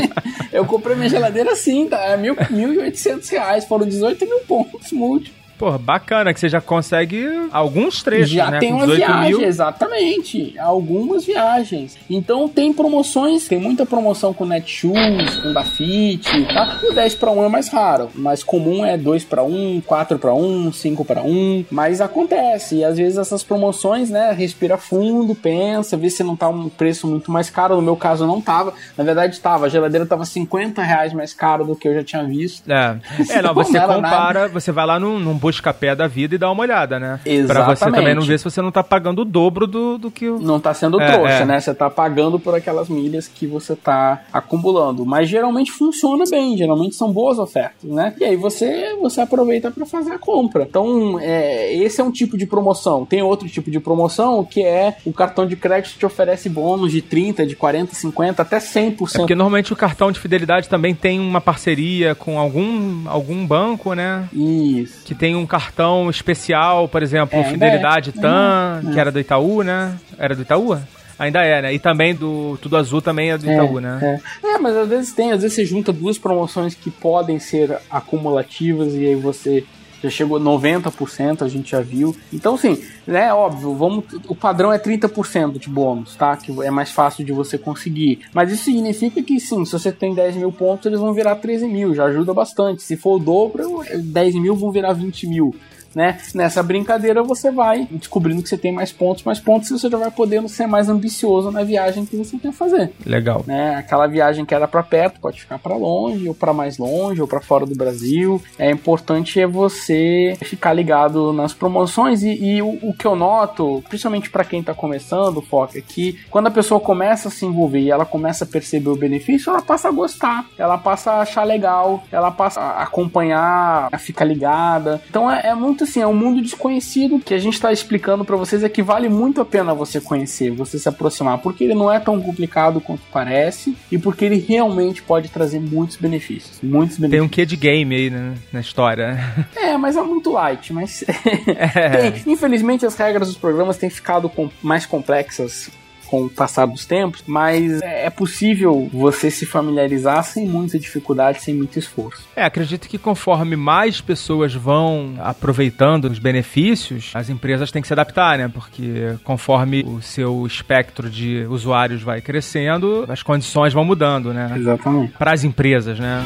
eu 0.50 0.64
comprei 0.64 0.96
minha 0.96 1.08
geladeira 1.10 1.52
assim, 1.52 1.86
tá? 1.86 1.98
É 1.98 2.16
mil, 2.16 2.34
1.800 2.34 3.30
reais, 3.30 3.64
foram 3.66 3.86
18 3.86 4.24
mil 4.24 4.40
pontos 4.40 4.90
múltiplos. 4.90 5.41
Pô, 5.62 5.78
bacana 5.78 6.34
que 6.34 6.40
você 6.40 6.48
já 6.48 6.60
consegue 6.60 7.24
alguns 7.52 8.02
trechos, 8.02 8.30
já 8.30 8.50
né? 8.50 8.58
tem 8.58 8.72
uma 8.72 8.84
viagem, 8.84 9.38
mil. 9.38 9.46
exatamente. 9.46 10.58
Algumas 10.58 11.24
viagens. 11.24 11.96
Então 12.10 12.48
tem 12.48 12.72
promoções, 12.72 13.46
tem 13.46 13.60
muita 13.60 13.86
promoção 13.86 14.34
com 14.34 14.44
Netshoes, 14.44 15.36
com 15.36 15.52
Dafit, 15.52 16.28
tá? 16.52 16.80
O 16.82 16.92
10 16.92 17.14
para 17.14 17.30
1 17.30 17.44
é 17.44 17.48
mais 17.48 17.68
raro, 17.68 18.10
mais 18.12 18.42
comum 18.42 18.84
é 18.84 18.98
2 18.98 19.22
para 19.22 19.44
1, 19.44 19.82
4 19.86 20.18
para 20.18 20.34
1, 20.34 20.72
5 20.72 21.04
para 21.04 21.22
1, 21.22 21.66
mas 21.70 22.00
acontece. 22.00 22.78
E 22.78 22.84
às 22.84 22.96
vezes 22.96 23.16
essas 23.16 23.44
promoções, 23.44 24.10
né, 24.10 24.32
respira 24.32 24.76
fundo, 24.76 25.32
pensa, 25.32 25.96
vê 25.96 26.10
se 26.10 26.24
não 26.24 26.34
tá 26.34 26.48
um 26.48 26.68
preço 26.68 27.06
muito 27.06 27.30
mais 27.30 27.50
caro. 27.50 27.76
No 27.76 27.82
meu 27.82 27.94
caso 27.94 28.26
não 28.26 28.40
tava. 28.40 28.74
Na 28.98 29.04
verdade 29.04 29.38
tava, 29.38 29.66
a 29.66 29.68
geladeira 29.68 30.06
tava 30.06 30.24
50 30.24 30.82
reais 30.82 31.12
mais 31.12 31.32
caro 31.32 31.64
do 31.64 31.76
que 31.76 31.86
eu 31.86 31.94
já 31.94 32.02
tinha 32.02 32.24
visto. 32.24 32.68
É, 32.68 32.96
é 33.30 33.42
não, 33.42 33.54
você 33.54 33.78
compara, 33.78 34.40
nada. 34.40 34.48
você 34.48 34.72
vai 34.72 34.86
lá 34.86 34.98
num, 34.98 35.20
num 35.20 35.38
busca-pé 35.52 35.94
da 35.94 36.06
vida 36.06 36.34
e 36.34 36.38
dá 36.38 36.50
uma 36.50 36.62
olhada, 36.62 36.98
né? 36.98 37.20
Exatamente. 37.24 37.46
Pra 37.46 37.74
você 37.74 37.90
também 37.90 38.14
não 38.14 38.22
ver 38.22 38.38
se 38.38 38.44
você 38.44 38.62
não 38.62 38.72
tá 38.72 38.82
pagando 38.82 39.22
o 39.22 39.24
dobro 39.24 39.66
do, 39.66 39.98
do 39.98 40.10
que... 40.10 40.26
Não 40.26 40.58
tá 40.58 40.72
sendo 40.72 41.00
é, 41.00 41.12
trouxa, 41.12 41.32
é. 41.32 41.44
né? 41.44 41.60
Você 41.60 41.74
tá 41.74 41.90
pagando 41.90 42.38
por 42.38 42.54
aquelas 42.54 42.88
milhas 42.88 43.28
que 43.28 43.46
você 43.46 43.76
tá 43.76 44.22
acumulando. 44.32 45.04
Mas 45.04 45.28
geralmente 45.28 45.70
funciona 45.70 46.24
bem, 46.28 46.56
geralmente 46.56 46.94
são 46.94 47.12
boas 47.12 47.38
ofertas, 47.38 47.90
né? 47.90 48.14
E 48.18 48.24
aí 48.24 48.36
você, 48.36 48.96
você 49.00 49.20
aproveita 49.20 49.70
para 49.70 49.84
fazer 49.84 50.12
a 50.12 50.18
compra. 50.18 50.64
Então, 50.68 51.18
é, 51.20 51.74
esse 51.74 52.00
é 52.00 52.04
um 52.04 52.10
tipo 52.10 52.38
de 52.38 52.46
promoção. 52.46 53.04
Tem 53.04 53.22
outro 53.22 53.48
tipo 53.48 53.70
de 53.70 53.78
promoção 53.78 54.44
que 54.44 54.64
é 54.64 54.96
o 55.04 55.12
cartão 55.12 55.46
de 55.46 55.56
crédito 55.56 55.98
te 55.98 56.06
oferece 56.06 56.48
bônus 56.48 56.90
de 56.92 57.02
30, 57.02 57.46
de 57.46 57.54
40, 57.54 57.94
50, 57.94 58.42
até 58.42 58.58
100%. 58.58 59.14
É 59.14 59.18
porque 59.18 59.34
normalmente 59.34 59.72
o 59.72 59.76
cartão 59.76 60.10
de 60.10 60.18
fidelidade 60.18 60.68
também 60.68 60.94
tem 60.94 61.20
uma 61.20 61.40
parceria 61.40 62.14
com 62.14 62.38
algum, 62.38 63.08
algum 63.08 63.46
banco, 63.46 63.94
né? 63.94 64.28
Isso. 64.32 65.04
Que 65.04 65.14
tem 65.14 65.31
um 65.34 65.42
um 65.42 65.46
cartão 65.46 66.08
especial, 66.08 66.88
por 66.88 67.02
exemplo, 67.02 67.38
é, 67.38 67.44
Fidelidade 67.44 68.12
é. 68.16 68.20
TAM, 68.20 68.82
é, 68.88 68.92
que 68.92 69.00
era 69.00 69.10
do 69.10 69.20
Itaú, 69.20 69.62
né? 69.62 69.98
Era 70.18 70.34
do 70.34 70.42
Itaú? 70.42 70.78
Ainda 71.18 71.44
é, 71.44 71.62
né? 71.62 71.74
E 71.74 71.78
também 71.78 72.14
do 72.14 72.58
Tudo 72.60 72.76
Azul 72.76 73.02
também 73.02 73.30
é 73.30 73.38
do 73.38 73.48
é, 73.48 73.52
Itaú, 73.52 73.80
né? 73.80 74.20
É. 74.42 74.54
é. 74.54 74.58
mas 74.58 74.76
às 74.76 74.88
vezes 74.88 75.12
tem, 75.12 75.32
às 75.32 75.42
vezes 75.42 75.54
você 75.54 75.64
junta 75.64 75.92
duas 75.92 76.18
promoções 76.18 76.74
que 76.74 76.90
podem 76.90 77.38
ser 77.38 77.76
acumulativas 77.90 78.94
e 78.94 79.06
aí 79.06 79.14
você 79.14 79.64
já 80.02 80.10
chegou 80.10 80.40
90%, 80.40 81.42
a 81.42 81.48
gente 81.48 81.70
já 81.70 81.80
viu. 81.80 82.14
Então, 82.32 82.56
sim, 82.56 82.82
é 83.06 83.32
óbvio, 83.32 83.74
vamos, 83.74 84.04
o 84.28 84.34
padrão 84.34 84.72
é 84.72 84.78
30% 84.78 85.58
de 85.58 85.68
bônus, 85.68 86.16
tá? 86.16 86.36
Que 86.36 86.52
é 86.62 86.70
mais 86.70 86.90
fácil 86.90 87.24
de 87.24 87.32
você 87.32 87.56
conseguir. 87.56 88.20
Mas 88.32 88.50
isso 88.50 88.64
significa 88.64 89.22
que, 89.22 89.38
sim, 89.38 89.64
se 89.64 89.72
você 89.72 89.92
tem 89.92 90.14
10 90.14 90.36
mil 90.36 90.52
pontos, 90.52 90.86
eles 90.86 91.00
vão 91.00 91.12
virar 91.12 91.36
13 91.36 91.66
mil, 91.68 91.94
já 91.94 92.04
ajuda 92.04 92.34
bastante. 92.34 92.82
Se 92.82 92.96
for 92.96 93.16
o 93.16 93.18
dobro, 93.18 93.82
10 93.94 94.34
mil 94.36 94.56
vão 94.56 94.70
virar 94.70 94.92
20 94.92 95.26
mil 95.26 95.54
né? 95.94 96.18
Nessa 96.34 96.62
brincadeira 96.62 97.22
você 97.22 97.50
vai 97.50 97.86
descobrindo 97.90 98.42
que 98.42 98.48
você 98.48 98.58
tem 98.58 98.72
mais 98.72 98.92
pontos, 98.92 99.24
mais 99.24 99.38
pontos, 99.38 99.70
e 99.70 99.78
você 99.78 99.88
já 99.88 99.98
vai 99.98 100.10
podendo 100.10 100.48
ser 100.48 100.66
mais 100.66 100.88
ambicioso 100.88 101.50
na 101.50 101.62
viagem 101.62 102.04
que 102.04 102.16
você 102.16 102.36
quer 102.38 102.52
fazer. 102.52 102.92
Legal. 103.04 103.44
Né? 103.46 103.76
Aquela 103.76 104.06
viagem 104.06 104.44
que 104.44 104.54
era 104.54 104.68
para 104.68 104.82
perto 104.82 105.20
pode 105.20 105.40
ficar 105.40 105.58
para 105.58 105.76
longe, 105.76 106.28
ou 106.28 106.34
para 106.34 106.52
mais 106.52 106.78
longe, 106.78 107.20
ou 107.20 107.28
para 107.28 107.40
fora 107.40 107.66
do 107.66 107.74
Brasil. 107.74 108.42
É 108.58 108.70
importante 108.70 109.40
é 109.40 109.46
você 109.46 110.36
ficar 110.42 110.72
ligado 110.72 111.32
nas 111.32 111.52
promoções 111.52 112.22
e, 112.22 112.32
e 112.32 112.62
o, 112.62 112.78
o, 112.82 112.94
que 112.94 113.06
eu 113.06 113.14
noto, 113.14 113.82
principalmente 113.88 114.30
para 114.30 114.44
quem 114.44 114.62
tá 114.62 114.74
começando, 114.74 115.42
foca, 115.42 115.78
é 115.78 115.82
que 115.82 116.18
quando 116.30 116.46
a 116.46 116.50
pessoa 116.50 116.80
começa 116.80 117.28
a 117.28 117.30
se 117.30 117.44
envolver 117.44 117.80
e 117.80 117.90
ela 117.90 118.04
começa 118.04 118.44
a 118.44 118.46
perceber 118.46 118.90
o 118.90 118.96
benefício, 118.96 119.50
ela 119.50 119.62
passa 119.62 119.88
a 119.88 119.92
gostar, 119.92 120.46
ela 120.58 120.78
passa 120.78 121.12
a 121.12 121.20
achar 121.22 121.44
legal, 121.44 122.02
ela 122.10 122.30
passa 122.30 122.60
a 122.60 122.82
acompanhar, 122.82 123.88
a 123.90 123.98
ficar 123.98 124.24
ligada. 124.24 125.00
Então 125.08 125.30
é, 125.30 125.48
é 125.48 125.54
muito 125.54 125.81
assim, 125.84 126.00
é 126.00 126.06
um 126.06 126.14
mundo 126.14 126.40
desconhecido 126.40 127.18
que 127.18 127.34
a 127.34 127.38
gente 127.38 127.54
está 127.54 127.72
explicando 127.72 128.24
para 128.24 128.36
vocês 128.36 128.62
é 128.62 128.68
que 128.68 128.82
vale 128.82 129.08
muito 129.08 129.40
a 129.40 129.44
pena 129.44 129.74
você 129.74 130.00
conhecer, 130.00 130.50
você 130.50 130.78
se 130.78 130.88
aproximar, 130.88 131.38
porque 131.38 131.64
ele 131.64 131.74
não 131.74 131.92
é 131.92 131.98
tão 131.98 132.20
complicado 132.20 132.80
quanto 132.80 133.02
parece 133.12 133.76
e 133.90 133.98
porque 133.98 134.24
ele 134.24 134.38
realmente 134.38 135.02
pode 135.02 135.28
trazer 135.28 135.60
muitos 135.60 135.96
benefícios, 135.96 136.58
muitos 136.62 136.96
benefícios. 136.96 137.10
Tem 137.10 137.20
um 137.20 137.28
quê 137.28 137.44
de 137.44 137.56
game 137.56 137.94
aí 137.94 138.10
né, 138.10 138.34
na 138.52 138.60
história. 138.60 139.18
É, 139.54 139.76
mas 139.76 139.96
é 139.96 140.02
muito 140.02 140.32
light, 140.32 140.72
mas 140.72 141.04
é. 141.46 142.10
Tem, 142.10 142.32
infelizmente 142.32 142.86
as 142.86 142.96
regras 142.96 143.28
dos 143.28 143.36
programas 143.36 143.76
têm 143.76 143.90
ficado 143.90 144.30
mais 144.62 144.86
complexas 144.86 145.70
com 146.12 146.26
o 146.26 146.28
passar 146.28 146.66
dos 146.66 146.84
tempos, 146.84 147.24
mas 147.26 147.80
é 147.80 148.10
possível 148.10 148.86
você 148.92 149.30
se 149.30 149.46
familiarizar 149.46 150.22
sem 150.22 150.46
muita 150.46 150.78
dificuldade, 150.78 151.40
sem 151.40 151.54
muito 151.54 151.78
esforço. 151.78 152.28
É, 152.36 152.44
acredito 152.44 152.86
que 152.86 152.98
conforme 152.98 153.56
mais 153.56 154.02
pessoas 154.02 154.52
vão 154.52 155.14
aproveitando 155.20 156.04
os 156.04 156.18
benefícios, 156.18 157.12
as 157.14 157.30
empresas 157.30 157.72
têm 157.72 157.80
que 157.80 157.88
se 157.88 157.94
adaptar, 157.94 158.36
né? 158.36 158.46
Porque 158.46 159.16
conforme 159.24 159.82
o 159.86 160.02
seu 160.02 160.46
espectro 160.46 161.08
de 161.08 161.46
usuários 161.48 162.02
vai 162.02 162.20
crescendo, 162.20 163.06
as 163.08 163.22
condições 163.22 163.72
vão 163.72 163.82
mudando, 163.82 164.34
né? 164.34 164.52
Exatamente. 164.54 165.14
Para 165.16 165.32
as 165.32 165.44
empresas, 165.44 165.98
né? 165.98 166.22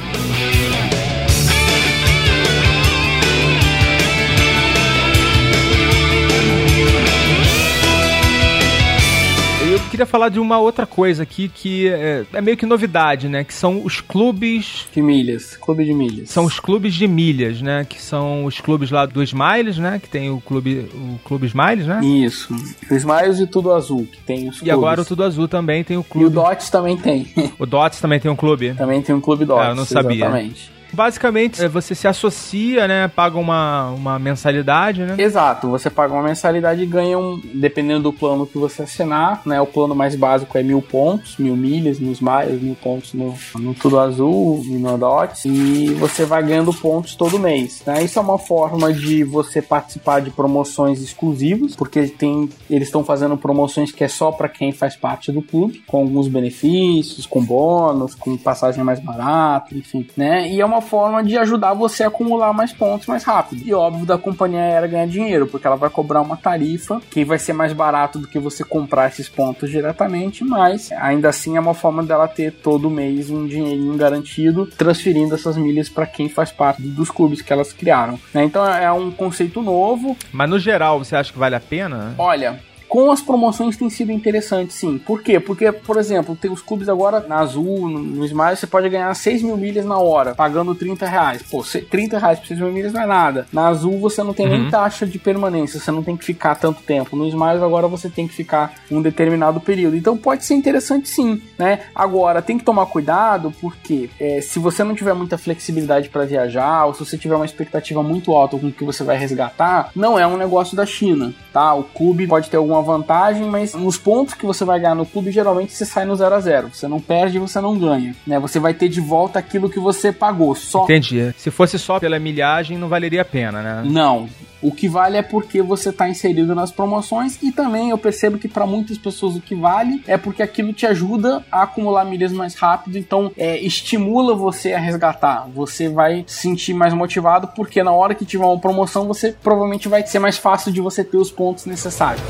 Queria 9.96 10.06
falar 10.06 10.28
de 10.28 10.38
uma 10.38 10.58
outra 10.58 10.86
coisa 10.86 11.22
aqui 11.22 11.48
que 11.48 11.88
é, 11.88 12.24
é, 12.30 12.40
meio 12.42 12.56
que 12.56 12.66
novidade, 12.66 13.28
né? 13.28 13.42
Que 13.42 13.54
são 13.54 13.82
os 13.82 14.00
clubes. 14.00 14.86
De 14.92 15.00
milhas. 15.00 15.56
Clube 15.56 15.84
de 15.86 15.94
milhas. 15.94 16.28
São 16.28 16.44
os 16.44 16.60
clubes 16.60 16.94
de 16.94 17.08
milhas, 17.08 17.62
né? 17.62 17.86
Que 17.88 18.00
são 18.00 18.44
os 18.44 18.60
clubes 18.60 18.90
lá 18.90 19.06
do 19.06 19.22
Smiles, 19.22 19.78
né? 19.78 19.98
Que 19.98 20.08
tem 20.08 20.30
o 20.30 20.38
clube, 20.40 20.88
o 20.92 21.18
clube 21.24 21.46
Smiles, 21.46 21.86
né? 21.86 22.00
Isso. 22.04 22.54
O 22.90 22.94
Smiles 22.94 23.40
e 23.40 23.46
Tudo 23.46 23.72
Azul, 23.72 24.06
que 24.06 24.18
tem 24.18 24.48
os 24.48 24.56
clubes. 24.56 24.62
E 24.66 24.70
agora 24.70 25.00
o 25.00 25.04
Tudo 25.04 25.24
Azul 25.24 25.48
também 25.48 25.82
tem 25.82 25.96
o 25.96 26.04
clube. 26.04 26.24
E 26.24 26.26
o 26.26 26.30
Dots 26.30 26.68
também 26.68 26.96
tem. 26.96 27.26
o 27.58 27.64
Dots 27.64 27.98
também 27.98 28.20
tem 28.20 28.30
um 28.30 28.36
clube. 28.36 28.74
Também 28.74 29.00
tem 29.00 29.14
um 29.14 29.20
clube 29.20 29.46
Dots. 29.46 29.64
Ah, 29.64 29.70
eu 29.70 29.74
não 29.74 29.86
sabia. 29.86 30.26
Exatamente. 30.26 30.75
Basicamente, 30.92 31.62
é, 31.62 31.68
você 31.68 31.94
se 31.94 32.06
associa, 32.06 32.86
né? 32.86 33.08
Paga 33.08 33.38
uma, 33.38 33.90
uma 33.90 34.18
mensalidade, 34.18 35.02
né? 35.02 35.16
Exato, 35.18 35.68
você 35.68 35.90
paga 35.90 36.12
uma 36.12 36.22
mensalidade 36.22 36.82
e 36.82 36.86
ganha 36.86 37.18
um. 37.18 37.40
Dependendo 37.54 38.04
do 38.04 38.12
plano 38.12 38.46
que 38.46 38.58
você 38.58 38.82
assinar, 38.82 39.42
né? 39.44 39.60
O 39.60 39.66
plano 39.66 39.94
mais 39.94 40.14
básico 40.14 40.56
é 40.56 40.62
mil 40.62 40.80
pontos, 40.82 41.36
mil 41.38 41.56
milhas 41.56 41.98
nos 41.98 42.20
miles, 42.20 42.60
mil 42.60 42.74
pontos 42.74 43.12
no, 43.14 43.34
no 43.56 43.74
Tudo 43.74 43.98
Azul 43.98 44.62
no 44.64 44.98
Dots. 44.98 45.44
E 45.44 45.94
você 45.94 46.24
vai 46.24 46.42
ganhando 46.42 46.72
pontos 46.72 47.14
todo 47.14 47.38
mês. 47.38 47.82
Né? 47.86 48.04
Isso 48.04 48.18
é 48.18 48.22
uma 48.22 48.38
forma 48.38 48.92
de 48.92 49.24
você 49.24 49.60
participar 49.60 50.20
de 50.20 50.30
promoções 50.30 51.00
exclusivas, 51.00 51.74
porque 51.74 52.06
tem, 52.06 52.48
eles 52.70 52.88
estão 52.88 53.04
fazendo 53.04 53.36
promoções 53.36 53.92
que 53.92 54.04
é 54.04 54.08
só 54.08 54.30
para 54.32 54.48
quem 54.48 54.72
faz 54.72 54.96
parte 54.96 55.32
do 55.32 55.42
clube, 55.42 55.82
com 55.86 55.98
alguns 55.98 56.28
benefícios, 56.28 57.26
com 57.26 57.42
bônus, 57.42 58.14
com 58.14 58.36
passagem 58.36 58.82
mais 58.84 59.00
barata, 59.00 59.74
enfim, 59.74 60.06
né? 60.16 60.50
E 60.50 60.60
é 60.60 60.64
uma 60.64 60.75
forma 60.80 61.22
de 61.22 61.36
ajudar 61.38 61.74
você 61.74 62.04
a 62.04 62.08
acumular 62.08 62.52
mais 62.52 62.72
pontos 62.72 63.06
mais 63.06 63.24
rápido. 63.24 63.62
E 63.64 63.72
óbvio 63.72 64.06
da 64.06 64.18
companhia 64.18 64.60
aérea 64.60 64.88
ganhar 64.88 65.06
dinheiro, 65.06 65.46
porque 65.46 65.66
ela 65.66 65.76
vai 65.76 65.90
cobrar 65.90 66.20
uma 66.20 66.36
tarifa 66.36 67.00
que 67.10 67.24
vai 67.24 67.38
ser 67.38 67.52
mais 67.52 67.72
barato 67.72 68.18
do 68.18 68.28
que 68.28 68.38
você 68.38 68.64
comprar 68.64 69.08
esses 69.08 69.28
pontos 69.28 69.70
diretamente, 69.70 70.44
mas 70.44 70.90
ainda 70.92 71.28
assim 71.28 71.56
é 71.56 71.60
uma 71.60 71.74
forma 71.74 72.02
dela 72.02 72.28
ter 72.28 72.52
todo 72.52 72.90
mês 72.90 73.30
um 73.30 73.46
dinheirinho 73.46 73.96
garantido, 73.96 74.66
transferindo 74.66 75.34
essas 75.34 75.56
milhas 75.56 75.88
para 75.88 76.06
quem 76.06 76.28
faz 76.28 76.50
parte 76.50 76.82
dos 76.82 77.10
clubes 77.10 77.42
que 77.42 77.52
elas 77.52 77.72
criaram. 77.72 78.18
Né? 78.32 78.44
Então 78.44 78.66
é 78.66 78.90
um 78.92 79.10
conceito 79.10 79.62
novo. 79.62 80.16
Mas 80.32 80.50
no 80.50 80.58
geral, 80.58 80.98
você 80.98 81.16
acha 81.16 81.32
que 81.32 81.38
vale 81.38 81.54
a 81.54 81.60
pena? 81.60 82.14
Olha, 82.18 82.60
com 82.88 83.10
as 83.10 83.20
promoções 83.20 83.76
tem 83.76 83.90
sido 83.90 84.12
interessante, 84.12 84.72
sim. 84.72 84.98
Por 84.98 85.22
quê? 85.22 85.38
Porque, 85.40 85.70
por 85.72 85.96
exemplo, 85.96 86.36
tem 86.36 86.50
os 86.50 86.62
clubes 86.62 86.88
agora 86.88 87.20
na 87.20 87.36
Azul, 87.36 87.88
no, 87.88 87.98
no 87.98 88.24
Smile, 88.24 88.56
você 88.56 88.66
pode 88.66 88.88
ganhar 88.88 89.12
6 89.14 89.42
mil 89.42 89.56
milhas 89.56 89.84
na 89.84 89.98
hora, 89.98 90.34
pagando 90.34 90.74
30 90.74 91.06
reais. 91.06 91.42
Pô, 91.42 91.62
30 91.62 92.18
reais 92.18 92.38
por 92.38 92.48
6 92.48 92.60
mil 92.60 92.72
milhas 92.72 92.92
não 92.92 93.02
é 93.02 93.06
nada. 93.06 93.46
Na 93.52 93.68
Azul 93.68 93.98
você 93.98 94.22
não 94.22 94.32
tem 94.32 94.46
uhum. 94.46 94.58
nem 94.58 94.70
taxa 94.70 95.06
de 95.06 95.18
permanência, 95.18 95.80
você 95.80 95.90
não 95.90 96.02
tem 96.02 96.16
que 96.16 96.24
ficar 96.24 96.54
tanto 96.54 96.82
tempo. 96.82 97.16
No 97.16 97.26
Smile 97.26 97.62
agora 97.62 97.88
você 97.88 98.08
tem 98.08 98.26
que 98.26 98.34
ficar 98.34 98.74
um 98.90 99.02
determinado 99.02 99.60
período. 99.60 99.96
Então 99.96 100.16
pode 100.16 100.44
ser 100.44 100.54
interessante 100.54 101.08
sim, 101.08 101.40
né? 101.58 101.80
Agora, 101.94 102.42
tem 102.42 102.58
que 102.58 102.64
tomar 102.64 102.86
cuidado 102.86 103.52
porque 103.60 104.08
é, 104.20 104.40
se 104.40 104.58
você 104.58 104.84
não 104.84 104.94
tiver 104.94 105.14
muita 105.14 105.38
flexibilidade 105.38 106.08
para 106.08 106.24
viajar, 106.24 106.86
ou 106.86 106.94
se 106.94 107.04
você 107.04 107.18
tiver 107.18 107.36
uma 107.36 107.44
expectativa 107.44 108.02
muito 108.02 108.32
alta 108.32 108.58
com 108.58 108.68
o 108.68 108.72
que 108.72 108.84
você 108.84 109.02
vai 109.02 109.16
resgatar, 109.16 109.90
não 109.94 110.18
é 110.18 110.26
um 110.26 110.36
negócio 110.36 110.76
da 110.76 110.86
China, 110.86 111.32
tá? 111.52 111.74
O 111.74 111.84
clube 111.84 112.26
pode 112.26 112.50
ter 112.50 112.56
alguma 112.56 112.75
uma 112.76 112.82
vantagem, 112.82 113.44
mas 113.46 113.74
nos 113.74 113.96
pontos 113.96 114.34
que 114.34 114.46
você 114.46 114.64
vai 114.64 114.78
ganhar 114.78 114.94
no 114.94 115.06
clube, 115.06 115.30
geralmente 115.30 115.72
você 115.72 115.84
sai 115.84 116.04
no 116.04 116.14
0 116.14 116.34
a 116.34 116.40
0 116.40 116.70
Você 116.72 116.86
não 116.86 117.00
perde, 117.00 117.38
você 117.38 117.60
não 117.60 117.78
ganha. 117.78 118.14
Né? 118.26 118.38
Você 118.38 118.58
vai 118.58 118.74
ter 118.74 118.88
de 118.88 119.00
volta 119.00 119.38
aquilo 119.38 119.70
que 119.70 119.80
você 119.80 120.12
pagou. 120.12 120.54
Só... 120.54 120.84
Entendi. 120.84 121.34
Se 121.36 121.50
fosse 121.50 121.78
só 121.78 121.98
pela 121.98 122.18
milhagem, 122.18 122.78
não 122.78 122.88
valeria 122.88 123.22
a 123.22 123.24
pena, 123.24 123.62
né? 123.62 123.82
Não. 123.84 124.28
O 124.62 124.72
que 124.72 124.88
vale 124.88 125.16
é 125.16 125.22
porque 125.22 125.60
você 125.60 125.90
está 125.90 126.08
inserido 126.08 126.54
nas 126.54 126.72
promoções 126.72 127.38
e 127.42 127.52
também 127.52 127.90
eu 127.90 127.98
percebo 127.98 128.38
que 128.38 128.48
para 128.48 128.66
muitas 128.66 128.96
pessoas 128.96 129.36
o 129.36 129.40
que 129.40 129.54
vale 129.54 130.02
é 130.06 130.16
porque 130.16 130.42
aquilo 130.42 130.72
te 130.72 130.86
ajuda 130.86 131.44
a 131.52 131.62
acumular 131.62 132.04
milhas 132.04 132.32
mais 132.32 132.54
rápido, 132.54 132.96
então 132.96 133.30
é, 133.36 133.58
estimula 133.60 134.34
você 134.34 134.72
a 134.72 134.78
resgatar. 134.80 135.46
Você 135.54 135.88
vai 135.88 136.24
se 136.26 136.40
sentir 136.40 136.74
mais 136.74 136.94
motivado 136.94 137.48
porque 137.48 137.82
na 137.82 137.92
hora 137.92 138.14
que 138.14 138.24
tiver 138.24 138.44
uma 138.44 138.58
promoção 138.58 139.06
você 139.06 139.32
provavelmente 139.32 139.88
vai 139.88 140.06
ser 140.06 140.18
mais 140.18 140.38
fácil 140.38 140.72
de 140.72 140.80
você 140.80 141.04
ter 141.04 141.18
os 141.18 141.30
pontos 141.30 141.66
necessários. 141.66 142.24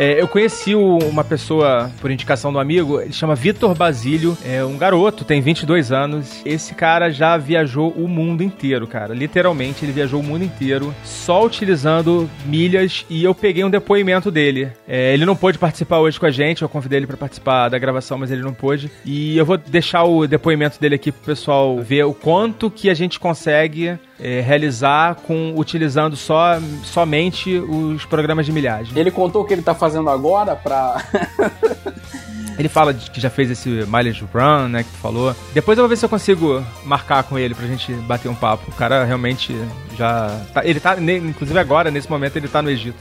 É, 0.00 0.18
eu 0.18 0.26
conheci 0.26 0.74
uma 0.74 1.22
pessoa 1.22 1.90
por 2.00 2.10
indicação 2.10 2.50
do 2.50 2.58
amigo, 2.58 3.02
ele 3.02 3.12
chama 3.12 3.34
Vitor 3.34 3.74
Basílio, 3.74 4.34
é 4.42 4.64
um 4.64 4.78
garoto, 4.78 5.26
tem 5.26 5.42
22 5.42 5.92
anos. 5.92 6.40
Esse 6.42 6.74
cara 6.74 7.10
já 7.10 7.36
viajou 7.36 7.90
o 7.90 8.08
mundo 8.08 8.42
inteiro, 8.42 8.86
cara. 8.86 9.12
Literalmente, 9.12 9.84
ele 9.84 9.92
viajou 9.92 10.20
o 10.20 10.22
mundo 10.22 10.42
inteiro 10.42 10.94
só 11.04 11.44
utilizando 11.44 12.30
milhas 12.46 13.04
e 13.10 13.22
eu 13.22 13.34
peguei 13.34 13.62
um 13.62 13.68
depoimento 13.68 14.30
dele. 14.30 14.72
É, 14.88 15.12
ele 15.12 15.26
não 15.26 15.36
pôde 15.36 15.58
participar 15.58 15.98
hoje 15.98 16.18
com 16.18 16.24
a 16.24 16.30
gente, 16.30 16.62
eu 16.62 16.68
convidei 16.70 17.00
ele 17.00 17.06
para 17.06 17.18
participar 17.18 17.68
da 17.68 17.78
gravação, 17.78 18.16
mas 18.16 18.30
ele 18.30 18.40
não 18.40 18.54
pôde. 18.54 18.90
E 19.04 19.36
eu 19.36 19.44
vou 19.44 19.58
deixar 19.58 20.04
o 20.04 20.26
depoimento 20.26 20.80
dele 20.80 20.94
aqui 20.94 21.12
pro 21.12 21.26
pessoal 21.26 21.78
ver 21.78 22.04
o 22.04 22.14
quanto 22.14 22.70
que 22.70 22.88
a 22.88 22.94
gente 22.94 23.20
consegue 23.20 23.98
é, 24.20 24.40
realizar 24.40 25.16
com 25.26 25.54
utilizando 25.56 26.16
só 26.16 26.58
somente 26.84 27.58
os 27.58 28.04
programas 28.04 28.46
de 28.46 28.52
milhagem. 28.52 28.92
Ele 28.96 29.10
contou 29.10 29.42
o 29.42 29.44
que 29.44 29.54
ele 29.54 29.62
tá 29.62 29.74
fazendo 29.74 30.10
agora 30.10 30.54
para 30.54 31.02
Ele 32.60 32.68
fala 32.68 32.92
de 32.92 33.10
que 33.10 33.18
já 33.18 33.30
fez 33.30 33.50
esse 33.50 33.70
mileage 33.70 34.22
run, 34.34 34.68
né, 34.68 34.82
que 34.82 34.90
tu 34.90 34.98
falou. 34.98 35.34
Depois 35.54 35.78
eu 35.78 35.82
vou 35.82 35.88
ver 35.88 35.96
se 35.96 36.04
eu 36.04 36.10
consigo 36.10 36.62
marcar 36.84 37.22
com 37.22 37.38
ele 37.38 37.54
pra 37.54 37.66
gente 37.66 37.90
bater 37.94 38.28
um 38.28 38.34
papo. 38.34 38.70
O 38.70 38.74
cara 38.74 39.02
realmente 39.04 39.56
já 39.96 40.38
tá, 40.52 40.62
ele 40.62 40.78
tá 40.78 40.94
inclusive 41.00 41.58
agora 41.58 41.90
nesse 41.90 42.10
momento 42.10 42.36
ele 42.36 42.48
tá 42.48 42.60
no 42.60 42.68
Egito. 42.68 42.98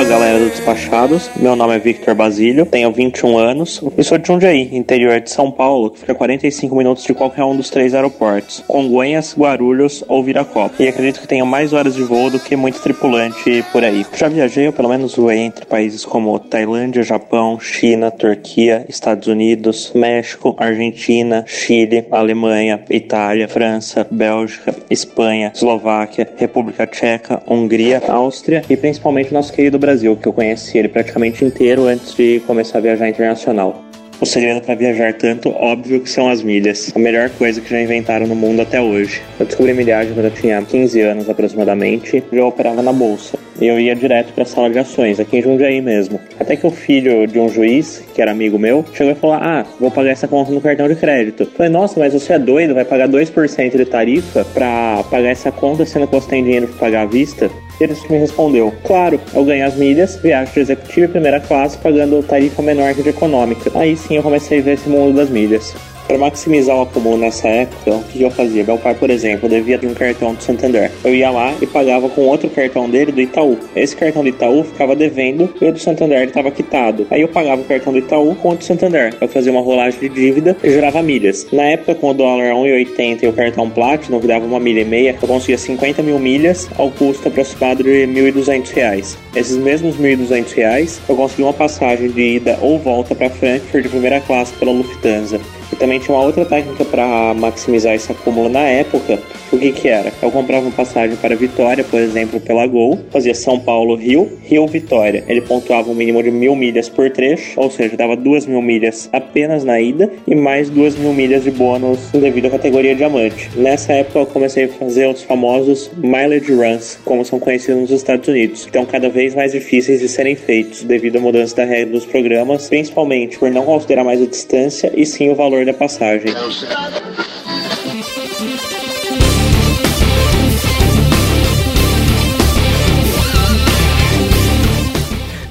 Opa, 0.00 0.08
galera 0.08 0.38
do 0.38 0.48
Despachados. 0.48 1.30
Meu 1.36 1.54
nome 1.54 1.76
é 1.76 1.78
Victor 1.78 2.14
Basílio, 2.14 2.64
tenho 2.64 2.90
21 2.90 3.36
anos 3.36 3.82
e 3.98 4.02
sou 4.02 4.16
de 4.16 4.26
Jundiaí, 4.26 4.74
interior 4.74 5.20
de 5.20 5.30
São 5.30 5.50
Paulo, 5.50 5.90
que 5.90 5.98
fica 5.98 6.12
a 6.12 6.14
45 6.14 6.74
minutos 6.74 7.04
de 7.04 7.12
qualquer 7.12 7.44
um 7.44 7.54
dos 7.54 7.68
três 7.68 7.94
aeroportos, 7.94 8.64
Congonhas, 8.66 9.36
Guarulhos 9.36 10.02
ou 10.08 10.24
Viracopos. 10.24 10.80
E 10.80 10.88
acredito 10.88 11.20
que 11.20 11.28
tenho 11.28 11.44
mais 11.44 11.74
horas 11.74 11.96
de 11.96 12.02
voo 12.02 12.30
do 12.30 12.40
que 12.40 12.56
muito 12.56 12.80
tripulante 12.80 13.62
por 13.72 13.84
aí. 13.84 14.06
Já 14.16 14.28
viajei, 14.28 14.68
ou 14.68 14.72
pelo 14.72 14.88
menos 14.88 15.16
voei 15.16 15.40
entre 15.40 15.66
países 15.66 16.02
como 16.02 16.38
Tailândia, 16.38 17.02
Japão, 17.02 17.60
China, 17.60 18.10
Turquia, 18.10 18.86
Estados 18.88 19.28
Unidos, 19.28 19.92
México, 19.94 20.56
Argentina, 20.56 21.44
Chile, 21.46 22.06
Alemanha, 22.10 22.82
Itália, 22.88 23.46
França, 23.48 24.06
Bélgica, 24.10 24.74
Espanha, 24.88 25.52
Eslováquia, 25.54 26.26
República 26.38 26.86
Tcheca, 26.86 27.42
Hungria, 27.46 28.02
Áustria 28.08 28.62
e 28.70 28.76
principalmente 28.78 29.34
nosso 29.34 29.52
querido 29.52 29.78
Brasil, 29.78 29.89
que 30.16 30.26
eu 30.26 30.32
conheci 30.32 30.78
ele 30.78 30.88
praticamente 30.88 31.44
inteiro 31.44 31.86
antes 31.86 32.14
de 32.14 32.40
começar 32.46 32.78
a 32.78 32.80
viajar 32.80 33.08
internacional. 33.08 33.84
O 34.20 34.26
segredo 34.26 34.60
para 34.60 34.74
viajar 34.74 35.14
tanto, 35.14 35.48
óbvio 35.48 36.00
que 36.00 36.10
são 36.10 36.28
as 36.28 36.42
milhas. 36.42 36.92
A 36.94 36.98
melhor 36.98 37.30
coisa 37.30 37.58
que 37.60 37.70
já 37.70 37.80
inventaram 37.80 38.26
no 38.26 38.34
mundo 38.34 38.60
até 38.60 38.78
hoje. 38.80 39.22
Eu 39.38 39.46
descobri 39.46 39.72
milhagem 39.72 40.12
quando 40.12 40.26
eu 40.26 40.30
tinha 40.30 40.60
15 40.60 41.00
anos 41.00 41.30
aproximadamente 41.30 42.22
e 42.30 42.36
eu 42.36 42.46
operava 42.46 42.82
na 42.82 42.92
bolsa. 42.92 43.38
Eu 43.60 43.78
ia 43.78 43.94
direto 43.94 44.32
para 44.32 44.44
a 44.44 44.46
sala 44.46 44.70
de 44.70 44.78
ações, 44.78 45.20
aqui 45.20 45.38
em 45.38 45.42
Jundiaí 45.42 45.80
mesmo. 45.82 46.18
Até 46.38 46.56
que 46.56 46.66
o 46.66 46.70
filho 46.70 47.26
de 47.26 47.38
um 47.38 47.48
juiz, 47.48 48.02
que 48.14 48.22
era 48.22 48.30
amigo 48.30 48.58
meu, 48.58 48.84
chegou 48.94 49.12
e 49.12 49.16
falou: 49.16 49.36
Ah, 49.36 49.66
vou 49.78 49.90
pagar 49.90 50.10
essa 50.10 50.26
conta 50.26 50.50
no 50.50 50.60
cartão 50.60 50.88
de 50.88 50.94
crédito. 50.94 51.42
Eu 51.42 51.46
falei: 51.46 51.70
Nossa, 51.70 52.00
mas 52.00 52.14
você 52.14 52.32
é 52.32 52.38
doido? 52.38 52.74
Vai 52.74 52.84
pagar 52.84 53.08
2% 53.08 53.76
de 53.76 53.84
tarifa 53.84 54.44
para 54.46 55.02
pagar 55.10 55.30
essa 55.30 55.52
conta 55.52 55.84
sendo 55.84 56.06
que 56.06 56.14
você 56.14 56.28
tem 56.28 56.42
dinheiro 56.42 56.68
para 56.68 56.78
pagar 56.78 57.02
à 57.02 57.06
vista? 57.06 57.50
Ele 57.80 57.94
me 58.08 58.18
respondeu: 58.18 58.72
Claro, 58.84 59.20
eu 59.34 59.44
ganho 59.44 59.66
as 59.66 59.74
milhas, 59.76 60.16
viajo 60.16 60.52
de 60.52 60.60
executivo 60.60 61.06
e 61.06 61.08
primeira 61.08 61.40
classe 61.40 61.76
pagando 61.78 62.22
tarifa 62.22 62.62
menor 62.62 62.94
que 62.94 63.02
de 63.02 63.10
econômica. 63.10 63.70
Aí 63.74 63.96
sim 63.96 64.16
eu 64.16 64.22
comecei 64.22 64.60
a 64.60 64.62
ver 64.62 64.74
esse 64.74 64.88
mundo 64.88 65.16
das 65.16 65.28
milhas. 65.28 65.74
Para 66.10 66.18
maximizar 66.18 66.76
o 66.76 66.82
acúmulo 66.82 67.16
nessa 67.16 67.46
época, 67.46 67.92
o 67.92 68.02
que 68.02 68.20
eu 68.20 68.32
fazia? 68.32 68.64
Meu 68.64 68.76
pai, 68.76 68.96
por 68.96 69.10
exemplo, 69.10 69.48
devia 69.48 69.78
de 69.78 69.86
um 69.86 69.94
cartão 69.94 70.34
do 70.34 70.42
Santander. 70.42 70.90
Eu 71.04 71.14
ia 71.14 71.30
lá 71.30 71.54
e 71.62 71.66
pagava 71.68 72.08
com 72.08 72.22
outro 72.22 72.50
cartão 72.50 72.90
dele 72.90 73.12
do 73.12 73.20
Itaú. 73.20 73.56
Esse 73.76 73.94
cartão 73.94 74.24
do 74.24 74.28
Itaú 74.28 74.64
ficava 74.64 74.96
devendo 74.96 75.48
e 75.60 75.64
o 75.64 75.72
do 75.72 75.78
Santander 75.78 76.26
estava 76.26 76.50
quitado. 76.50 77.06
Aí 77.12 77.20
eu 77.20 77.28
pagava 77.28 77.62
o 77.62 77.64
cartão 77.64 77.92
do 77.92 78.00
Itaú 78.00 78.34
com 78.34 78.50
o 78.50 78.56
do 78.56 78.64
Santander. 78.64 79.14
Eu 79.20 79.28
fazia 79.28 79.52
uma 79.52 79.60
rolagem 79.60 80.00
de 80.00 80.08
dívida 80.08 80.56
e 80.64 80.70
gerava 80.70 81.00
milhas. 81.00 81.46
Na 81.52 81.62
época, 81.62 81.94
com 81.94 82.10
o 82.10 82.14
dólar 82.14 82.54
1,80 82.54 83.22
e 83.22 83.28
o 83.28 83.32
cartão 83.32 83.70
Platinum, 83.70 84.18
que 84.18 84.26
dava 84.26 84.44
uma 84.44 84.58
milha 84.58 84.80
e 84.80 84.84
meia, 84.84 85.16
eu 85.22 85.28
conseguia 85.28 85.58
50 85.58 86.02
mil 86.02 86.18
milhas 86.18 86.68
ao 86.76 86.90
custo 86.90 87.28
aproximado 87.28 87.84
de 87.84 88.08
1.200 88.08 88.68
reais. 88.72 89.16
Esses 89.36 89.56
mesmos 89.56 89.96
1.200 89.96 90.54
reais, 90.54 91.00
eu 91.08 91.14
consegui 91.14 91.44
uma 91.44 91.52
passagem 91.52 92.10
de 92.10 92.20
ida 92.20 92.58
ou 92.60 92.80
volta 92.80 93.14
para 93.14 93.30
Frankfurt 93.30 93.84
de 93.84 93.88
primeira 93.88 94.20
classe 94.20 94.52
pela 94.54 94.72
Lufthansa. 94.72 95.38
E 95.72 95.76
também 95.76 95.98
tinha 95.98 96.16
uma 96.16 96.24
outra 96.24 96.44
técnica 96.44 96.84
para 96.84 97.34
maximizar 97.34 97.94
esse 97.94 98.10
acúmulo 98.10 98.48
na 98.48 98.60
época. 98.60 99.20
O 99.52 99.58
que 99.58 99.72
que 99.72 99.88
era? 99.88 100.12
Eu 100.22 100.30
comprava 100.30 100.64
uma 100.64 100.72
passagem 100.72 101.16
para 101.16 101.34
Vitória, 101.34 101.82
por 101.82 101.98
exemplo, 101.98 102.40
pela 102.40 102.66
Gol, 102.66 103.00
fazia 103.10 103.34
São 103.34 103.58
Paulo-Rio, 103.58 104.38
Rio-Vitória. 104.44 105.24
Ele 105.26 105.40
pontuava 105.40 105.90
um 105.90 105.94
mínimo 105.94 106.22
de 106.22 106.30
mil 106.30 106.54
milhas 106.54 106.88
por 106.88 107.10
trecho, 107.10 107.60
ou 107.60 107.70
seja, 107.70 107.96
dava 107.96 108.16
duas 108.16 108.46
mil 108.46 108.62
milhas 108.62 109.08
apenas 109.12 109.64
na 109.64 109.80
ida 109.80 110.10
e 110.26 110.36
mais 110.36 110.70
duas 110.70 110.96
mil 110.96 111.12
milhas 111.12 111.42
de 111.42 111.50
bônus 111.50 112.10
devido 112.12 112.46
à 112.46 112.50
categoria 112.50 112.94
diamante. 112.94 113.50
Nessa 113.56 113.92
época 113.92 114.20
eu 114.20 114.26
comecei 114.26 114.64
a 114.64 114.68
fazer 114.68 115.08
os 115.08 115.22
famosos 115.22 115.90
mileage 115.96 116.52
runs, 116.52 116.98
como 117.04 117.24
são 117.24 117.40
conhecidos 117.40 117.82
nos 117.82 117.90
Estados 117.90 118.28
Unidos, 118.28 118.62
que 118.62 118.68
estão 118.68 118.86
cada 118.86 119.08
vez 119.08 119.34
mais 119.34 119.52
difíceis 119.52 120.00
de 120.00 120.08
serem 120.08 120.36
feitos 120.36 120.84
devido 120.84 121.16
à 121.16 121.20
mudança 121.20 121.56
da 121.56 121.64
regra 121.64 121.92
dos 121.92 122.06
programas, 122.06 122.68
principalmente 122.68 123.38
por 123.38 123.50
não 123.50 123.64
considerar 123.64 124.04
mais 124.04 124.22
a 124.22 124.26
distância 124.26 124.92
e 124.94 125.04
sim 125.04 125.28
o 125.28 125.34
valor 125.34 125.59
da 125.64 125.74
passagem. 125.74 126.32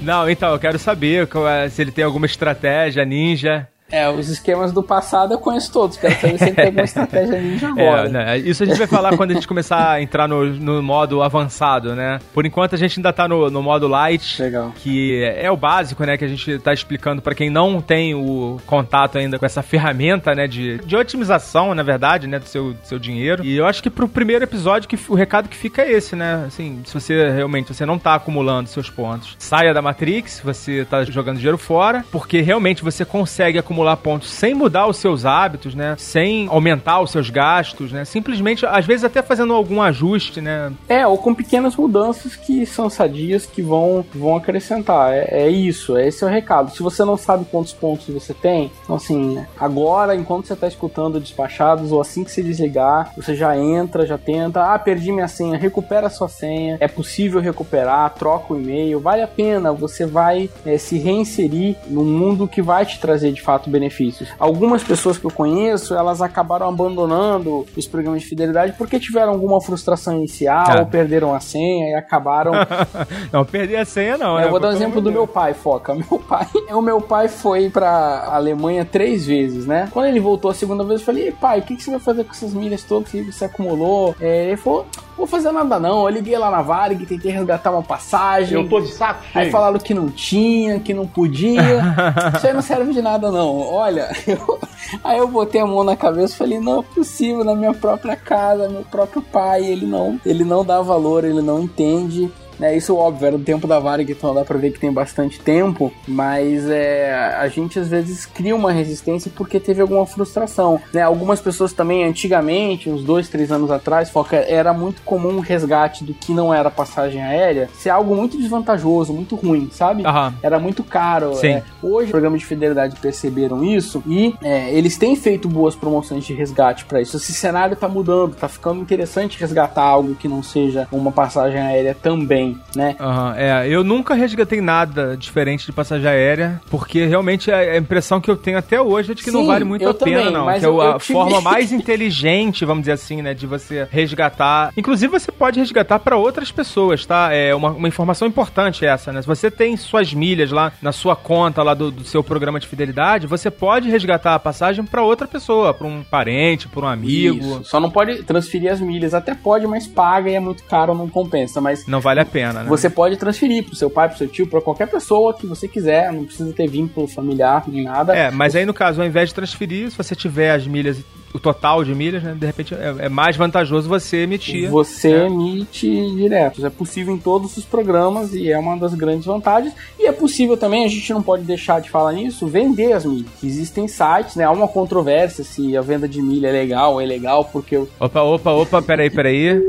Não, 0.02 0.30
então, 0.30 0.54
eu 0.54 0.60
quero 0.60 0.80
saber 0.80 1.28
qual 1.28 1.48
é- 1.48 1.70
se 1.70 1.82
ele 1.82 1.92
tem 1.92 2.04
alguma 2.04 2.26
estratégia 2.26 3.06
ninja. 3.06 3.68
É, 3.92 4.10
os 4.10 4.30
esquemas 4.30 4.72
do 4.72 4.84
passado 4.84 5.34
eu 5.34 5.40
conheço 5.40 5.72
todos. 5.72 5.98
Quero 5.98 6.16
saber 6.16 6.38
se 6.38 6.44
ele 6.46 6.56
tem 6.56 6.66
alguma 6.66 6.84
estratégia 6.84 7.40
ninja 7.42 7.68
agora. 7.70 8.08
É, 8.08 8.10
né, 8.10 8.38
isso 8.38 8.64
a 8.64 8.66
gente 8.66 8.78
vai 8.78 8.88
falar 8.88 9.16
quando 9.18 9.32
a 9.32 9.34
gente 9.34 9.48
começar 9.48 9.92
a 9.92 10.02
entrar 10.02 10.28
no, 10.28 10.46
no 10.46 10.82
modo 10.82 11.22
avançado, 11.24 11.96
né? 11.96 12.20
Por 12.34 12.46
enquanto 12.46 12.76
a 12.76 12.78
gente 12.78 13.00
ainda 13.00 13.12
tá 13.12 13.28
no, 13.28 13.50
no 13.50 13.62
modo 13.62 13.88
light, 13.88 14.42
Legal. 14.42 14.72
que 14.76 15.24
é 15.24 15.50
o 15.50 15.58
básico, 15.58 16.04
né? 16.06 16.18
Que 16.18 16.26
a 16.26 16.28
gente 16.28 16.60
tá 16.60 16.74
explicando 16.74 17.22
para 17.22 17.34
quem 17.34 17.50
não 17.50 17.82
tem 17.82 18.14
o 18.14 18.60
contato 18.66 19.18
ainda 19.18 19.40
com 19.40 19.46
essa 19.46 19.62
ferramenta, 19.62 20.36
né? 20.36 20.48
De, 20.48 20.78
de 20.80 20.96
otimização, 20.96 21.74
na 21.74 21.84
verdade, 21.84 22.28
né? 22.28 22.40
Do 22.40 22.46
seu, 22.46 22.74
do 22.74 22.86
seu 22.86 23.00
dinheiro. 23.00 23.44
E 23.44 23.58
eu 23.58 23.66
acho 23.66 23.82
que 23.82 23.90
pro 23.90 24.08
primeiro 24.08 24.44
episódio 24.44 24.88
que 24.88 25.00
o 25.10 25.16
recado 25.16 25.50
que 25.50 25.58
fica 25.58 25.82
é 25.82 25.92
esse, 25.92 26.16
né? 26.16 26.46
Assim, 26.48 26.82
se 26.86 26.94
você 26.94 27.30
realmente 27.32 27.74
você 27.74 27.86
não 27.86 27.98
tá 27.98 28.16
acumulando 28.16 28.70
seus 28.70 28.90
pontos, 28.90 29.36
saia 29.40 29.74
da 29.74 29.82
Matrix, 29.82 30.42
você 30.44 30.86
tá 30.86 31.04
jogando 31.04 31.38
dinheiro 31.38 31.58
fora, 31.58 32.06
porque 32.12 32.42
realmente 32.42 32.84
você 32.84 33.04
consegue 33.04 33.58
acumular 33.58 33.79
pontos 33.98 34.30
sem 34.30 34.54
mudar 34.54 34.88
os 34.88 34.98
seus 34.98 35.26
hábitos, 35.26 35.76
né? 35.76 35.96
Sem 35.98 36.48
aumentar 36.48 37.02
os 37.02 37.12
seus 37.12 37.30
gastos, 37.30 37.92
né? 37.92 38.06
Simplesmente, 38.06 38.66
às 38.66 38.86
vezes 38.86 39.04
até 39.04 39.22
fazendo 39.22 39.54
algum 39.54 39.82
ajuste, 39.82 40.42
né? 40.42 40.72
É, 40.88 41.06
ou 41.06 41.18
com 41.18 41.34
pequenas 41.34 41.76
mudanças 41.76 42.36
que 42.36 42.66
são 42.66 42.90
sadias 42.90 43.46
que 43.46 43.62
vão, 43.62 44.06
vão 44.14 44.36
acrescentar. 44.36 45.14
É, 45.14 45.28
é 45.32 45.50
isso, 45.50 45.98
é 45.98 46.08
esse 46.08 46.24
é 46.24 46.28
o 46.28 46.30
recado. 46.30 46.72
Se 46.72 46.82
você 46.82 47.04
não 47.04 47.18
sabe 47.18 47.46
quantos 47.46 47.74
pontos 47.74 48.08
você 48.08 48.34
tem, 48.34 48.72
então 48.84 48.96
assim, 48.96 49.44
agora, 49.60 50.16
enquanto 50.16 50.48
você 50.48 50.54
está 50.54 50.68
escutando 50.68 51.20
despachados, 51.20 51.92
ou 51.92 52.02
assim 52.02 52.24
que 52.24 52.32
se 52.32 52.44
desligar, 52.44 53.12
você 53.16 53.36
já 53.36 53.58
entra, 53.58 54.06
já 54.06 54.18
tenta, 54.18 54.74
ah, 54.74 54.80
perdi 54.80 55.12
minha 55.12 55.28
senha, 55.28 55.58
recupera 55.58 56.10
sua 56.10 56.28
senha, 56.28 56.78
é 56.80 56.88
possível 56.88 57.42
recuperar, 57.42 58.14
troca 58.16 58.54
o 58.54 58.60
e-mail, 58.60 59.00
vale 59.00 59.22
a 59.22 59.28
pena, 59.28 59.72
você 59.72 60.06
vai 60.06 60.50
é, 60.66 60.78
se 60.78 60.98
reinserir 60.98 61.76
num 61.88 62.04
mundo 62.04 62.48
que 62.48 62.62
vai 62.62 62.86
te 62.86 63.00
trazer 63.00 63.32
de 63.32 63.42
fato 63.42 63.69
benefícios. 63.70 64.30
Algumas 64.40 64.84
pessoas 64.84 65.18
que 65.18 65.26
eu 65.26 65.32
conheço, 65.32 65.94
elas 65.96 66.22
acabaram 66.22 66.68
abandonando 66.68 67.66
os 67.78 67.88
programas 67.88 68.22
de 68.22 68.28
fidelidade 68.28 68.74
porque 68.78 69.00
tiveram 69.00 69.32
alguma 69.32 69.62
frustração 69.62 70.18
inicial, 70.18 70.66
Ah. 70.68 70.80
ou 70.80 70.86
perderam 70.86 71.34
a 71.34 71.40
senha 71.40 71.92
e 71.92 71.94
acabaram 71.96 72.52
não, 73.32 73.46
perder 73.46 73.78
a 73.78 73.86
senha 73.86 74.18
não, 74.18 74.36
né? 74.38 74.46
eu 74.46 74.50
vou 74.50 74.60
dar 74.60 74.70
um 74.70 74.72
exemplo 74.72 75.02
do 75.02 75.12
meu 75.12 75.28
pai, 75.28 75.54
Foca. 75.54 75.94
Meu 76.10 76.20
pai, 76.20 76.48
o 76.72 76.82
meu 76.82 77.02
pai 77.02 77.28
foi 77.28 77.70
pra 77.70 78.30
Alemanha 78.32 78.86
três 78.86 79.26
vezes, 79.26 79.66
né? 79.66 79.90
Quando 79.92 80.06
ele 80.08 80.20
voltou 80.20 80.50
a 80.50 80.54
segunda 80.54 80.84
vez, 80.84 81.00
eu 81.02 81.06
falei, 81.06 81.24
"Ei, 81.26 81.32
pai, 81.32 81.60
o 81.60 81.62
que, 81.64 81.76
que 81.76 81.84
você 81.84 81.92
vai 81.92 82.00
fazer 82.00 82.24
com 82.24 82.32
essas 82.32 82.54
milhas 82.54 82.84
todas 82.84 83.10
que 83.10 83.22
você 83.22 83.46
acumulou? 83.46 84.16
É, 84.20 84.46
ele 84.48 84.58
falou, 84.58 84.86
vou 85.20 85.28
fazer 85.28 85.52
nada 85.52 85.80
não. 85.80 86.04
Eu 86.04 86.10
liguei 86.10 86.38
lá 86.38 86.50
na 86.50 86.62
Varig, 86.62 87.06
tentei 87.06 87.32
resgatar 87.32 87.72
uma 87.72 87.84
passagem. 87.84 88.58
de 88.82 88.92
saco 88.94 89.22
Aí 89.36 89.52
falaram 89.52 89.78
que 89.80 89.94
não 89.94 90.10
tinha, 90.10 90.80
que 90.80 90.94
não 90.94 91.06
podia. 91.06 91.82
Isso 92.36 92.48
aí 92.48 92.54
não 92.54 92.62
serve 92.62 92.92
de 92.94 93.02
nada, 93.02 93.30
não. 93.32 93.58
Olha, 93.60 94.10
eu- 94.28 94.60
aí 95.04 95.18
eu 95.20 95.28
botei 95.28 95.62
a 95.62 95.66
mão 95.68 95.84
na 95.84 95.96
cabeça 95.96 96.34
e 96.34 96.38
falei, 96.38 96.60
não 96.60 96.80
é 96.80 96.84
possível, 96.96 97.44
na 97.44 97.54
minha 97.54 97.74
própria 97.74 98.16
casa, 98.16 98.68
meu 98.70 98.84
próprio 98.84 99.22
pai, 99.22 99.64
ele 99.66 99.86
não, 99.86 100.20
ele 100.26 100.44
não 100.44 100.64
dá 100.66 100.82
valor, 100.82 101.24
ele 101.24 101.42
não 101.42 101.60
entende. 101.60 102.32
Né, 102.60 102.76
isso 102.76 102.96
óbvio, 102.96 103.28
era 103.28 103.38
do 103.38 103.44
tempo 103.44 103.66
da 103.68 103.80
Varig, 103.80 104.12
então 104.12 104.34
dá 104.34 104.44
pra 104.44 104.58
ver 104.58 104.72
que 104.72 104.80
tem 104.80 104.92
bastante 104.92 105.40
tempo, 105.40 105.92
mas 106.08 106.70
é, 106.70 107.36
a 107.38 107.48
gente 107.48 107.80
às 107.80 107.88
vezes 107.88 108.26
cria 108.26 108.56
uma 108.56 108.72
resistência 108.72 109.32
porque 109.34 109.60
teve 109.60 109.82
alguma 109.82 110.06
frustração. 110.06 110.80
Né? 110.94 111.02
Algumas 111.02 111.40
pessoas 111.40 111.74
também, 111.74 112.04
antigamente, 112.04 112.90
uns 112.90 113.04
dois, 113.04 113.30
três 113.30 113.52
anos 113.52 113.72
atrás, 113.72 114.10
Foca, 114.10 114.38
era 114.38 114.74
muito 114.74 115.02
comum 115.04 115.38
o 115.38 115.40
resgate 115.40 116.04
do 116.04 116.14
que 116.14 116.34
não 116.34 116.54
era 116.54 116.70
passagem 116.70 117.22
aérea 117.22 117.70
ser 117.74 117.90
algo 117.90 118.16
muito 118.16 118.38
desvantajoso, 118.38 119.14
muito 119.14 119.36
ruim, 119.36 119.70
sabe? 119.72 120.06
Aham. 120.06 120.34
Era 120.42 120.60
muito 120.60 120.84
caro. 120.84 121.36
Sim. 121.36 121.48
é. 121.48 121.64
hoje, 121.82 122.06
os 122.06 122.12
programas 122.12 122.42
de 122.42 122.46
fidelidade 122.46 122.96
perceberam 123.00 123.64
isso 123.64 124.04
e 124.06 124.34
é, 124.42 124.74
eles 124.74 124.98
têm 124.98 125.16
feito 125.16 125.48
boas 125.48 125.76
promoções 125.76 126.26
de 126.26 126.34
resgate 126.34 126.86
para 126.86 127.02
isso. 127.02 127.18
Esse 127.18 127.34
cenário 127.34 127.76
tá 127.76 127.88
mudando, 127.88 128.36
tá 128.36 128.48
ficando 128.48 128.82
interessante 128.82 129.40
resgatar 129.40 129.84
algo 129.84 130.16
que 130.16 130.28
não 130.28 130.44
seja 130.44 130.88
uma 130.92 131.12
passagem 131.12 131.60
aérea 131.60 131.96
também, 131.96 132.49
né? 132.76 132.96
Aham, 133.00 133.36
é, 133.38 133.68
eu 133.68 133.84
nunca 133.84 134.14
resgatei 134.14 134.62
nada 134.62 135.16
diferente 135.18 135.66
de 135.66 135.72
passagem 135.72 136.08
aérea, 136.10 136.62
porque 136.70 137.06
realmente 137.06 137.52
a 137.52 137.60
a 137.60 137.78
impressão 137.78 138.20
que 138.20 138.30
eu 138.30 138.38
tenho 138.38 138.58
até 138.58 138.82
hoje 138.82 139.12
é 139.12 139.16
de 139.16 139.24
que 139.24 139.32
não 139.32 139.42
Sim, 139.42 139.48
vale 139.48 139.66
muito 139.66 139.88
a 139.88 139.94
pena, 139.94 140.18
também, 140.18 140.34
não. 140.34 140.46
mas 140.46 140.60
Que 140.62 140.66
é 140.70 140.88
a 140.88 141.00
forma 141.00 141.42
mais 141.42 141.72
inteligente, 141.72 142.66
vamos 142.66 142.84
dizer 142.84 142.94
assim, 142.94 143.22
né, 143.22 143.34
de 143.34 143.46
você 143.46 143.88
resgatar. 143.92 144.72
Inclusive, 144.76 145.12
você 145.12 145.32
pode 145.32 145.60
resgatar 145.60 146.00
para 146.00 146.18
outras 146.18 146.52
pessoas, 146.52 147.06
tá? 147.06 147.30
É 147.32 147.54
uma, 147.54 147.72
uma 147.72 147.88
informação 147.88 148.28
importante 148.28 148.86
essa, 148.86 149.12
né? 149.12 149.22
Se 149.22 149.28
você 149.28 149.52
tem 149.52 149.76
suas 149.78 150.14
milhas 150.14 150.52
lá 150.52 150.72
na 150.82 150.92
sua 150.92 151.16
conta 151.16 151.62
lá 151.64 151.74
do, 151.74 151.92
do 151.92 152.04
seu 152.04 152.24
programa 152.24 152.60
de 152.60 152.68
fidelidade, 152.68 153.28
você 153.28 153.52
pode 153.52 153.90
resgatar 153.90 154.36
a 154.36 154.40
passagem 154.40 154.84
para 154.86 155.04
outra 155.04 155.28
pessoa, 155.28 155.74
para 155.74 155.88
um 155.88 156.04
parente, 156.04 156.68
para 156.68 156.86
um 156.86 156.88
amigo. 156.88 157.38
Isso. 157.38 157.64
Só 157.66 157.80
não 157.80 157.92
pode 157.92 158.24
transferir 158.24 158.72
as 158.72 158.80
milhas. 158.80 159.14
Até 159.14 159.36
pode, 159.36 159.68
mas 159.68 159.88
paga 159.88 160.30
e 160.30 160.36
é 160.36 160.40
muito 160.40 160.64
caro, 160.64 160.94
não 160.94 161.10
compensa. 161.10 161.60
Mas 161.62 161.86
Não 161.88 162.00
vale 162.00 162.20
a 162.20 162.26
Pra 162.26 162.39
pena, 162.40 162.64
né? 162.64 162.70
Você 162.70 162.90
pode 162.90 163.18
transferir 163.18 163.64
pro 163.66 163.76
seu 163.76 163.90
pai, 163.90 164.10
pro 164.10 164.18
seu 164.18 164.28
tio, 164.28 164.48
pra 164.48 164.62
qualquer 164.62 164.88
pessoa 164.88 165.34
que 165.34 165.46
você 165.46 165.68
quiser, 165.68 166.12
não 166.12 166.24
precisa 166.26 166.52
ter 166.54 166.68
vínculo 166.68 167.08
familiar 167.08 167.64
nem 167.68 167.84
nada. 167.84 168.16
É, 168.16 168.32
mas 168.32 168.56
aí 168.56 168.66
no 168.66 168.74
caso, 168.74 169.02
ao 169.02 169.08
invés 169.08 169.30
de 169.30 169.36
transferir, 169.36 169.92
se 169.92 169.98
você 169.98 170.16
tiver 170.16 170.52
as 170.52 170.66
milhas, 170.66 170.98
o 171.34 171.40
total 171.40 171.84
de 171.84 171.94
milhas, 171.94 172.24
né, 172.24 172.36
de 172.38 172.46
repente 172.46 172.74
é, 172.74 172.96
é 173.06 173.10
mais 173.10 173.36
vantajoso 173.38 173.88
você 173.88 174.18
emitir. 174.24 174.70
Você 174.70 175.12
É. 175.12 175.26
emite 175.28 175.88
direto. 176.16 176.66
É 176.66 176.70
possível 176.70 177.14
em 177.14 177.20
todos 177.20 177.56
os 177.56 177.66
programas 177.66 178.34
e 178.34 178.52
é 178.52 178.58
uma 178.58 178.76
das 178.78 178.94
grandes 178.96 179.26
vantagens. 179.26 179.74
E 180.00 180.08
é 180.08 180.12
possível 180.12 180.58
também, 180.58 180.86
a 180.86 180.88
gente 180.88 181.14
não 181.14 181.22
pode 181.22 181.44
deixar 181.44 181.82
de 181.82 181.90
falar 181.90 182.14
nisso, 182.14 182.48
vender 182.48 182.94
as 182.94 183.06
milhas. 183.06 183.28
Existem 183.44 183.88
sites, 183.88 184.36
né? 184.36 184.44
Há 184.46 184.52
uma 184.52 184.68
controvérsia 184.68 185.44
se 185.44 185.78
a 185.78 185.82
venda 185.82 186.08
de 186.08 186.22
milha 186.22 186.48
é 186.48 186.52
legal 186.52 186.94
ou 186.94 187.02
é 187.02 187.06
legal, 187.06 187.46
porque 187.46 187.76
eu 187.76 187.88
Opa, 188.00 188.22
opa, 188.24 188.52
opa, 188.52 188.82
peraí, 188.82 189.10
peraí. 189.10 189.62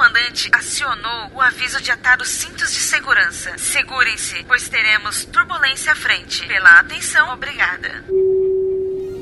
O 0.00 0.02
comandante 0.02 0.48
acionou 0.50 1.30
o 1.34 1.42
aviso 1.42 1.78
de 1.82 1.90
atar 1.90 2.22
os 2.22 2.28
cintos 2.30 2.72
de 2.72 2.80
segurança. 2.80 3.58
Segurem-se, 3.58 4.42
pois 4.44 4.66
teremos 4.66 5.26
turbulência 5.26 5.92
à 5.92 5.94
frente. 5.94 6.46
Pela 6.48 6.80
atenção, 6.80 7.30
obrigada. 7.34 8.02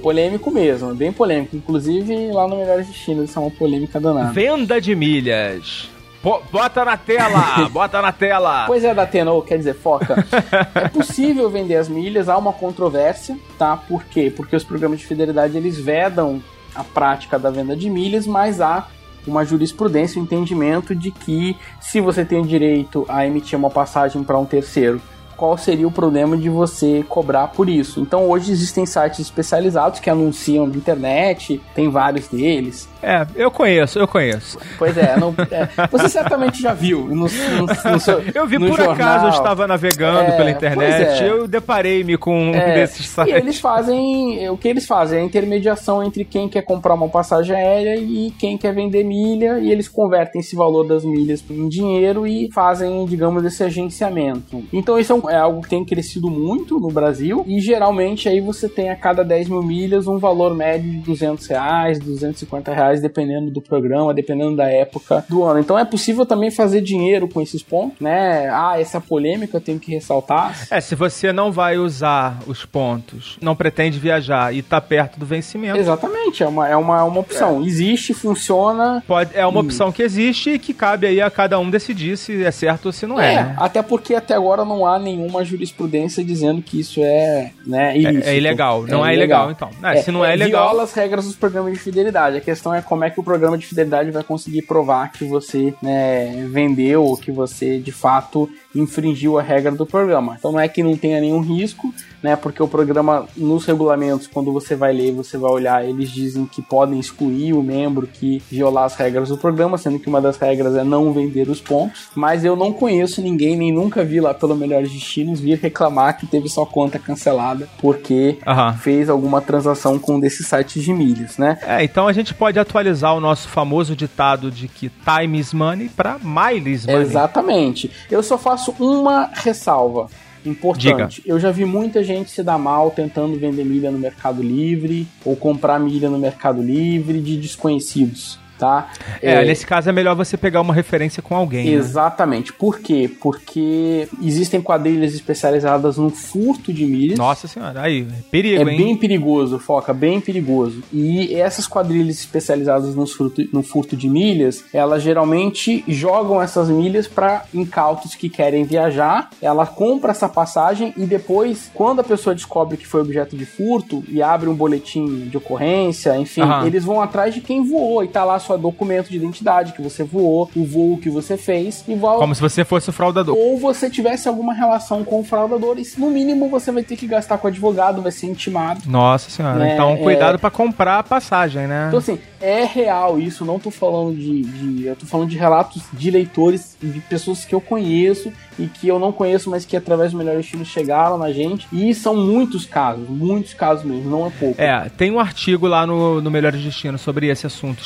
polêmico 0.01 0.53
mesmo, 0.53 0.93
é 0.93 0.95
bem 0.95 1.13
polêmico. 1.13 1.57
Inclusive, 1.57 2.31
lá 2.31 2.47
no 2.47 2.59
Melhores 2.59 2.87
Destinos, 2.87 3.29
isso 3.29 3.37
é 3.41 3.43
uma 3.43 3.51
polêmica 3.51 3.99
danada. 3.99 4.31
Venda 4.31 4.81
de 4.81 4.95
milhas. 4.95 5.91
Bota 6.23 6.85
na 6.85 6.97
tela, 6.97 7.69
bota 7.75 8.01
na 8.01 8.13
tela. 8.13 8.67
Pois 8.69 8.85
é, 8.85 8.95
Datena, 8.95 9.33
quer 9.45 9.59
dizer, 9.59 9.75
foca. 9.75 10.25
é 10.77 10.87
possível 10.87 11.51
vender 11.51 11.75
as 11.75 11.89
milhas, 11.89 12.29
há 12.29 12.39
uma 12.39 12.53
controvérsia, 12.53 13.37
tá? 13.59 13.77
Por 13.77 14.05
quê? 14.05 14.33
Porque 14.35 14.55
os 14.55 14.63
programas 14.63 15.01
de 15.01 15.07
fidelidade 15.07 15.57
eles 15.57 15.77
vedam 15.77 16.41
a 16.73 16.85
prática 16.85 17.37
da 17.37 17.51
venda 17.51 17.75
de 17.75 17.91
milhas, 17.91 18.29
mas 18.29 18.61
há 18.61 18.87
uma 19.27 19.45
jurisprudência, 19.45 20.21
um 20.21 20.25
entendimento 20.25 20.95
de 20.95 21.11
que 21.11 21.57
se 21.81 22.01
você 22.01 22.25
tem 22.25 22.41
o 22.41 22.47
direito 22.47 23.05
a 23.09 23.27
emitir 23.27 23.59
uma 23.59 23.71
passagem 23.71 24.23
para 24.23 24.39
um 24.39 24.45
terceiro, 24.47 25.01
qual 25.39 25.57
seria 25.57 25.87
o 25.87 25.91
problema 25.91 26.37
de 26.37 26.51
você 26.51 27.03
cobrar 27.09 27.47
por 27.49 27.69
isso? 27.69 28.01
Então 28.01 28.29
hoje 28.29 28.53
existem 28.53 28.85
sites 28.85 29.21
especializados 29.21 30.01
que 30.01 30.11
anunciam 30.11 30.67
na 30.67 30.75
internet, 30.77 31.61
tem 31.75 31.89
vários 31.89 32.27
deles. 32.29 32.87
É, 33.01 33.25
eu 33.37 33.49
conheço, 33.51 33.97
eu 33.99 34.09
conheço. 34.09 34.59
Pois 34.77 34.97
é, 34.99 35.17
não- 35.17 35.33
é, 35.51 35.87
você 35.89 36.09
certamente 36.11 36.61
já 36.61 36.75
viu. 36.75 37.03
No, 37.07 37.15
no- 37.29 37.93
no 37.93 38.01
seu- 38.01 38.21
Eu 38.35 38.45
vi 38.47 38.59
por 38.59 38.77
jornal. 38.77 38.91
acaso, 38.93 39.27
eu 39.27 39.31
estava 39.31 39.67
navegando 39.69 40.33
É, 40.33 40.37
pela 40.37 40.51
internet, 40.51 41.23
é. 41.23 41.31
eu 41.31 41.47
deparei-me 41.47 42.19
com 42.19 42.37
um 42.51 42.55
É, 42.55 42.75
desses 42.75 43.07
E 43.07 43.09
sites. 43.09 43.35
eles 43.35 43.61
fazem. 43.61 44.51
O 44.51 44.57
que 44.57 44.67
eles 44.67 44.85
fazem 44.87 45.21
é 45.21 45.23
a 45.23 45.25
intermediação 45.25 46.03
entre 46.03 46.25
quem 46.25 46.49
quer 46.49 46.63
comprar 46.63 46.95
uma 46.95 47.09
passagem 47.09 47.55
aérea 47.55 47.95
e 47.97 48.33
quem 48.37 48.59
quer 48.59 48.75
vender 48.75 49.05
milha, 49.05 49.61
e 49.61 49.71
eles 49.71 49.89
convertem 49.89 50.41
esse 50.41 50.57
valor 50.57 50.83
das 50.83 51.05
milhas 51.05 51.45
em 51.49 51.69
dinheiro 51.69 52.27
e 52.27 52.51
fazem, 52.53 53.05
digamos, 53.07 53.45
esse 53.45 53.63
agenciamento. 53.63 54.65
Então 54.73 54.99
isso 54.99 55.13
é, 55.13 55.15
um- 55.15 55.28
é 55.29 55.37
algo 55.37 55.63
que 55.63 55.69
tem 55.69 55.85
crescido 55.85 56.31
muito 56.31 56.79
no 56.79 56.89
Brasil, 56.89 57.45
e 57.47 57.61
geralmente 57.61 58.29
aí 58.29 58.41
você 58.41 58.69
tem 58.69 58.91
a 58.91 58.97
cada 58.97 59.25
10 59.25 59.49
mil 59.49 59.63
milhas 59.63 60.07
um 60.07 60.19
valor 60.19 60.55
médio 60.55 60.91
de 60.91 60.99
200 60.99 61.47
reais, 61.47 61.99
250 61.99 62.73
reais, 62.73 63.01
dependendo 63.01 63.51
do 63.51 63.61
programa, 63.61 64.15
dependendo 64.15 64.57
da 64.57 64.69
época 64.69 65.25
do 65.29 65.43
ano. 65.45 65.61
Então 65.61 65.79
é 65.79 65.85
possível 65.85 66.25
também 66.27 66.51
fazer 66.51 66.81
dinheiro 66.81 67.29
com 67.29 67.41
esses 67.41 67.63
pontos, 67.63 68.01
né? 68.01 68.49
Ah, 68.51 68.81
essa 68.81 69.01
polêmica 69.01 69.57
eu 69.57 69.61
tenho 69.61 69.79
que 69.79 69.93
ressaltar. 69.93 70.67
É, 70.71 70.81
se 70.81 70.95
você 70.95 71.33
não 71.33 71.51
vai 71.51 71.79
usar 71.79 72.39
os 72.47 72.65
pontos, 72.65 73.39
não 73.41 73.55
pretende 73.55 73.99
viajar 73.99 74.55
e 74.55 74.63
tá 74.63 74.81
perto 74.81 75.19
do 75.19 75.27
vencimento, 75.27 75.79
Exatamente, 75.79 76.43
é 76.43 76.47
uma, 76.47 76.69
é 76.69 76.77
uma, 76.77 77.05
uma 77.05 77.21
opção. 77.21 77.63
Existe, 77.63 78.15
funciona. 78.15 79.03
pode, 79.07 79.31
é 79.35 79.47
uma 79.47 79.61
opção 79.61 79.93
que 79.93 80.03
existe 80.03 80.51
e 80.51 80.59
que 80.59 80.75
cabe 80.75 81.07
aí 81.07 81.21
a 81.21 81.31
cada 81.31 81.59
um 81.59 81.71
decidir 81.71 82.17
se 82.17 82.45
é 82.45 82.51
certo 82.51 82.87
ou 82.87 82.93
se 82.93 83.07
não 83.07 83.21
é. 83.21 83.35
É, 83.35 83.43
né? 83.45 83.57
até 83.59 83.83
porque 83.83 84.15
até 84.15 84.35
agora 84.35 84.65
não 84.65 84.87
há 84.87 84.99
nenhuma 85.19 85.45
jurisprudência 85.45 86.25
dizendo 86.25 86.63
que 86.63 86.81
isso 86.81 87.01
é, 87.03 87.51
né, 87.67 87.97
ilícito. 87.99 88.29
É- 88.29 88.33
é 88.35 88.37
ilegal. 88.37 88.85
Não 88.87 89.05
é 89.05 89.15
ilegal, 89.15 89.51
então. 89.51 89.71
Ah, 89.83 89.97
se 89.97 90.11
não 90.11 90.25
é 90.25 90.35
ilegal- 90.35 90.69
Viola 90.69 90.83
as 90.85 90.93
regras 90.93 91.25
dos 91.25 91.37
programas 91.37 91.73
de 91.73 91.79
fidelidade. 91.79 92.37
A 92.37 92.41
questão 92.41 92.75
é 92.75 92.81
como 92.81 93.05
é 93.05 93.11
que 93.11 93.21
o 93.21 93.23
programa 93.23 93.59
de 93.59 93.67
fidelidade 93.67 94.11
vai 94.11 94.23
conseguir 94.23 94.63
provar 94.63 95.11
que 95.13 95.25
você 95.25 95.75
né, 95.83 96.47
vendeu 96.51 97.05
ou 97.05 97.17
que 97.17 97.31
você 97.31 97.79
de 97.79 97.93
fato 97.93 98.49
infringiu 98.75 99.39
a 99.39 99.43
regra 99.43 99.73
do 99.73 99.85
programa. 99.87 100.37
Então 100.39 100.53
não 100.53 100.61
é 100.61 100.69
que 100.69 100.83
não 100.83 100.97
tenha 100.97 101.21
nenhum 101.21 101.41
risco, 101.41 101.93
né? 102.23 102.37
Porque 102.37 102.63
o 102.63 102.69
programa, 102.69 103.27
nos 103.37 103.65
regulamentos, 103.65 104.27
quando 104.27 104.53
você 104.53 104.75
vai 104.77 104.93
ler, 104.93 105.13
você 105.13 105.37
vai 105.37 105.51
olhar, 105.51 105.85
eles 105.89 106.11
dizem 106.11 106.47
que 106.47 106.63
podem 106.63 107.01
excluir 107.01 107.55
o 107.55 107.63
membro 107.63 108.07
que 108.07 108.43
violar 108.51 108.85
as 108.85 108.95
regras 108.95 109.31
do 109.31 109.39
programa, 109.39 109.79
sendo 109.79 109.99
que 109.99 110.09
uma 110.09 110.21
das 110.21 110.37
regras 110.37 110.77
é 110.77 110.85
não 110.85 111.13
vender 111.13 111.49
os 111.49 111.61
pontos. 111.61 112.09
Mas 112.15 112.45
eu 112.45 112.55
não 112.55 112.73
conheço 112.73 113.21
ninguém, 113.23 113.57
nem 113.57 113.73
nunca 113.73 114.05
vi 114.05 114.21
lá 114.21 114.33
pelo 114.35 114.55
Melhores 114.55 114.91
Destinos 115.09 115.41
vir 115.41 115.59
reclamar 115.59 116.19
que 116.19 116.27
teve 116.27 116.49
sua 116.49 116.67
conta 116.67 116.99
cancelada 116.99 117.67
porque 117.79 118.39
Aham. 118.47 118.75
fez 118.75 119.09
alguma 119.09 119.41
transação 119.41 119.99
com 119.99 120.17
um 120.17 120.21
desses 120.21 120.47
sites 120.47 120.83
de 120.83 120.93
milhas, 120.93 121.39
né? 121.39 121.59
É, 121.63 121.83
então 121.83 122.07
a 122.07 122.13
gente 122.13 122.35
pode 122.35 122.59
atualizar 122.59 123.17
o 123.17 123.21
nosso 123.21 123.49
famoso 123.49 123.97
ditado 123.97 124.51
de 124.51 124.69
que 124.69 124.91
time 124.91 125.39
is 125.39 125.55
money 125.55 125.89
para 125.89 126.19
miles 126.19 126.85
money. 126.85 127.01
Exatamente. 127.01 127.91
Eu 128.11 128.23
só 128.23 128.37
faço 128.37 128.75
uma 128.79 129.31
ressalva 129.33 130.09
importante. 130.45 131.23
Eu 131.25 131.41
já 131.41 131.51
vi 131.51 131.65
muita 131.65 132.05
gente 132.05 132.31
se 132.31 132.43
dar 132.43 132.59
mal 132.59 132.91
tentando 132.91 133.39
vender 133.39 133.65
milha 133.65 133.91
no 133.91 133.99
Mercado 133.99 134.43
Livre 134.43 135.09
ou 135.25 135.35
comprar 135.35 135.81
milha 135.81 136.11
no 136.11 136.19
Mercado 136.19 136.63
Livre 136.63 137.21
de 137.21 137.37
desconhecidos, 137.37 138.39
tá? 138.59 138.89
É, 139.23 139.45
nesse 139.45 139.67
caso 139.67 139.89
é 139.89 139.93
melhor 139.93 140.15
você 140.15 140.37
pegar 140.37 140.61
uma 140.61 140.75
referência 140.75 141.23
com 141.23 141.35
alguém. 141.35 141.67
né? 141.67 141.73
Exatamente. 141.73 142.53
Por 142.53 142.79
quê? 142.81 143.11
Porque 143.21 144.09
existem 144.23 144.61
quadrilhas 144.61 145.15
especializadas 145.15 145.97
no 145.97 146.11
furto 146.11 146.73
de 146.73 146.85
milhas. 146.85 147.19
Nossa 147.19 147.47
senhora, 147.49 147.83
aí, 147.83 148.07
perigo, 148.31 148.69
É 148.69 148.73
hein? 148.73 148.77
bem 148.79 148.97
perigoso, 148.97 149.59
Foca, 149.59 149.93
bem 149.95 150.21
perigoso. 150.21 150.83
E 150.93 151.35
essas 151.35 151.67
quadrilhas 151.67 152.19
especializadas 152.19 152.95
no 152.95 153.07
furto, 153.07 153.43
no 153.53 153.63
furto 153.63 153.97
de 153.97 154.09
milhas, 154.09 154.65
elas 154.73 155.03
geralmente 155.03 155.85
jogam 155.89 156.41
essas 156.43 156.69
milhas 156.69 157.07
para 157.07 157.45
incautos 157.55 158.15
que 158.15 158.29
querem 158.29 158.65
viajar. 158.65 159.31
Ela 159.41 159.67
compra 159.67 160.11
essa 160.13 160.29
passagem 160.29 160.93
e 160.97 161.05
depois, 161.05 161.71
quando 161.75 162.01
a 162.01 162.05
pessoa 162.05 162.35
descobre 162.35 162.77
que 162.77 162.87
foi 162.87 163.01
objeto 163.01 163.37
de 163.37 163.45
furto 163.47 164.03
e 164.09 164.23
abre 164.23 164.49
um 164.49 164.55
boletim 164.55 165.29
de 165.29 165.37
ocorrência, 165.37 166.17
enfim, 166.17 166.41
Aham. 166.43 166.67
eles 166.67 166.85
vão 166.85 167.01
atrás 167.01 167.35
de 167.35 167.41
quem 167.41 167.65
voou 167.65 168.03
e 168.05 168.09
tá 168.09 168.25
lá 168.25 168.39
seu 168.49 168.59
documento 168.59 169.09
de 169.11 169.17
identidade 169.17 169.73
que 169.73 169.83
você 169.83 170.03
voou, 170.03 170.51
o 170.57 170.65
voo 170.65 170.99
que 170.99 171.11
você 171.11 171.37
fez 171.37 171.85
e 171.87 171.97
Como 171.97 172.35
se 172.35 172.41
você 172.41 172.65
fosse 172.65 172.91
o 172.91 172.93
fraudador. 172.93 173.37
ou 173.37 173.59
você 173.59 173.89
tivesse 173.91 174.29
alguma 174.29 174.53
relação 174.55 175.05
com 175.05 175.21
o 175.21 175.25
fraudador, 175.25 175.79
e 175.79 175.87
no 175.99 176.11
mínimo 176.11 176.49
você 176.49 176.73
vai 176.73 176.83
ter 176.83 176.97
que 176.97 177.07
gastar 177.07 177.39
com 177.39 177.47
advogado, 177.49 178.03
vai 178.03 178.13
ser 178.13 178.27
intimado. 178.27 178.81
Nossa 178.87 179.31
senhora. 179.31 179.69
É, 179.69 179.75
então, 179.75 179.91
é. 179.93 179.97
cuidado 179.99 180.39
pra 180.39 180.51
comprar 180.51 180.99
a 180.99 181.03
passagem, 181.03 181.67
né? 181.67 181.87
Então, 181.89 181.99
assim, 181.99 182.19
é 182.41 182.65
real 182.65 183.19
isso, 183.19 183.45
não 183.45 183.59
tô 183.59 183.71
falando 183.71 184.17
de, 184.17 184.43
de- 184.43 184.87
Eu 184.87 184.97
tô 184.97 185.07
falando 185.07 185.29
de 185.29 185.37
relatos 185.37 185.83
de 185.93 186.11
leitores, 186.11 186.77
de 186.83 187.01
pessoas 187.01 187.45
que 187.45 187.55
eu 187.55 187.61
conheço 187.61 188.33
e 188.59 188.67
que 188.67 188.89
eu 188.89 188.99
não 188.99 189.13
conheço, 189.13 189.51
mas 189.51 189.65
que 189.65 189.77
através 189.77 190.13
do 190.13 190.19
Melhor 190.19 190.39
Estilo 190.39 190.65
chegaram 190.65 191.19
na 191.19 191.33
gente. 191.33 191.67
E 191.73 191.95
são 191.95 192.17
muitos 192.17 192.65
casos, 192.67 193.09
muitos 193.09 193.55
casos 193.55 193.85
mesmo, 193.85 194.11
não 194.11 194.27
é 194.27 194.31
pouco. 194.31 194.61
É, 194.61 194.89
tem 194.97 195.11
um 195.11 195.21
artigo 195.21 195.67
lá 195.67 195.87
no, 195.87 196.21
no 196.21 196.31
Melhores 196.31 196.63
Destinos 196.63 197.01
sobre 197.01 197.29
esse 197.29 197.47
assunto 197.47 197.83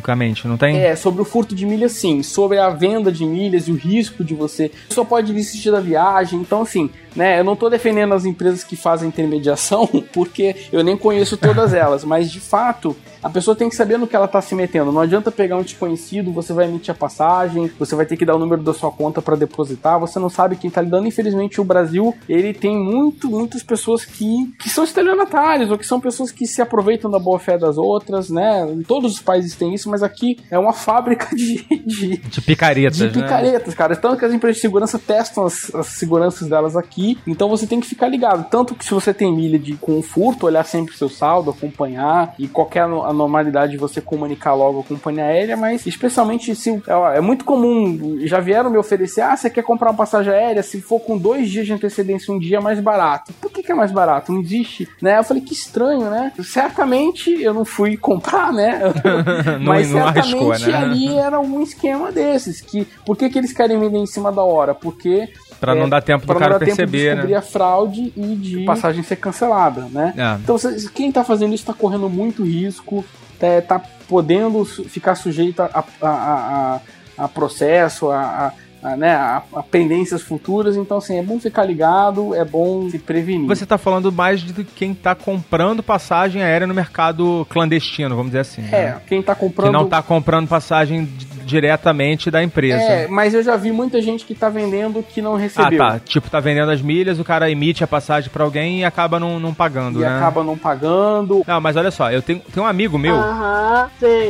especificamente, 0.00 0.48
não 0.48 0.56
tem? 0.56 0.76
É, 0.78 0.96
sobre 0.96 1.22
o 1.22 1.24
furto 1.24 1.54
de 1.54 1.64
milhas, 1.66 1.92
sim. 1.92 2.22
Sobre 2.22 2.58
a 2.58 2.70
venda 2.70 3.12
de 3.12 3.24
milhas 3.24 3.68
e 3.68 3.72
o 3.72 3.76
risco 3.76 4.24
de 4.24 4.34
você. 4.34 4.70
Só 4.88 5.04
pode 5.04 5.32
desistir 5.32 5.70
da 5.70 5.80
viagem. 5.80 6.40
Então, 6.40 6.62
assim, 6.62 6.90
né? 7.14 7.38
Eu 7.38 7.44
não 7.44 7.54
tô 7.54 7.68
defendendo 7.68 8.14
as 8.14 8.24
empresas 8.24 8.64
que 8.64 8.76
fazem 8.76 9.08
intermediação, 9.08 9.86
porque 10.12 10.56
eu 10.72 10.82
nem 10.82 10.96
conheço 10.96 11.36
todas 11.36 11.72
elas. 11.74 12.04
Mas, 12.04 12.30
de 12.30 12.40
fato, 12.40 12.96
a 13.22 13.28
pessoa 13.28 13.56
tem 13.56 13.68
que 13.68 13.76
saber 13.76 13.98
no 13.98 14.06
que 14.06 14.16
ela 14.16 14.28
tá 14.28 14.40
se 14.40 14.54
metendo. 14.54 14.92
Não 14.92 15.00
adianta 15.00 15.30
pegar 15.30 15.56
um 15.56 15.62
desconhecido, 15.62 16.32
você 16.32 16.52
vai 16.52 16.66
emitir 16.66 16.94
a 16.94 16.96
passagem, 16.96 17.70
você 17.78 17.94
vai 17.94 18.06
ter 18.06 18.16
que 18.16 18.24
dar 18.24 18.36
o 18.36 18.38
número 18.38 18.62
da 18.62 18.72
sua 18.72 18.90
conta 18.90 19.20
para 19.20 19.36
depositar, 19.36 19.98
você 19.98 20.18
não 20.18 20.30
sabe 20.30 20.56
quem 20.56 20.70
tá 20.70 20.80
lidando. 20.80 21.06
Infelizmente, 21.06 21.60
o 21.60 21.64
Brasil, 21.64 22.14
ele 22.28 22.52
tem 22.54 22.76
muito, 22.76 23.28
muitas 23.28 23.62
pessoas 23.62 24.04
que, 24.04 24.52
que 24.58 24.68
são 24.68 24.84
estelionatários, 24.84 25.70
ou 25.70 25.78
que 25.78 25.86
são 25.86 26.00
pessoas 26.00 26.30
que 26.30 26.46
se 26.46 26.62
aproveitam 26.62 27.10
da 27.10 27.18
boa 27.18 27.38
fé 27.38 27.58
das 27.58 27.76
outras, 27.76 28.30
né? 28.30 28.70
Em 28.70 28.82
todos 28.82 29.14
os 29.14 29.20
países 29.20 29.54
tem 29.54 29.74
isso, 29.74 29.90
mas 29.90 30.02
aqui 30.02 30.38
é 30.50 30.58
uma 30.58 30.72
fábrica 30.72 31.28
de, 31.36 31.64
de, 31.86 32.16
De 32.16 32.40
picaretas, 32.40 32.96
de 32.96 33.04
né? 33.04 33.12
picaretas, 33.12 33.74
cara. 33.74 33.96
Tanto 33.96 34.18
que 34.18 34.24
as 34.24 34.32
empresas 34.32 34.56
de 34.56 34.62
segurança 34.62 34.98
testam 34.98 35.44
as, 35.44 35.74
as 35.74 35.86
seguranças 35.86 36.48
delas 36.48 36.76
aqui, 36.76 37.18
então 37.26 37.48
você 37.48 37.66
tem 37.66 37.80
que 37.80 37.86
ficar 37.86 38.08
ligado. 38.08 38.48
Tanto 38.50 38.74
que 38.74 38.84
se 38.84 38.92
você 38.92 39.12
tem 39.12 39.34
milha 39.34 39.58
de, 39.58 39.74
com 39.74 40.00
furto, 40.02 40.46
olhar 40.46 40.64
sempre 40.64 40.96
seu 40.96 41.08
saldo, 41.08 41.50
acompanhar, 41.50 42.34
e 42.38 42.48
qualquer 42.48 42.82
ano- 43.10 43.20
anormalidade 43.30 43.76
você 43.76 44.00
comunicar 44.00 44.54
logo 44.54 44.82
com 44.82 44.94
a 44.94 44.96
companhia 44.96 45.24
aérea, 45.24 45.56
mas 45.56 45.86
especialmente 45.86 46.54
se. 46.54 46.70
É, 46.70 47.18
é 47.18 47.20
muito 47.20 47.44
comum, 47.44 48.18
já 48.22 48.40
vieram 48.40 48.70
me 48.70 48.78
oferecer, 48.78 49.20
ah, 49.20 49.36
você 49.36 49.48
quer 49.50 49.62
comprar 49.62 49.90
uma 49.90 49.96
passagem 49.96 50.32
aérea? 50.32 50.62
Se 50.62 50.80
for 50.80 51.00
com 51.00 51.16
dois 51.16 51.48
dias 51.48 51.66
de 51.66 51.72
antecedência, 51.72 52.32
um 52.32 52.38
dia 52.38 52.58
é 52.58 52.60
mais 52.60 52.80
barato. 52.80 53.32
Por 53.40 53.50
que, 53.50 53.62
que 53.62 53.72
é 53.72 53.74
mais 53.74 53.92
barato, 53.92 54.32
não 54.32 54.40
existe, 54.40 54.88
né? 55.00 55.18
Eu 55.18 55.24
falei, 55.24 55.42
que 55.42 55.52
estranho, 55.52 56.10
né? 56.10 56.32
Certamente 56.42 57.30
eu 57.42 57.54
não 57.54 57.64
fui 57.64 57.96
comprar, 57.96 58.52
né? 58.52 58.80
Mas 59.60 59.90
não 59.90 60.06
arriscou, 60.06 60.54
certamente 60.54 60.70
né? 60.70 60.76
ali 60.76 61.18
era 61.18 61.40
um 61.40 61.62
esquema 61.62 62.10
desses, 62.10 62.60
que 62.60 62.86
por 63.04 63.16
que, 63.16 63.28
que 63.28 63.38
eles 63.38 63.52
querem 63.52 63.78
vender 63.78 63.98
em 63.98 64.06
cima 64.06 64.32
da 64.32 64.42
hora? 64.42 64.74
Porque 64.74 65.28
Pra 65.60 65.74
não 65.74 65.84
é, 65.84 65.88
dar 65.90 66.00
tempo 66.00 66.26
do 66.26 66.34
cara 66.34 66.58
perceber, 66.58 67.16
né? 67.16 67.34
a 67.36 67.42
fraude 67.42 68.12
e 68.16 68.34
de 68.34 68.64
passagem 68.64 69.02
ser 69.02 69.16
cancelada, 69.16 69.86
né? 69.90 70.14
É. 70.16 70.40
Então, 70.42 70.56
quem 70.94 71.12
tá 71.12 71.22
fazendo 71.22 71.54
isso 71.54 71.66
tá 71.66 71.74
correndo 71.74 72.08
muito 72.08 72.42
risco, 72.42 73.04
tá, 73.38 73.60
tá 73.60 73.82
podendo 74.08 74.64
ficar 74.64 75.14
sujeito 75.14 75.60
a, 75.62 75.84
a, 76.00 76.08
a, 76.08 76.80
a- 77.18 77.28
processo, 77.28 78.10
a, 78.10 78.52
a, 78.82 78.96
né, 78.96 79.12
a, 79.12 79.42
a 79.52 79.62
pendências 79.62 80.22
futuras. 80.22 80.76
Então, 80.76 80.96
assim, 80.96 81.18
é 81.18 81.22
bom 81.22 81.38
ficar 81.38 81.64
ligado, 81.64 82.34
é 82.34 82.44
bom 82.44 82.88
se 82.88 82.98
prevenir. 82.98 83.46
Você 83.46 83.66
tá 83.66 83.76
falando 83.76 84.10
mais 84.10 84.40
de 84.40 84.64
quem 84.64 84.94
tá 84.94 85.14
comprando 85.14 85.82
passagem 85.82 86.42
aérea 86.42 86.66
no 86.66 86.74
mercado 86.74 87.46
clandestino, 87.50 88.16
vamos 88.16 88.32
dizer 88.32 88.40
assim. 88.40 88.62
É, 88.72 88.86
né? 88.86 89.00
quem 89.06 89.22
tá 89.22 89.34
comprando. 89.34 89.66
Que 89.68 89.72
não 89.72 89.86
tá 89.86 90.02
comprando 90.02 90.48
passagem 90.48 91.08
diretamente 91.50 92.30
da 92.30 92.42
empresa. 92.42 92.80
É, 92.82 93.06
mas 93.08 93.34
eu 93.34 93.42
já 93.42 93.56
vi 93.56 93.70
muita 93.72 94.00
gente 94.00 94.24
que 94.24 94.34
tá 94.34 94.48
vendendo 94.48 95.02
que 95.02 95.20
não 95.20 95.34
Ah, 95.34 95.38
recebeu. 95.38 95.78
tá. 95.78 96.00
Tipo, 96.04 96.30
tá 96.30 96.40
vendendo 96.40 96.70
as 96.70 96.80
milhas, 96.80 97.18
o 97.18 97.24
cara 97.24 97.50
emite 97.50 97.84
a 97.84 97.86
passagem 97.86 98.30
pra 98.30 98.44
alguém 98.44 98.80
e 98.80 98.84
acaba 98.84 99.18
não, 99.20 99.38
não 99.40 99.52
pagando, 99.52 99.98
E 99.98 100.02
né? 100.02 100.08
acaba 100.16 100.42
não 100.44 100.56
pagando. 100.56 101.42
Não, 101.46 101.60
mas 101.60 101.76
olha 101.76 101.90
só, 101.90 102.10
eu 102.10 102.22
tenho, 102.22 102.40
tenho 102.52 102.64
um 102.64 102.68
amigo 102.68 102.96
meu 102.96 103.16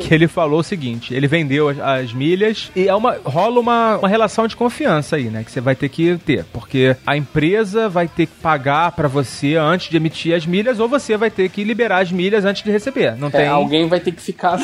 que 0.02 0.14
ele 0.14 0.26
falou 0.28 0.60
o 0.60 0.64
seguinte: 0.64 1.14
ele 1.14 1.26
vendeu 1.26 1.68
as, 1.68 1.78
as 1.78 2.12
milhas 2.12 2.70
e 2.74 2.88
é 2.88 2.94
uma, 2.94 3.16
rola 3.24 3.60
uma, 3.60 3.96
uma 3.98 4.08
relação 4.08 4.46
de 4.46 4.56
confiança 4.56 5.16
aí, 5.16 5.24
né? 5.24 5.44
Que 5.44 5.50
você 5.50 5.60
vai 5.60 5.74
ter 5.74 5.88
que 5.88 6.16
ter. 6.18 6.44
Porque 6.52 6.96
a 7.06 7.16
empresa 7.16 7.88
vai 7.88 8.08
ter 8.08 8.26
que 8.26 8.34
pagar 8.40 8.92
pra 8.92 9.08
você 9.08 9.56
antes 9.56 9.90
de 9.90 9.96
emitir 9.96 10.34
as 10.34 10.46
milhas, 10.46 10.80
ou 10.80 10.88
você 10.88 11.16
vai 11.16 11.30
ter 11.30 11.48
que 11.48 11.64
liberar 11.64 11.98
as 12.00 12.10
milhas 12.12 12.44
antes 12.44 12.62
de 12.62 12.70
receber. 12.70 13.16
Não 13.16 13.28
É, 13.28 13.30
tem. 13.30 13.48
alguém 13.48 13.88
vai 13.88 14.00
ter 14.00 14.12
que 14.12 14.22
ficar. 14.22 14.58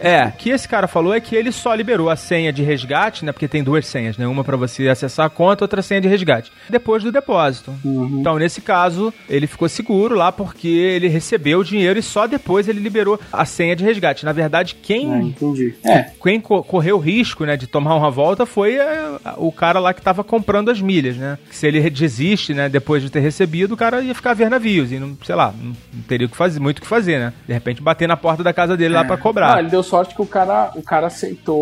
É, 0.00 0.26
o 0.26 0.32
que 0.32 0.50
esse 0.50 0.68
cara 0.68 0.86
falou 0.86 1.14
é 1.14 1.20
que 1.20 1.34
ele 1.34 1.50
só 1.52 1.74
liberou 1.74 1.93
a 2.10 2.16
senha 2.16 2.52
de 2.52 2.62
resgate, 2.62 3.24
né? 3.24 3.32
Porque 3.32 3.48
tem 3.48 3.62
duas 3.62 3.86
senhas, 3.86 4.16
né? 4.18 4.26
Uma 4.26 4.44
pra 4.44 4.56
você 4.56 4.88
acessar 4.88 5.26
a 5.26 5.30
conta, 5.30 5.64
outra 5.64 5.82
senha 5.82 6.00
de 6.00 6.08
resgate. 6.08 6.50
Depois 6.68 7.02
do 7.02 7.10
depósito. 7.12 7.72
Uhum. 7.84 8.18
Então, 8.20 8.38
nesse 8.38 8.60
caso, 8.60 9.12
ele 9.28 9.46
ficou 9.46 9.68
seguro 9.68 10.14
lá 10.14 10.30
porque 10.32 10.68
ele 10.68 11.08
recebeu 11.08 11.60
o 11.60 11.64
dinheiro 11.64 11.98
e 11.98 12.02
só 12.02 12.26
depois 12.26 12.68
ele 12.68 12.80
liberou 12.80 13.18
a 13.32 13.44
senha 13.44 13.74
de 13.76 13.84
resgate. 13.84 14.24
Na 14.24 14.32
verdade, 14.32 14.74
quem 14.82 15.12
É, 15.12 15.18
entendi. 15.18 15.74
É, 15.84 16.10
quem 16.22 16.40
co- 16.40 16.62
correu 16.62 16.96
o 16.96 17.00
risco, 17.00 17.44
né, 17.44 17.56
de 17.56 17.66
tomar 17.66 17.94
uma 17.94 18.10
volta 18.10 18.44
foi 18.46 18.76
é, 18.76 19.04
o 19.36 19.50
cara 19.52 19.78
lá 19.78 19.92
que 19.94 20.02
tava 20.02 20.22
comprando 20.24 20.70
as 20.70 20.80
milhas, 20.80 21.16
né? 21.16 21.38
Se 21.50 21.66
ele 21.66 21.88
desiste, 21.90 22.52
né, 22.54 22.68
depois 22.68 23.02
de 23.02 23.10
ter 23.10 23.20
recebido, 23.20 23.72
o 23.74 23.76
cara 23.76 24.00
ia 24.00 24.14
ficar 24.14 24.32
a 24.32 24.34
ver 24.34 24.50
navios 24.50 24.90
e 24.92 24.98
não, 24.98 25.16
sei 25.24 25.34
lá, 25.34 25.52
não, 25.58 25.68
não 25.92 26.02
teria 26.08 26.28
que 26.28 26.36
fazer, 26.36 26.60
muito 26.60 26.78
o 26.78 26.80
que 26.82 26.86
fazer, 26.86 27.18
né? 27.18 27.32
De 27.46 27.52
repente 27.52 27.82
bater 27.82 28.08
na 28.08 28.16
porta 28.16 28.42
da 28.42 28.52
casa 28.52 28.76
dele 28.76 28.94
lá 28.94 29.04
pra 29.04 29.14
Ah, 29.14 29.18
cobrar. 29.18 29.58
ele 29.58 29.68
deu 29.70 29.82
sorte 29.82 30.14
que 30.14 30.22
o 30.22 30.26
cara, 30.26 30.70
o 30.74 30.82
cara 30.82 31.06
aceitou 31.06 31.54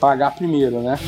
pagar 0.00 0.32
primeiro, 0.32 0.80
né? 0.80 0.98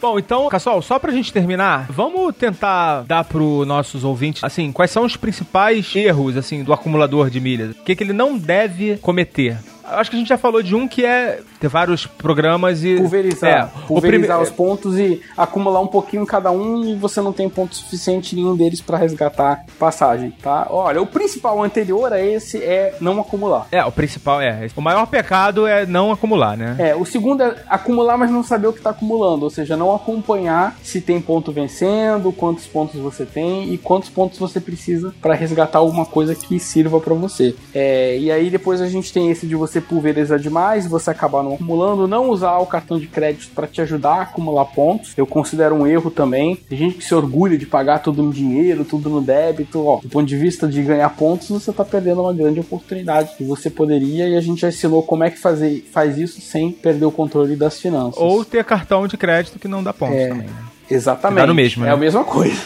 Bom, 0.00 0.20
então, 0.20 0.48
pessoal, 0.48 0.80
só 0.80 1.00
pra 1.00 1.10
gente 1.10 1.32
terminar, 1.32 1.88
vamos 1.90 2.32
tentar 2.36 3.02
dar 3.02 3.24
pro 3.24 3.64
nossos 3.64 4.04
ouvintes, 4.04 4.44
assim, 4.44 4.70
quais 4.70 4.90
são 4.90 5.04
os 5.04 5.16
principais 5.16 5.96
erros, 5.96 6.36
assim, 6.36 6.62
do 6.62 6.72
acumulador 6.72 7.28
de 7.28 7.40
milhas? 7.40 7.72
O 7.72 7.82
que, 7.82 7.96
que 7.96 8.04
ele 8.04 8.12
não 8.12 8.38
deve 8.38 8.98
cometer? 8.98 9.58
Acho 9.88 10.10
que 10.10 10.16
a 10.16 10.18
gente 10.18 10.28
já 10.28 10.38
falou 10.38 10.62
de 10.62 10.74
um 10.74 10.86
que 10.88 11.04
é 11.04 11.40
ter 11.60 11.68
vários 11.68 12.06
programas 12.06 12.82
e... 12.84 12.96
Pulverizar. 12.96 13.50
É, 13.50 13.86
pulverizar 13.86 14.36
prime- 14.38 14.42
os 14.42 14.50
pontos 14.50 14.98
e 14.98 15.20
acumular 15.36 15.80
um 15.80 15.86
pouquinho 15.86 16.22
em 16.22 16.26
cada 16.26 16.50
um 16.50 16.84
e 16.84 16.94
você 16.96 17.20
não 17.20 17.32
tem 17.32 17.48
ponto 17.48 17.74
suficiente 17.74 18.34
em 18.34 18.42
nenhum 18.42 18.56
deles 18.56 18.80
pra 18.80 18.98
resgatar 18.98 19.64
passagem, 19.78 20.32
tá? 20.42 20.66
Olha, 20.70 21.00
o 21.00 21.06
principal 21.06 21.62
anterior 21.62 22.12
a 22.12 22.20
esse 22.20 22.58
é 22.58 22.96
não 23.00 23.20
acumular. 23.20 23.66
É, 23.70 23.84
o 23.84 23.92
principal 23.92 24.40
é. 24.40 24.66
O 24.76 24.80
maior 24.80 25.06
pecado 25.06 25.66
é 25.66 25.86
não 25.86 26.10
acumular, 26.10 26.56
né? 26.56 26.76
É, 26.78 26.94
o 26.94 27.04
segundo 27.04 27.42
é 27.42 27.56
acumular, 27.68 28.16
mas 28.16 28.30
não 28.30 28.42
saber 28.42 28.66
o 28.66 28.72
que 28.72 28.78
está 28.78 28.90
acumulando, 28.90 29.44
ou 29.44 29.50
seja, 29.50 29.76
não 29.76 29.94
acompanhar 29.94 30.76
se 30.82 31.00
tem 31.00 31.20
ponto 31.20 31.52
vencendo, 31.52 32.32
quantos 32.32 32.66
pontos 32.66 33.00
você 33.00 33.24
tem 33.24 33.72
e 33.72 33.78
quantos 33.78 34.08
pontos 34.08 34.38
você 34.38 34.60
precisa 34.60 35.14
para 35.22 35.34
resgatar 35.34 35.78
alguma 35.78 36.04
coisa 36.06 36.34
que 36.34 36.58
sirva 36.58 37.00
para 37.00 37.14
você. 37.14 37.54
É, 37.74 38.18
e 38.18 38.30
aí 38.30 38.50
depois 38.50 38.80
a 38.80 38.88
gente 38.88 39.12
tem 39.12 39.30
esse 39.30 39.46
de 39.46 39.54
você 39.54 39.75
pulverizar 39.80 40.38
demais, 40.38 40.86
você 40.86 41.10
acabar 41.10 41.42
não 41.42 41.54
acumulando, 41.54 42.06
não 42.08 42.30
usar 42.30 42.58
o 42.58 42.66
cartão 42.66 42.98
de 42.98 43.06
crédito 43.06 43.50
para 43.54 43.66
te 43.66 43.80
ajudar 43.80 44.14
a 44.14 44.22
acumular 44.22 44.64
pontos. 44.66 45.12
Eu 45.16 45.26
considero 45.26 45.74
um 45.74 45.86
erro 45.86 46.10
também. 46.10 46.56
Tem 46.56 46.78
gente 46.78 46.98
que 46.98 47.04
se 47.04 47.14
orgulha 47.14 47.56
de 47.58 47.66
pagar 47.66 47.98
tudo 48.00 48.22
no 48.22 48.32
dinheiro, 48.32 48.84
tudo 48.84 49.08
no 49.08 49.20
débito. 49.20 49.84
Ó, 49.84 50.00
do 50.00 50.08
ponto 50.08 50.26
de 50.26 50.36
vista 50.36 50.66
de 50.66 50.82
ganhar 50.82 51.08
pontos, 51.10 51.48
você 51.48 51.70
está 51.70 51.84
perdendo 51.84 52.22
uma 52.22 52.32
grande 52.32 52.60
oportunidade 52.60 53.34
que 53.36 53.44
você 53.44 53.70
poderia 53.70 54.28
e 54.28 54.36
a 54.36 54.40
gente 54.40 54.60
já 54.60 54.68
ensinou 54.68 55.02
como 55.02 55.24
é 55.24 55.30
que 55.30 55.38
fazer, 55.38 55.88
faz 55.92 56.18
isso 56.18 56.40
sem 56.40 56.70
perder 56.72 57.04
o 57.06 57.10
controle 57.12 57.56
das 57.56 57.80
finanças. 57.80 58.20
Ou 58.20 58.44
ter 58.44 58.64
cartão 58.64 59.06
de 59.06 59.16
crédito 59.16 59.58
que 59.58 59.68
não 59.68 59.82
dá 59.82 59.92
pontos 59.92 60.16
É. 60.16 60.28
também, 60.28 60.46
né? 60.46 60.52
Exatamente. 60.90 61.40
Dá 61.40 61.46
no 61.46 61.54
mesmo, 61.54 61.84
né? 61.84 61.90
É 61.90 61.92
a 61.92 61.96
mesma 61.96 62.24
coisa. 62.24 62.56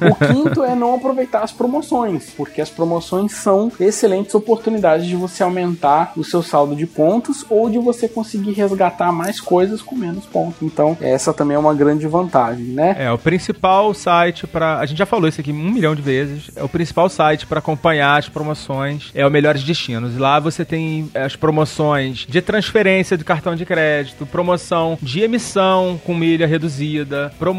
o 0.00 0.14
quinto 0.26 0.62
é 0.62 0.74
não 0.74 0.94
aproveitar 0.94 1.40
as 1.40 1.52
promoções, 1.52 2.30
porque 2.36 2.60
as 2.60 2.70
promoções 2.70 3.32
são 3.32 3.70
excelentes 3.80 4.34
oportunidades 4.34 5.06
de 5.06 5.16
você 5.16 5.42
aumentar 5.42 6.12
o 6.16 6.24
seu 6.24 6.42
saldo 6.42 6.76
de 6.76 6.86
pontos 6.86 7.44
ou 7.48 7.70
de 7.70 7.78
você 7.78 8.08
conseguir 8.08 8.52
resgatar 8.52 9.12
mais 9.12 9.40
coisas 9.40 9.80
com 9.80 9.96
menos 9.96 10.26
pontos. 10.26 10.62
Então, 10.62 10.96
essa 11.00 11.32
também 11.32 11.56
é 11.56 11.58
uma 11.58 11.74
grande 11.74 12.06
vantagem, 12.06 12.66
né? 12.66 12.96
É, 12.98 13.10
o 13.10 13.18
principal 13.18 13.92
site 13.94 14.46
para 14.46 14.78
A 14.78 14.86
gente 14.86 14.98
já 14.98 15.06
falou 15.06 15.28
isso 15.28 15.40
aqui 15.40 15.52
um 15.52 15.70
milhão 15.70 15.94
de 15.94 16.02
vezes. 16.02 16.50
É 16.54 16.62
o 16.62 16.68
principal 16.68 17.08
site 17.08 17.46
para 17.46 17.58
acompanhar 17.58 18.18
as 18.18 18.28
promoções 18.28 19.10
é 19.14 19.26
o 19.26 19.30
Melhores 19.30 19.62
Destinos. 19.62 20.16
Lá 20.16 20.38
você 20.38 20.64
tem 20.64 21.10
é, 21.14 21.22
as 21.22 21.36
promoções 21.36 22.26
de 22.28 22.42
transferência 22.42 23.16
de 23.16 23.24
cartão 23.24 23.54
de 23.54 23.64
crédito, 23.64 24.26
promoção 24.26 24.98
de 25.00 25.20
emissão 25.20 26.00
com 26.04 26.14
milha 26.14 26.46
reduzida, 26.46 27.32
promoção 27.38 27.53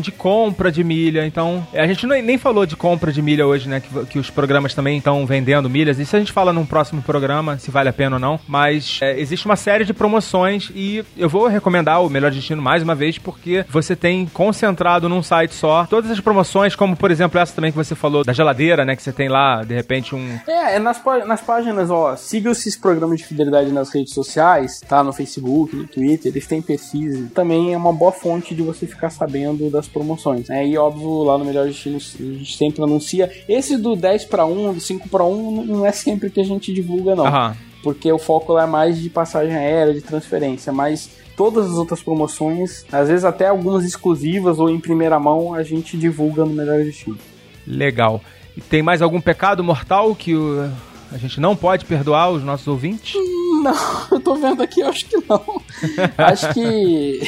de 0.00 0.12
compra 0.12 0.70
de 0.70 0.82
milha. 0.82 1.26
Então, 1.26 1.66
é, 1.72 1.80
a 1.80 1.86
gente 1.86 2.06
nem 2.06 2.38
falou 2.38 2.66
de 2.66 2.76
compra 2.76 3.12
de 3.12 3.22
milha 3.22 3.46
hoje, 3.46 3.68
né? 3.68 3.80
Que, 3.80 4.06
que 4.06 4.18
os 4.18 4.30
programas 4.30 4.74
também 4.74 4.98
estão 4.98 5.24
vendendo 5.26 5.68
milhas. 5.68 5.98
Isso 5.98 6.16
a 6.16 6.18
gente 6.18 6.32
fala 6.32 6.52
num 6.52 6.66
próximo 6.66 7.02
programa, 7.02 7.58
se 7.58 7.70
vale 7.70 7.88
a 7.88 7.92
pena 7.92 8.16
ou 8.16 8.20
não. 8.20 8.38
Mas 8.48 8.98
é, 9.02 9.18
existe 9.18 9.46
uma 9.46 9.56
série 9.56 9.84
de 9.84 9.94
promoções 9.94 10.70
e 10.74 11.04
eu 11.16 11.28
vou 11.28 11.46
recomendar 11.46 12.02
o 12.02 12.10
Melhor 12.10 12.30
Destino 12.30 12.62
mais 12.62 12.82
uma 12.82 12.94
vez, 12.94 13.18
porque 13.18 13.64
você 13.68 13.94
tem 13.94 14.26
concentrado 14.26 15.08
num 15.08 15.22
site 15.22 15.54
só 15.54 15.86
todas 15.86 16.10
as 16.10 16.20
promoções, 16.20 16.74
como 16.74 16.96
por 16.96 17.10
exemplo 17.10 17.40
essa 17.40 17.54
também 17.54 17.70
que 17.70 17.76
você 17.76 17.94
falou 17.94 18.24
da 18.24 18.32
geladeira, 18.32 18.84
né? 18.84 18.96
Que 18.96 19.02
você 19.02 19.12
tem 19.12 19.28
lá, 19.28 19.62
de 19.62 19.74
repente, 19.74 20.14
um. 20.14 20.38
É, 20.46 20.76
é 20.76 20.78
nas, 20.78 21.00
nas 21.26 21.40
páginas, 21.40 21.90
ó, 21.90 22.16
siga 22.16 22.50
esses 22.50 22.76
programas 22.76 23.18
de 23.18 23.26
fidelidade 23.26 23.70
nas 23.72 23.90
redes 23.90 24.12
sociais, 24.12 24.80
tá? 24.80 25.02
No 25.02 25.12
Facebook, 25.12 25.74
no 25.74 25.86
Twitter, 25.86 26.32
eles 26.32 26.46
têm 26.46 26.60
perfis. 26.60 27.30
Também 27.32 27.72
é 27.72 27.76
uma 27.76 27.92
boa 27.92 28.12
fonte 28.12 28.54
de 28.54 28.62
você 28.62 28.86
ficar 28.86 29.10
sabendo 29.10 29.35
das 29.70 29.86
promoções. 29.88 30.48
Né? 30.48 30.66
E 30.66 30.76
óbvio, 30.78 31.22
lá 31.24 31.36
no 31.38 31.44
Melhor 31.44 31.66
Destino 31.66 31.96
a 31.96 31.98
gente 32.38 32.56
sempre 32.56 32.82
anuncia. 32.82 33.30
Esse 33.48 33.76
do 33.76 33.94
10 33.96 34.24
para 34.26 34.44
1, 34.46 34.74
do 34.74 34.80
5 34.80 35.08
para 35.08 35.24
1, 35.24 35.64
não 35.64 35.86
é 35.86 35.92
sempre 35.92 36.30
que 36.30 36.40
a 36.40 36.44
gente 36.44 36.72
divulga, 36.72 37.14
não. 37.14 37.26
Aham. 37.26 37.56
Porque 37.82 38.10
o 38.10 38.18
foco 38.18 38.52
lá 38.52 38.64
é 38.64 38.66
mais 38.66 38.98
de 39.00 39.08
passagem 39.08 39.54
aérea, 39.54 39.94
de 39.94 40.00
transferência, 40.00 40.72
mas 40.72 41.08
todas 41.36 41.66
as 41.70 41.76
outras 41.76 42.02
promoções, 42.02 42.84
às 42.90 43.08
vezes 43.08 43.24
até 43.24 43.46
algumas 43.46 43.84
exclusivas 43.84 44.58
ou 44.58 44.68
em 44.68 44.80
primeira 44.80 45.20
mão, 45.20 45.54
a 45.54 45.62
gente 45.62 45.96
divulga 45.96 46.44
no 46.44 46.52
Melhor 46.52 46.78
Destino. 46.82 47.16
Legal. 47.66 48.20
E 48.56 48.60
tem 48.60 48.82
mais 48.82 49.02
algum 49.02 49.20
pecado 49.20 49.62
mortal 49.62 50.14
que 50.16 50.34
o- 50.34 50.68
a 51.12 51.18
gente 51.18 51.38
não 51.40 51.54
pode 51.54 51.84
perdoar 51.84 52.30
os 52.30 52.42
nossos 52.42 52.66
ouvintes? 52.66 53.14
Não, 53.62 53.72
eu 54.10 54.18
tô 54.20 54.34
vendo 54.34 54.62
aqui, 54.62 54.80
eu 54.80 54.88
acho 54.88 55.04
que 55.06 55.16
não. 55.28 55.62
acho 56.18 56.52
que 56.54 57.20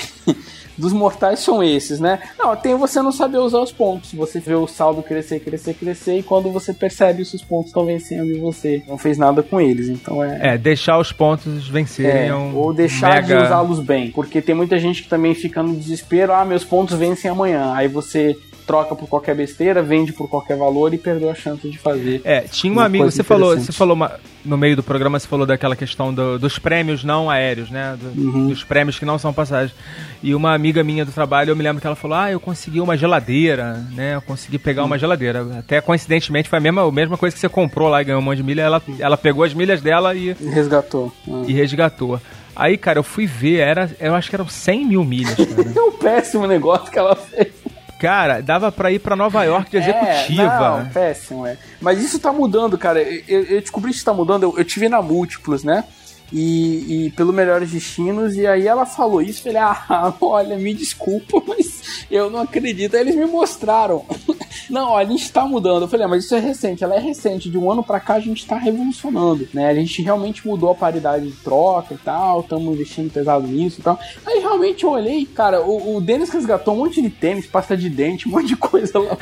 dos 0.79 0.93
mortais 0.93 1.41
são 1.41 1.63
esses, 1.63 1.99
né? 2.01 2.21
Não, 2.39 2.55
tem 2.57 2.75
você 2.77 3.03
não 3.03 3.13
saber 3.13 3.39
usar 3.39 3.59
os 3.61 3.73
pontos. 3.73 4.13
Você 4.15 4.39
vê 4.41 4.55
o 4.55 4.67
saldo 4.67 5.03
crescer, 5.03 5.41
crescer, 5.41 5.75
crescer, 5.75 6.19
e 6.19 6.23
quando 6.23 6.51
você 6.51 6.73
percebe 6.73 7.25
se 7.25 7.37
os 7.37 7.43
pontos 7.43 7.67
estão 7.67 7.85
vencendo 7.85 8.31
e 8.31 8.39
você 8.39 8.83
não 8.87 8.97
fez 8.97 9.19
nada 9.19 9.43
com 9.43 9.61
eles. 9.61 9.89
Então 9.89 10.23
é. 10.23 10.55
É, 10.55 10.59
deixar 10.59 10.99
os 10.99 11.11
pontos 11.13 11.69
vencerem. 11.69 12.29
É, 12.29 12.35
um 12.35 12.57
ou 12.57 12.73
deixar 12.73 13.21
de 13.23 13.29
mega- 13.33 13.45
usá-los 13.47 13.81
bem. 13.81 14.11
Porque 14.13 14.41
tem 14.41 14.55
muita 14.55 14.79
gente 14.79 15.03
que 15.03 15.09
também 15.09 15.35
fica 15.35 15.63
no 15.63 15.75
desespero, 15.75 16.33
ah, 16.33 16.45
meus 16.45 16.65
pontos 16.65 16.97
vencem 16.97 17.31
amanhã. 17.31 17.73
Aí 17.75 17.89
você 17.89 18.37
troca 18.69 18.95
por 18.95 19.09
qualquer 19.09 19.35
besteira, 19.35 19.83
vende 19.83 20.13
por 20.13 20.29
qualquer 20.29 20.57
valor 20.59 20.93
e 20.93 20.99
perdeu 20.99 21.31
a 21.31 21.35
chance 21.35 21.67
de 21.69 21.79
fazer. 21.79 22.21
É, 22.23 22.43
tinha 22.43 22.71
um 22.73 22.79
amigo, 22.81 23.11
você 23.11 23.23
falou, 23.25 23.57
você 23.59 23.73
falou 23.73 23.95
uma- 23.97 24.13
no 24.45 24.57
meio 24.59 24.77
do 24.77 24.83
programa, 24.83 25.19
você 25.19 25.27
falou 25.27 25.47
daquela 25.47 25.75
questão 25.75 26.13
do- 26.13 26.39
dos 26.39 26.59
prêmios 26.59 27.03
não 27.03 27.31
aéreos, 27.31 27.71
né? 27.71 27.97
Do- 28.01 28.21
Uhum. 28.21 28.49
Dos 28.49 28.63
prêmios 28.63 28.99
que 28.99 29.05
não 29.07 29.19
são 29.19 29.33
passagens. 29.33 29.75
E 30.23 30.35
uma 30.35 30.55
amiga 30.55 30.85
minha 30.85 31.05
do 31.05 31.11
trabalho, 31.13 31.51
eu 31.51 31.57
me 31.57 31.63
lembro 31.63 31.81
que 31.81 31.87
ela 31.87 31.97
falou: 31.97 32.17
Ah, 32.19 32.31
eu 32.31 32.39
consegui 32.39 32.81
uma 32.81 32.97
geladeira, 32.97 33.83
né? 33.95 34.15
Eu 34.17 34.23
consegui 34.23 34.59
pegar 34.59 34.83
Uhum. 34.83 34.87
uma 34.89 34.99
geladeira. 34.99 35.47
Até 35.59 35.81
coincidentemente 35.81 36.49
foi 36.49 36.59
a 36.59 36.63
mesma, 36.63 36.83
a 36.87 36.93
mesma 36.93 37.17
coisa 37.17 37.35
que 37.35 37.41
você 37.41 37.49
comprou 37.49 37.89
lá 37.89 38.03
e 38.03 38.05
ganhou 38.05 38.21
um 38.21 38.25
monte 38.25 38.37
de 38.39 38.43
milha. 38.43 38.63
Ela, 38.63 38.83
ela 38.99 39.17
pegou 39.17 39.45
as 39.45 39.55
milhas 39.55 39.81
dela 39.81 40.15
e, 40.15 40.33
Resgatou. 40.35 41.11
Ah. 41.27 41.43
e 41.47 41.53
resgatou. 41.55 42.21
Aí, 42.57 42.77
cara, 42.77 42.99
eu 42.99 43.05
fui 43.05 43.25
ver, 43.25 43.59
era, 43.61 43.89
eu 44.01 44.17
acho 44.17 44.29
que 44.29 44.35
eram 44.35 44.49
100 44.49 44.85
mil 44.85 45.05
milhas, 45.05 45.35
cara. 45.37 45.73
é 45.77 45.81
um 45.81 45.93
péssimo 45.93 46.45
negócio 46.45 46.91
que 46.91 46.99
ela 46.99 47.15
fez. 47.15 47.53
Cara, 47.99 48.41
dava 48.41 48.71
pra 48.71 48.93
ir 48.93 49.01
pra 49.01 49.17
Nova 49.17 49.43
York 49.45 49.71
de 49.71 49.77
executiva. 49.79 50.43
É, 50.43 50.85
não, 50.85 50.89
péssimo, 50.91 51.47
é. 51.47 51.57
Mas 51.81 52.03
isso 52.03 52.19
tá 52.19 52.33
mudando, 52.33 52.79
cara. 52.79 53.03
Eu, 53.03 53.45
eu 53.45 53.61
descobri 53.61 53.91
que 53.91 53.97
isso 53.97 54.05
tá 54.05 54.15
mudando. 54.15 54.45
Eu, 54.45 54.59
eu 54.59 54.65
tive 54.65 54.89
na 54.89 55.03
Múltiplos, 55.03 55.65
né? 55.65 55.85
E, 56.33 57.07
e, 57.07 57.11
pelo 57.13 57.33
Melhores 57.33 57.71
Destinos, 57.71 58.37
e 58.37 58.47
aí 58.47 58.67
ela 58.67 58.85
falou 58.85 59.23
isso, 59.23 59.43
falei, 59.43 59.59
ah, 59.59 60.15
olha, 60.21 60.57
me 60.57 60.75
desculpa, 60.75 61.43
mas 61.47 62.07
eu 62.11 62.31
não 62.31 62.41
acredito. 62.41 62.95
Aí 62.95 63.01
eles 63.01 63.15
me 63.15 63.27
mostraram. 63.27 64.05
não, 64.69 64.91
olha, 64.91 65.07
a 65.07 65.11
gente 65.11 65.33
tá 65.33 65.47
mudando. 65.47 65.83
Eu 65.83 65.89
falei, 65.89 66.07
ah, 66.07 66.09
mas 66.09 66.25
isso 66.25 66.35
é 66.35 66.41
recente, 66.41 66.85
ela 66.85 66.97
é 66.97 67.01
recente, 67.01 67.51
de 67.51 67.57
um 67.57 67.71
ano 67.71 67.83
para 67.83 68.01
cá 68.01 68.15
a 68.15 68.21
gente 68.21 68.47
tá 68.47 68.57
revolucionando, 68.57 69.49
né? 69.55 69.69
A 69.69 69.75
gente 69.75 70.03
realmente 70.03 70.47
mudou 70.47 70.71
a 70.71 70.75
paridade 70.75 71.27
de 71.27 71.37
troca 71.37 71.95
e 71.95 71.99
tal, 71.99 72.41
estamos 72.41 72.75
investindo 72.75 73.13
pesado 73.13 73.47
nisso 73.47 73.81
e 73.81 73.83
tal. 73.83 73.99
Aí 74.27 74.41
realmente 74.41 74.85
eu 74.85 74.91
olhei, 74.91 75.25
cara, 75.25 75.63
o, 75.63 75.97
o 75.97 76.01
Denis 76.01 76.31
resgatou 76.31 76.75
um 76.75 76.79
monte 76.79 77.01
de 77.01 77.11
tênis, 77.11 77.47
pasta 77.47 77.77
de 77.77 77.89
dente, 77.89 78.29
um 78.29 78.33
monte 78.33 78.49
de 78.49 78.57
coisa 78.57 78.99
lá. 78.99 79.17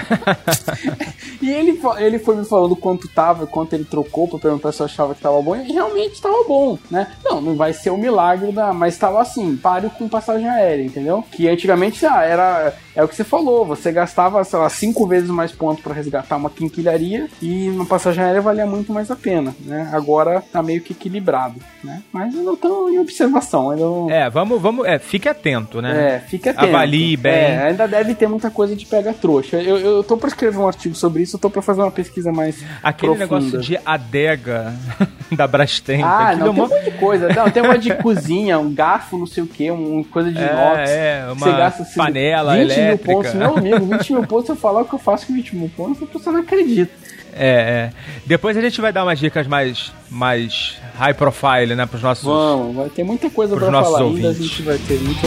e 1.41 1.51
ele, 1.51 1.81
ele 1.99 2.19
foi 2.19 2.37
me 2.37 2.45
falando 2.45 2.75
quanto 2.75 3.09
tava, 3.09 3.47
quanto 3.47 3.75
ele 3.75 3.85
trocou 3.85 4.27
pra 4.27 4.39
perguntar 4.39 4.73
se 4.73 4.81
eu 4.81 4.87
achava 4.87 5.15
que 5.15 5.21
tava 5.21 5.41
bom, 5.41 5.55
e 5.57 5.73
realmente 5.73 6.21
tava 6.21 6.45
bom, 6.45 6.79
né? 6.91 6.96
Né? 6.97 7.07
Não, 7.23 7.41
não 7.41 7.55
vai 7.55 7.73
ser 7.73 7.91
o 7.91 7.95
um 7.95 7.99
milagre 7.99 8.51
da. 8.53 8.73
Mas 8.73 8.95
estava 8.95 9.21
assim, 9.21 9.57
páreo 9.57 9.91
com 9.91 10.09
passagem 10.09 10.49
aérea, 10.49 10.83
entendeu? 10.83 11.23
Que 11.31 11.49
antigamente 11.49 12.05
ah, 12.07 12.23
era. 12.23 12.75
É 12.95 13.05
o 13.05 13.09
que 13.09 13.15
você 13.15 13.25
falou, 13.25 13.67
você 13.67 13.93
gastava, 13.93 14.43
sei 14.43 14.59
lá, 14.59 14.71
cinco 14.71 15.07
vezes 15.07 15.29
mais 15.29 15.53
pontos 15.53 15.83
para 15.83 15.93
resgatar 15.93 16.37
uma 16.37 16.49
quinquilharia 16.49 17.29
e 17.43 17.69
uma 17.69 17.85
passagem 17.85 18.25
aérea 18.25 18.41
valia 18.41 18.65
muito 18.65 18.91
mais 18.91 19.11
a 19.11 19.17
pena, 19.17 19.55
né? 19.61 19.91
Agora 19.93 20.43
tá 20.51 20.63
meio 20.63 20.81
que 20.81 20.95
equilibrado, 20.95 21.61
né? 21.85 22.03
Mas 22.11 22.35
eu 22.35 22.43
não 22.43 22.57
tô 22.57 22.89
em 22.89 22.99
observação, 22.99 23.71
ainda 23.71 23.85
não... 23.85 24.11
É, 24.11 24.31
vamos, 24.31 24.63
vamos, 24.63 24.87
é, 24.87 24.99
fique 24.99 25.29
atento, 25.29 25.83
né? 25.83 26.15
É, 26.15 26.19
fique 26.21 26.49
atento. 26.49 26.75
Avalie 26.75 27.19
bem. 27.19 27.33
É, 27.35 27.63
ainda 27.65 27.87
deve 27.87 28.15
ter 28.15 28.29
muita 28.29 28.51
coisa 28.51 28.75
de 28.75 28.87
pega 28.87 29.13
trouxa. 29.13 29.61
Eu, 29.61 29.77
eu 29.79 30.03
tô 30.03 30.17
pra 30.17 30.29
escrever 30.29 30.57
um 30.57 30.67
artigo 30.67 30.95
sobre 30.95 31.23
isso, 31.23 31.37
eu 31.37 31.41
tô 31.41 31.51
pra 31.51 31.61
fazer 31.61 31.83
uma 31.83 31.91
pesquisa 31.91 32.33
mais 32.33 32.65
Aquele 32.83 33.15
profunda. 33.15 33.41
negócio 33.43 33.61
de 33.61 33.79
adega 33.85 34.75
da 35.31 35.47
Brastemp. 35.47 36.03
Ah, 36.03 36.35
não, 36.35 36.47
é 36.47 36.51
uma... 36.51 36.69
de 36.91 36.99
coisa. 36.99 37.29
Não, 37.29 37.51
tem 37.51 37.63
uma 37.63 37.79
de 37.79 37.95
cozinha, 37.95 38.59
um 38.59 38.73
garfo, 38.73 39.19
não 39.19 39.27
sei 39.27 39.43
o 39.43 39.47
que, 39.47 39.71
uma 39.71 40.05
coisa 40.05 40.31
de 40.31 40.39
inox. 40.39 40.91
É, 40.91 41.25
uma 41.27 41.35
você 41.35 41.53
gasta, 41.53 41.83
assim, 41.83 41.95
panela 41.97 42.55
20 42.55 42.63
elétrica. 42.63 42.89
mil 42.89 42.99
pontos. 42.99 43.35
Meu 43.35 43.57
amigo, 43.57 43.87
20 43.87 44.13
mil 44.13 44.27
pontos, 44.27 44.49
eu 44.49 44.57
falar 44.57 44.83
o 44.83 44.85
que 44.85 44.95
eu 44.95 44.99
faço 44.99 45.27
com 45.27 45.35
20 45.35 45.57
mil 45.57 45.71
pontos, 45.77 46.03
a 46.03 46.07
pessoa 46.07 46.33
não 46.33 46.41
acredita. 46.41 46.93
É, 47.39 47.49
é. 47.49 47.93
Depois 48.25 48.57
a 48.57 48.61
gente 48.63 48.81
vai 48.81 48.93
dar 48.93 49.03
umas 49.05 49.19
dicas 49.19 49.47
mais, 49.47 49.93
mais 50.11 50.79
high 50.99 51.13
profile, 51.13 51.75
né, 51.75 51.85
pros 51.85 52.03
nossos. 52.03 52.25
Vamos, 52.25 52.75
vai 52.75 52.89
ter 52.89 53.05
muita 53.05 53.29
coisa 53.29 53.55
pra 53.57 53.71
falar 53.71 54.03
ouvintes. 54.05 54.25
ainda, 54.25 54.39
a 54.39 54.43
gente 54.43 54.63
vai 54.63 54.79
ter 54.79 54.99
muito. 55.01 55.27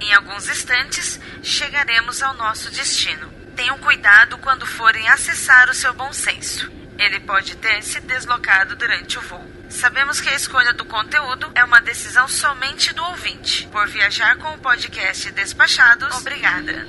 Em 0.00 0.14
alguns 0.14 0.48
instantes, 0.48 1.09
chegaremos 1.50 2.22
ao 2.22 2.32
nosso 2.34 2.70
destino. 2.70 3.28
Tenham 3.56 3.76
cuidado 3.78 4.38
quando 4.38 4.64
forem 4.64 5.08
acessar 5.08 5.68
o 5.68 5.74
seu 5.74 5.92
bom 5.92 6.12
senso. 6.12 6.70
Ele 6.96 7.18
pode 7.20 7.56
ter 7.56 7.82
se 7.82 8.00
deslocado 8.00 8.76
durante 8.76 9.18
o 9.18 9.22
voo. 9.22 9.44
Sabemos 9.68 10.20
que 10.20 10.28
a 10.28 10.34
escolha 10.34 10.72
do 10.72 10.84
conteúdo 10.84 11.50
é 11.54 11.64
uma 11.64 11.80
decisão 11.80 12.28
somente 12.28 12.94
do 12.94 13.02
ouvinte. 13.04 13.66
Por 13.68 13.88
viajar 13.88 14.36
com 14.36 14.54
o 14.54 14.58
podcast 14.58 15.30
Despachados, 15.32 16.16
obrigada. 16.18 16.86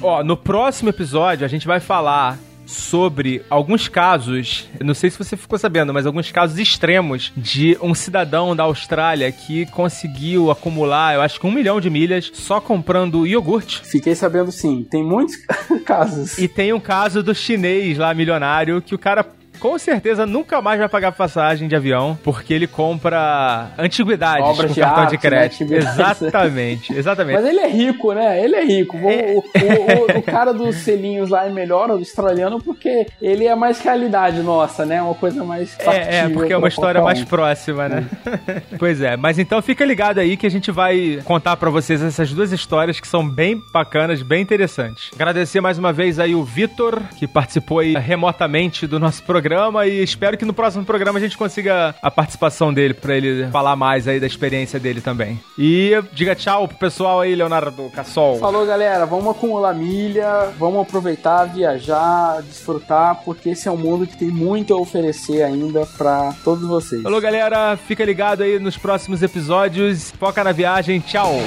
Ó, 0.00 0.22
no 0.22 0.36
próximo 0.36 0.90
episódio 0.90 1.44
a 1.44 1.48
gente 1.48 1.66
vai 1.66 1.80
falar 1.80 2.38
sobre 2.66 3.42
alguns 3.50 3.88
casos, 3.88 4.68
não 4.82 4.94
sei 4.94 5.10
se 5.10 5.18
você 5.18 5.36
ficou 5.36 5.58
sabendo, 5.58 5.92
mas 5.92 6.06
alguns 6.06 6.30
casos 6.30 6.58
extremos 6.58 7.32
de 7.36 7.76
um 7.82 7.94
cidadão 7.94 8.54
da 8.54 8.64
Austrália 8.64 9.30
que 9.30 9.66
conseguiu 9.66 10.50
acumular, 10.50 11.14
eu 11.14 11.20
acho 11.20 11.38
que 11.40 11.46
um 11.46 11.52
milhão 11.52 11.80
de 11.80 11.90
milhas 11.90 12.30
só 12.32 12.60
comprando 12.60 13.26
iogurte. 13.26 13.82
Fiquei 13.84 14.14
sabendo 14.14 14.50
sim, 14.50 14.86
tem 14.90 15.02
muitos 15.02 15.36
casos. 15.84 16.38
E 16.38 16.48
tem 16.48 16.72
um 16.72 16.80
caso 16.80 17.22
do 17.22 17.34
chinês 17.34 17.98
lá, 17.98 18.12
milionário, 18.14 18.80
que 18.80 18.94
o 18.94 18.98
cara 18.98 19.26
com 19.64 19.78
certeza 19.78 20.26
nunca 20.26 20.60
mais 20.60 20.78
vai 20.78 20.90
pagar 20.90 21.10
passagem 21.12 21.66
de 21.66 21.74
avião, 21.74 22.18
porque 22.22 22.52
ele 22.52 22.66
compra 22.66 23.70
antiguidades 23.78 24.46
Obras 24.46 24.66
com 24.66 24.74
de 24.74 24.80
cartão 24.80 25.02
arte, 25.04 25.10
de 25.12 25.18
crédito. 25.18 25.64
Né? 25.64 25.78
Exatamente, 25.78 26.92
exatamente. 26.92 27.36
Mas 27.36 27.46
ele 27.46 27.60
é 27.60 27.66
rico, 27.66 28.12
né? 28.12 28.44
Ele 28.44 28.56
é 28.56 28.62
rico. 28.62 28.98
É. 28.98 29.32
O, 29.32 29.38
o, 29.38 30.16
o, 30.16 30.18
o, 30.18 30.22
cara 30.22 30.52
dos 30.52 30.76
selinhos 30.76 31.30
lá 31.30 31.46
é 31.46 31.50
melhor, 31.50 31.88
o 31.88 31.94
australiano, 31.94 32.60
porque 32.60 33.06
ele 33.22 33.46
é 33.46 33.54
mais 33.54 33.80
realidade 33.80 34.42
nossa, 34.42 34.84
né? 34.84 35.00
Uma 35.00 35.14
coisa 35.14 35.42
mais 35.42 35.74
É, 35.80 36.18
é 36.18 36.28
porque 36.28 36.52
é 36.52 36.58
uma 36.58 36.68
história 36.68 37.00
um. 37.00 37.04
mais 37.04 37.24
próxima, 37.24 37.88
né? 37.88 38.04
Pois 38.78 39.00
é, 39.00 39.16
mas 39.16 39.38
então 39.38 39.62
fica 39.62 39.82
ligado 39.84 40.18
aí 40.18 40.36
que 40.36 40.46
a 40.46 40.50
gente 40.50 40.70
vai 40.70 41.20
contar 41.24 41.56
para 41.56 41.70
vocês 41.70 42.02
essas 42.02 42.32
duas 42.32 42.52
histórias 42.52 43.00
que 43.00 43.08
são 43.08 43.26
bem 43.26 43.62
bacanas, 43.72 44.20
bem 44.20 44.42
interessantes. 44.42 45.10
Agradecer 45.14 45.62
mais 45.62 45.78
uma 45.78 45.92
vez 45.92 46.18
aí 46.18 46.34
o 46.34 46.44
Vitor, 46.44 47.00
que 47.16 47.26
participou 47.26 47.78
aí 47.78 47.94
remotamente 47.94 48.86
do 48.86 49.00
nosso 49.00 49.22
programa 49.22 49.53
programa 49.54 49.86
e 49.86 50.02
espero 50.02 50.36
que 50.36 50.44
no 50.44 50.52
próximo 50.52 50.84
programa 50.84 51.18
a 51.18 51.22
gente 51.22 51.38
consiga 51.38 51.94
a 52.02 52.10
participação 52.10 52.74
dele 52.74 52.92
para 52.92 53.16
ele 53.16 53.48
falar 53.52 53.76
mais 53.76 54.08
aí 54.08 54.18
da 54.18 54.26
experiência 54.26 54.80
dele 54.80 55.00
também. 55.00 55.40
E 55.56 55.92
diga 56.12 56.34
tchau 56.34 56.66
pro 56.66 56.76
pessoal 56.76 57.20
aí, 57.20 57.36
Leonardo 57.36 57.88
Cassol. 57.94 58.38
Falou, 58.38 58.66
galera. 58.66 59.06
Vamos 59.06 59.28
acumular 59.28 59.72
milha, 59.72 60.52
vamos 60.58 60.82
aproveitar, 60.82 61.44
viajar, 61.44 62.42
desfrutar, 62.42 63.22
porque 63.24 63.50
esse 63.50 63.68
é 63.68 63.70
um 63.70 63.76
mundo 63.76 64.08
que 64.08 64.16
tem 64.16 64.28
muito 64.28 64.74
a 64.74 64.76
oferecer 64.76 65.44
ainda 65.44 65.86
para 65.96 66.34
todos 66.42 66.66
vocês. 66.66 67.02
Falou, 67.02 67.20
galera. 67.20 67.76
Fica 67.76 68.04
ligado 68.04 68.42
aí 68.42 68.58
nos 68.58 68.76
próximos 68.76 69.22
episódios. 69.22 70.10
Foca 70.18 70.42
na 70.42 70.50
viagem. 70.50 70.98
Tchau. 70.98 71.38